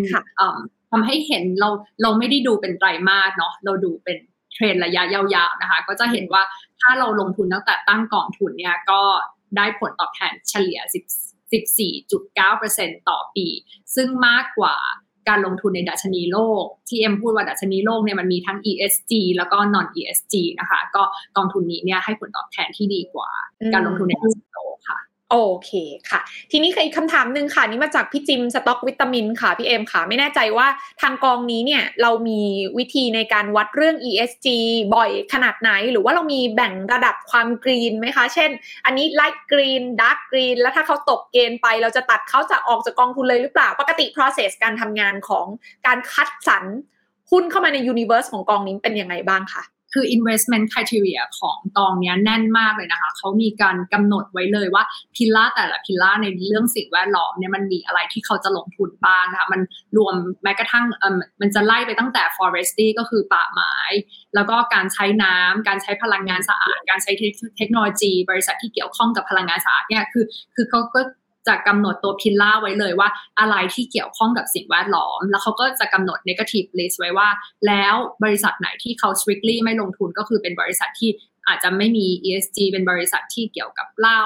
[0.92, 1.70] ทำให้เห็นเรา
[2.02, 4.18] เราไม่ได้ดูเป็นไตรมาสเนาะเราดูเป็น
[4.54, 6.44] เทรนระยะยาวๆนะคะ ก็จะเห็นว่า
[6.82, 9.02] ถ้าเราลงทุนตั้งแต่ตั้งกองทุนเนี่ยก็
[9.58, 10.80] ได้ผลตอบแทนเฉลี่ย
[12.40, 13.48] 14.9%ต่อปี
[13.96, 14.76] ซึ่งมากกว่า
[15.30, 21.04] การลงทุนในดัชนีโลก ที่เอ็มพูดว่าดัชนีโลกเนี่ยมันมีทั้ง ESG แล้วก็ non ESG นะคะ ก็
[21.38, 23.30] กองทุนนี้เนี่ยให้ผลตอบแทนที่ดีกว่า
[23.74, 24.49] การลงทุนในดัชนี
[25.32, 25.72] โอเค
[26.10, 26.20] ค่ะ
[26.52, 30.68] ทีนี้อีกคำถามหนึ่งค่ะ นี่มาจากพี่จิมสต็อกวิตามินค่ะพี่เอมค่ะ ไม่แน่ใจว่า
[31.02, 32.42] ทางกองนี้เนี่ยเรามี
[32.78, 34.48] วิธีในการวัดเรื่อง ESG
[34.96, 38.50] บ่อยขนาดไหน หรือว่าเรามีแบ่งระดับความกรีนไหมคะ เช่น
[38.86, 45.46] อันนี้ light green dark green แล้วถ้าเขาตกเกณฑ์ไป เราจะตัดเขาจะออกจากกองทุนเลยหรือเปล่า ปกติ process การทำงานของ
[45.88, 46.64] การคัดสรร
[47.32, 49.64] หุ้นเข้ามาใน universe ของกองนี้เป็นยังไงบ้างคะ
[49.94, 54.84] คือ investment criteria ของกองนี้แน่นมากเลยนะคะเขามีการกำหนดไว้เลยว่า
[55.16, 59.62] พิล่าแต่ละพิลล่าในเรื่องสิ่งแวดล้อมเนี่ยมันมีอะไรที่เขาจะลงทุนบ้างนะคะมัน
[59.98, 60.86] รวมแม้กระทั่ง
[61.42, 63.76] มันจะไล่ไปตั้งแต่ forestry ก็คือป่าไม้
[64.36, 67.12] แล้วก็การใช้น้ำการใช้พลังงานสะอาด การใช้
[67.58, 70.26] เทคโนโลยี บริษัทที่เกี่ยวข้องกับพลังงานสะอาดเนี่ยคือ
[70.56, 71.02] คือเขาก็
[71.50, 77.30] จะกำหนดตัวพิลล่าไว้เลยว่า อะไรที่เกี่ยวข้องกับสิ่งแวดล้อม แล้วเขาก็จะกำหนด negative list ไว้ว่า
[77.68, 81.12] แล้วบริษัทไหนที่เขา strictly ไม่ลงทุนก็คือเป็นบริษัทที่
[81.48, 84.24] อาจจะไม่มี ESG เป็นบริษัทที่เกี่ยวกับเหล้า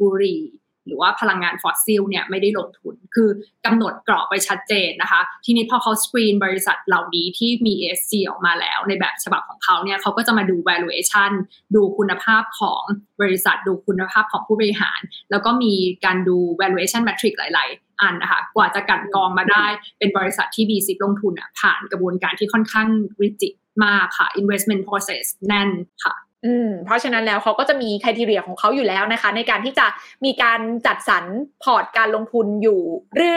[0.00, 0.42] บุหรี่
[0.86, 3.28] หรือว่าพลังงานฟอสซิลเนี่ยไม่ได้ลงทุน คือ
[3.66, 11.32] กำหนดกรอบไปชัดเจนนะคะ ทีนี้พอเขาสกรีนบริษัทเหล่านี้ที่มี ESG ออกมาแล้ว ในแบบฉบับของเขาเนี่ยเขาก็จะมาดู valuation
[11.74, 12.82] ดูคุณภาพของ
[13.20, 15.74] บริษัท ดูคุณภาพของผู้บริหาร แล้วก็มี
[16.04, 19.66] การดู valuation metric หลาย ๆ อันนะคะ กว่าจะกลั่นกรองมาได้
[19.98, 22.88] เป็นบริษัทที่ B10 ลงทุนอะผ่านกระบวนการที่ค่อนข้าง
[23.20, 23.52] วิจิต
[23.84, 25.70] มากค่ะ investment process แน่น
[26.04, 26.14] ค่ะ
[26.46, 29.86] อืมเพราะฉะนั้นแล้วเขาก็จะมี criteria ของเขาอยู่แล้วนะคะ ในการที่จะ
[30.24, 31.24] มีการจัดสรร
[31.62, 32.80] พอร์ตการลงทุนอยู่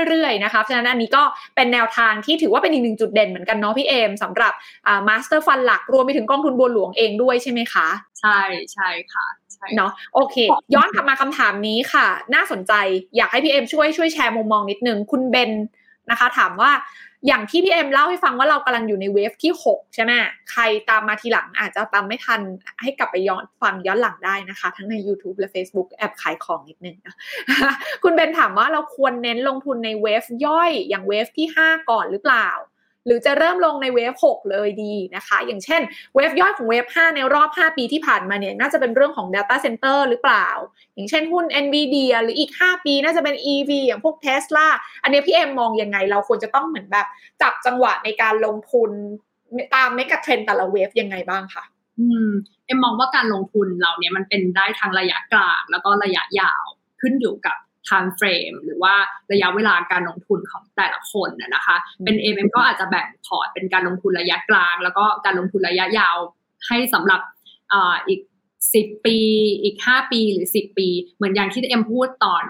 [0.08, 1.24] เรื่อยๆนะคะเพราะฉะนั้นอันนี้ก็
[1.56, 4.54] เป็นแนวทางที่ถือว่าเป็นอีกหนึ่งจุดเด่นเหมือนกันเนาะพี่เอมสำหรับ
[4.88, 7.88] อ่า master fund หลักรวมไปถึงกองทุนบัวหลวงเองด้วยใช่ไหมคะ
[8.20, 8.40] ใช่
[8.74, 9.26] ใช่ค่ะ
[9.76, 10.36] เนาะโอเค
[10.74, 12.74] ย้อนกลับมาคำถามนี้ค่ะ น่าสนใจ
[13.18, 15.52] อยากให้พี่เอมช่วยช่วยแชร์มุมมองนิดนึงคุณเบน
[16.12, 16.72] นะคะ ถามว่า
[17.28, 20.12] อย่างที่พี่เอ็มเล่าให้ฟังว่าเรากำลังอยู่ในเวฟที่ 6 ใช่ไหม
[20.52, 22.42] ใครตามมาทีหลังอาจจะตามไม่ทัน
[22.82, 27.16] ให้กลับไปย้อนฟังย้อนหลังได้นะคะ ทั้งใน YouTube และ Facebook แอบขายของนิดนึงนะ
[28.04, 32.50] คุณเบนถามว่าเราควรเน้นลงทุนในเวฟย่อยอย่างเวฟที่ 5 ก่อนหรือเปล่า
[33.06, 35.82] หรือจะเริ่มลงในเวฟ6เลยดีนะคะ อย่างเช่น
[36.16, 40.48] wave ย่อยของ wave 5ในรอบ 5 ปีที่ผ่านมาเนี่ยน่าจะเป็นเรื่องของ Data Center หรือเปล่า
[40.96, 44.68] อย่างเช่นหุ้น NVIDIA หรืออีก 5 ปีน่าจะเป็น EV อย่างพวก Tesla
[45.04, 47.08] อันนี้พี่เอ็มมองยังไง เราควรจะต้องเหมือนแบบ
[47.42, 48.92] จับจังหวะในการลงทุน
[49.76, 51.64] ตามเมกะเทรนด์แต่ละ wave ยังไงบ้างคะ
[52.00, 52.30] อืม
[52.66, 56.66] เอ็มมองว่าการลงทุนเราเนี่ยมันเป็นได้ทั้งระยะกลางแล้วก็ระยะยาว
[57.02, 57.58] ขึ้นอยู่กับ
[57.90, 58.96] time frame หรือว่า
[59.32, 66.18] ระยะเวลาการลงทุนของแต่ละคนนะคะ เป็นเอ็มก็อาจจะแบ่งพอร์ตเป็นการลงทุนระยะกลาง แล้วก็การลงทุนระยะยาว
[66.68, 67.22] ให้สำหรับ
[68.08, 68.20] อีก
[68.74, 69.18] สิบปี
[69.64, 72.46] อีกห้าปีหรือสิบปี เหมือนอย่างที่เอ็มพูดตอน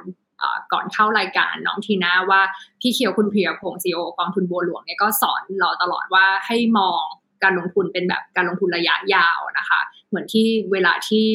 [0.73, 2.41] ก่อนเข้ารายการน้องทีน่าว่า
[2.81, 7.01] พี่เขียวคุณเพียพงศ์ซีโอกองทุนบัวหลวงเนี่ยก็สอนเราตลอดว่าให้มอง
[7.43, 9.79] การลงทุนเป็นแบบการลงทุนระยะยาวนะคะ
[10.15, 11.25] เหมือนที่เวลาที่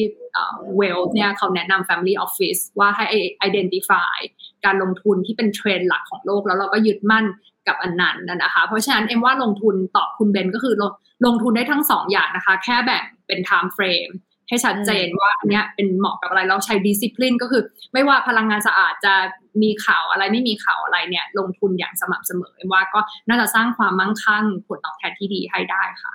[0.77, 3.05] เวลเนี่ยเขาแนะนำ Family Office ว่าให้
[3.47, 4.17] identify
[4.65, 7.25] การลงทุนที่เป็นเทรนด์หลักของโลกแล้วเราก็ยึดมั่น
[7.67, 10.91] กับอันนั้นนะคะ เพราะฉะนั้นเอ็มว่าลงทุนตอบคุณเบนก็คือลง
[11.25, 14.13] ลงทุนได้ทั้งสองอย่างนะคะ แค่แบ่งเป็น time frame
[14.47, 17.63] ให้ชัดเจนว่าอันนี้เป็นเหมาะกับอะไรเราใช้ดิสซิ p ลินก็คือ
[17.93, 19.13] ไม่ว่าพลังงานสะอาดจะ
[19.61, 26.11] มีข่าวอะไรไม่มีข่าวอะไรเนี่ย ลงทุนอย่างสม่ำเสมอว่าก็น่าจะสร้างความมั่งคั่งผลตอบแทนที่ดีให้ได้ค่ะ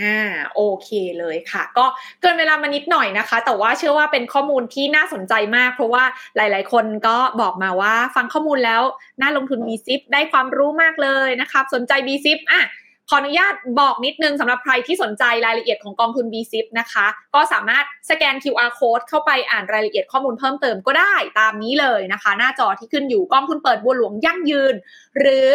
[0.00, 0.18] อ่า
[0.54, 0.88] โอเค
[1.18, 1.86] เลยค่ะ ก็
[2.20, 6.04] เกินเวลามานิดหน่อยนะคะ แต่ว่าเชื่อว่าเป็นข้อมูลที่น่าสนใจมาก เพราะว่า
[6.36, 8.82] หลาย ๆ คนก็บอกมาว่าฟังข้อมูลแล้ว
[9.20, 12.62] น่าลงทุน b ซิปได้ความรู้มากเลยนะครับสนใจ b ซิปอะ
[13.08, 24.74] ขออนุญาตบอกนิดนึงสำหรับใครที่สนใจรายละเอียดของกองทุน b ซิปนะคะ ก็สามารถสแกน QR code เข้าไปอ่านรายละเอียดข้อมูลเพิ่มเติมก็ได้ตามนี้เลยนะคะ หน้าจอที่ขึ้นอยู่กองทุนเปิดบัวหลวงยั่งยืน
[25.18, 25.48] หรือ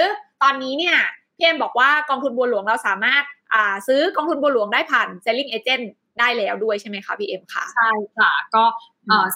[0.43, 0.97] ตอนนี้เนี่ย
[1.37, 3.23] พี่เอ็มบอกว่ากองทุนบัวหลวงเราสามารถ
[3.87, 5.85] ซื้อกองทุนบัวหลวงได้ผ่าน selling agent
[6.19, 8.63] ได้แล้วด้วยใช่ไหมคะพี่เอ็มค่ะใช่ค่ะ ก็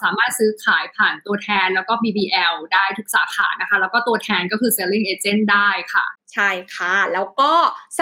[0.02, 7.52] สามารถซื้อขายผ่านตัวแทนแล้วก็ BBL ได้ทุกสาขานะคะ แล้วก็ตัวแทนก็คือ selling agent ได้ค่ะ ใช่ค่ะ แล้วก็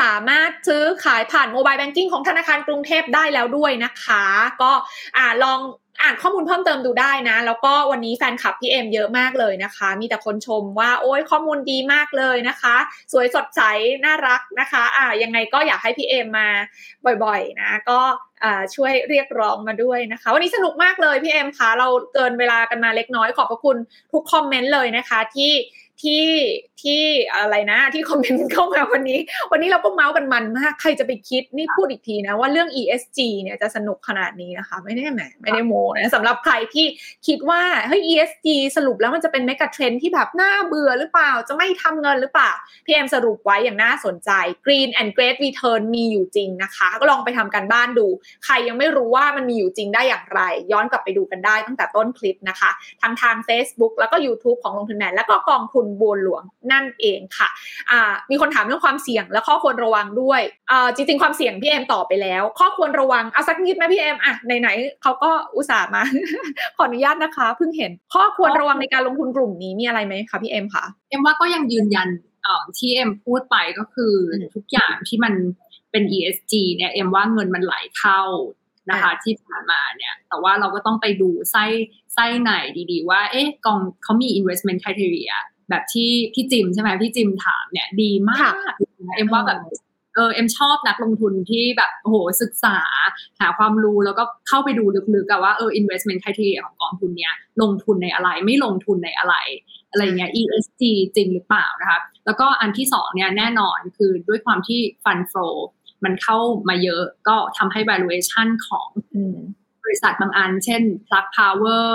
[0.01, 4.25] สามารถซื้อขายผ่านโมบายแบงกิ้งของธนาคารกรุงเทพได้แล้วด้วยนะคะ
[4.63, 4.73] ก็
[5.17, 5.61] อ่าลอง
[6.03, 12.77] อ่านข้อมูลเพิ่มเติมดูได้นะ แล้วก็วันนี้แฟนคลับพี่เอ็มเยอะมากเลยนะคะ มีแต่คนชมว่าโอ้ยข้อมูลดีมากเลยนะคะ
[13.13, 13.61] สวยสดใส
[14.05, 16.49] น่ารักนะคะ อ่ายังไงก็อยากให้พี่เอ็มมา
[17.25, 18.01] บ่อยๆนะ ก็
[18.75, 23.77] ช่วยเรียกร้องมาด้วยนะคะ วันนี้สนุกมากเลยพี่เอ็มคะเราเกินเวลากันมาเล็กน้อยขอบพระคุณ
[24.13, 25.53] ทุกคอมเมนต์เลยนะคะ ที่
[26.03, 26.27] ที่
[26.83, 27.03] ที่
[27.35, 29.19] อะไรนะ ที่คอมเมนต์เข้ามาวันนี้
[29.53, 36.87] วันนี้เราก็เมาส์กันมันมาก ใครจะไปคิดนี่พูดอีกทีนะ ว่าเรื่อง ESG เนี่ยจะสนุกขนาดนี้นะคะ ไม่ได้แหมไม่ได้โมนะสำหรับใครที่
[37.27, 38.47] คิดว่าเฮ้ย ESG
[38.77, 42.51] สรุปแล้วมันจะเป็นเมกะเทรนที่แบบน่าเบื่อหรือเปล่าจะไม่ทำเงินหรือเปล่า
[42.87, 44.31] พี่เอ็มสรุปไว้อย่างน่าสนใจ
[44.65, 48.07] Green and Great Return มีอยู่จริงนะคะ ก็ลองไปทำกันบ้านดู
[48.45, 50.41] ใครยังไม่รู้ว่ามันมีอยู่จริงได้อย่างไร
[50.73, 52.71] ย้อนกลับไปดูกันได้ตั้งแต่ต้นคลิปนะคะ
[53.03, 57.49] ทางทาง Facebook แล้วก็ YouTube ของลงทุนแมนแล้วก็กองทุนบัวหลวงนั่นเองค่ะ
[57.91, 66.03] อ่ามีคนถามเรื่องความเสี่ยงและข้อควรระวังด้วยอ่าจริงๆความเสี่ยงพี่เอ็มตอบไปแล้ว ข้อควรระวังเอาสักนิดไหมพี่เอ็มอะไหนๆเขาก็อุตส่าห์มา
[66.77, 72.09] ขออนุญาตนะคะเพิ่งเห็นข้อควรระวังในการลงทุนกลุ่มนี้มีอะไรไหมคะพี่เอ็มคะเอ็มว่าก็ยังยืนยัน
[72.79, 74.15] ที่เอ็มพูดไปก็คือ
[74.55, 75.35] ทุกอย่างที่มัน
[75.91, 78.23] เป็น ESG เนี่ยเอ็มว่าเงินมันไหลเข้า
[78.91, 81.65] นะคะที่ผ่านมาเนี่ย แต่ว่าเราก็ต้องไปดูไส้
[82.15, 82.53] ไส้ไหน
[82.91, 85.35] ดีๆ ว่า เอ๊ะกองเขามี investment criteria
[85.71, 88.53] แบบที่พี่จิมใช่ไหมพี่จิมถามเนี่ยดีมาก
[89.17, 89.61] เอ็มว่าแบบ
[90.15, 92.79] เออเอ็มชอบนักลงทุนที่แบบโหศึกษา
[93.41, 99.35] หาความรู้แล้วก็เข้าไปดูลึกๆกับว่าเออ investment criteria ของกองทุนเนี้ยลงทุนในอะไรไม่ลงทุนในอะไร
[99.91, 100.83] อะไรเงี้ย ESG
[101.17, 105.55] จริงหรือเปล่านะคะแล้วก็อันที่สองเนี่ยแน่นอนคือด้วยความที่ fund flow
[106.05, 108.89] มันเข้ามาเยอะก็ทำให้ valuation ของ
[109.85, 111.91] บริษัทบางอัน เช่น Plug Power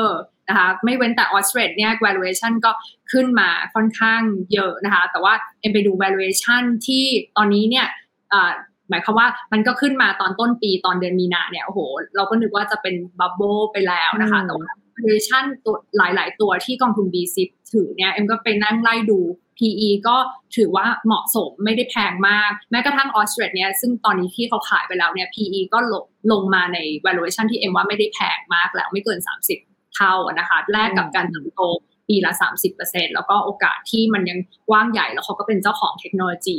[0.50, 2.72] นะคะไม่เว้นแต่ออสเตรเลียเนี่ย valuation ก็
[3.12, 4.22] ขึ้นมาค่อนข้าง
[4.54, 7.04] เยอะนะคะ แต่ว่าเอ็มไปดู valuation ที่
[7.38, 7.88] ตอนนี้เนี่ย
[8.90, 11.80] หมายความว่ามันก็ขึ้นมาตอนต้นปีตอนเดือนมีนาเนี่ยโอ้โห
[12.16, 19.20] เราก็นึกว่าจะเป็นบับเบิลไปแล้วนะคะแต่ว่า valuation ตัวหลาย ๆ ตัวที่กองทุน B10 ถือเนี่ยเอ็มก็ไปนั่งไล่ดู
[19.58, 20.18] PE ก็
[20.56, 29.20] ถือว่าเหมาะสมไม่ได้แพงมาก แม้กระทั่งออสเตรเลียซึ่งตอนนี้ที่เขาขายไปแล้วเนี่ย PE ก็ลงลงมาใน valuation ที่เอ็มว่าไม่ได้แพงมากแล้วไม่เกิน
[29.50, 31.62] 30 เท่านะคะแลกกับการเติบโต
[32.10, 32.32] ปีละ
[32.74, 34.40] 30%แล้วก็โอกาสที่มันยัง
[34.70, 36.58] กว้างใหญ่แล้วเขาก็เป็นเจ้าของเทคโนโลยี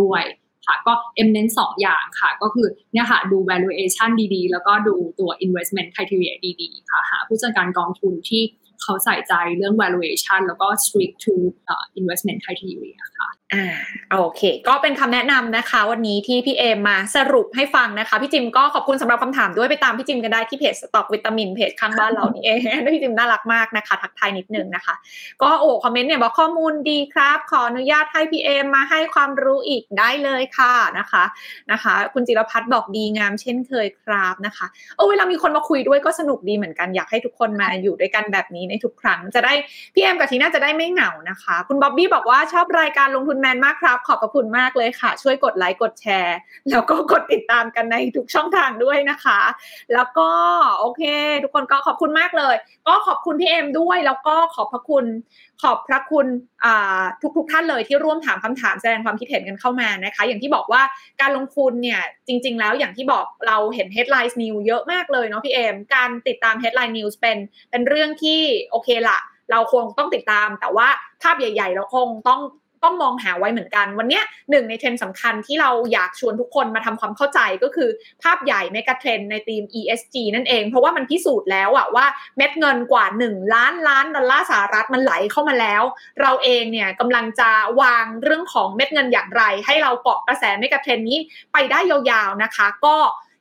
[0.00, 0.22] ด้วย
[0.66, 8.42] ค่ะก็เอ็มเน้นสองอย่างค่ะ ก็คือเนี่ยค่ะดู valuation ดีๆ แล้วก็ดูตัว investment criteria ดีๆ ค่ะ หาผู้จัดการกองทุนที่
[8.82, 11.34] เขาใส่ใจเรื่อง valuation แล้วก็ strict to
[12.00, 13.64] investment criteria ค่ะ อ่า
[14.12, 22.58] โอเค ก็เป็นคำแนะนำนะคะ วันนี้ที่พี่เอมมาสรุปให้ฟังนะคะ พี่จิมก็ขอบคุณสำหรับคำถามด้วยไปตามพี่จิมกันได้ที่เพจสต็อกวิตามินเพจข้างบ้านเรานี่เอง
[22.94, 24.94] พี่จิมน่ารักมากนะคะ ทักทายนิดนึงนะคะ
[25.42, 31.24] ก็โอ้คอมเมนต์เนี่ยบอกข้อมูลดีครับ ขออนุญาตให้พี่เอมมาให้ความรู้อีกได้เลยค่ะนะคะ
[31.72, 34.66] นะคะ คุณจิรพัฒน์บอกดีงามเช่นเคยครับนะคะ
[34.96, 39.52] โอ้เวลามีคนมาคุยด้วยก็สนุกดีเหมือนกันอยากให้ทุกคนมาอยู่ด้วยกันแบบนี้ในทุกครั้งจะได้
[39.94, 46.36] พี่เอมกับทีน่าจะได้ไม่เหงานะคะ คุณบ๊อบบี้บอกว่าชอบรายการลงทุนแมนมากครับ ขอบพระคุณมากเลยค่ะ ช่วยกดไลค์กดแชร์
[46.70, 49.40] แล้วก็กดติดตามกันในทุกช่องทางด้วยนะคะ
[49.94, 50.30] แล้วก็
[50.78, 51.02] โอเค
[51.42, 52.54] ทุกคนก็ขอบคุณมากเลย
[52.88, 55.04] ก็ขอบคุณพี่เอ็มด้วย แล้วก็ขอบพระคุณ
[55.62, 56.26] ขอบพระคุณ
[57.22, 60.82] ทุกทุกท่านเลยที่ร่วมถามคำถามแสดงความคิดเห็นกันเข้ามานะคะ อย่างที่บอกว่า
[61.20, 67.38] การลงทุนเนี่ยจริง ๆ แล้วอย่างที่บอกเราเห็น headline news เยอะมากเลยเนาะพี่เอ็มการติดตาม headline news เป็น
[67.70, 69.20] เป็นเรื่องที่โอเคละ
[69.52, 70.88] เราคงต้องติดตามแต่ว่า
[71.22, 72.40] ภาพใหญ่ ๆ เราคงต้อง
[72.86, 74.20] ต้องมองหาไว้เหมือนกัน วันนี้
[74.50, 77.88] หนึ่งในเทรนด์สำคัญที่เราอยากชวนทุกคนมาทำความเข้าใจก็คือ
[78.22, 82.06] ภาพใหญ่เมกะเทรนในธีม ESG นั่นเอง เพราะว่ามันพิสูจน์แล้วอะว่า
[82.36, 85.82] เม็ดเงินกว่า 1 ล้านล้านดอลลาร์สหรัฐมันไหลเข้ามาแล้ว
[86.20, 91.18] เราเองเนี่ยกำลังจะวางเรื่องของเม็ดเงินอย่างไร ให้เราเกาะกระแสเมกะเทรนนี้
[91.52, 92.96] ไปได้ยาวๆนะคะ ก็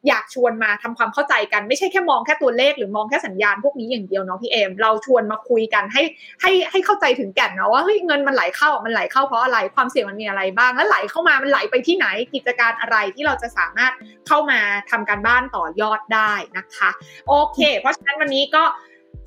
[0.08, 6.04] อยากชวนมาทำความเข้าใจกันไม่ใช่แค่มองแค่ตัวเลขหรือมองแค่สัญญาณพวกนี้อย่างเดียวเนาะพี่เอมเราชวนมาคุยกันให้
[6.42, 13.94] ให้ให้เข้าใจถึงแก่นเนาะว่าเฮ้ยเงินมันไหลเข้ามันไหลเข้าเพราะอะไรความเสี่ยงมันมีอะไรบ้าง แล้วไหลเข้ามามันไหลไปที่ไหนกิจการอะไรที่เราจะสามารถ
[14.28, 14.60] เข้ามา
[14.92, 16.90] ทำการบ้านต่อยอดได้นะคะ
[17.28, 18.64] โอเค เพราะฉะนั้นวันนี้ก็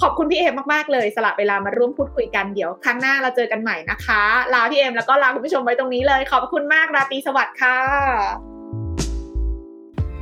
[0.03, 4.23] ขอบคุณพี่เอมมากๆเลยสละเวลามาร่วมพูดคุยกันเดี๋ยว ครั้งหน้าเราเจอกันใหม่นะคะ
[4.55, 8.58] ลาพี่เอมแล้วก็ลาคุณผู้ชมไว้ตรงนี้เลย ขอบคุณมากราตรีสวัสดิ์ค่ะ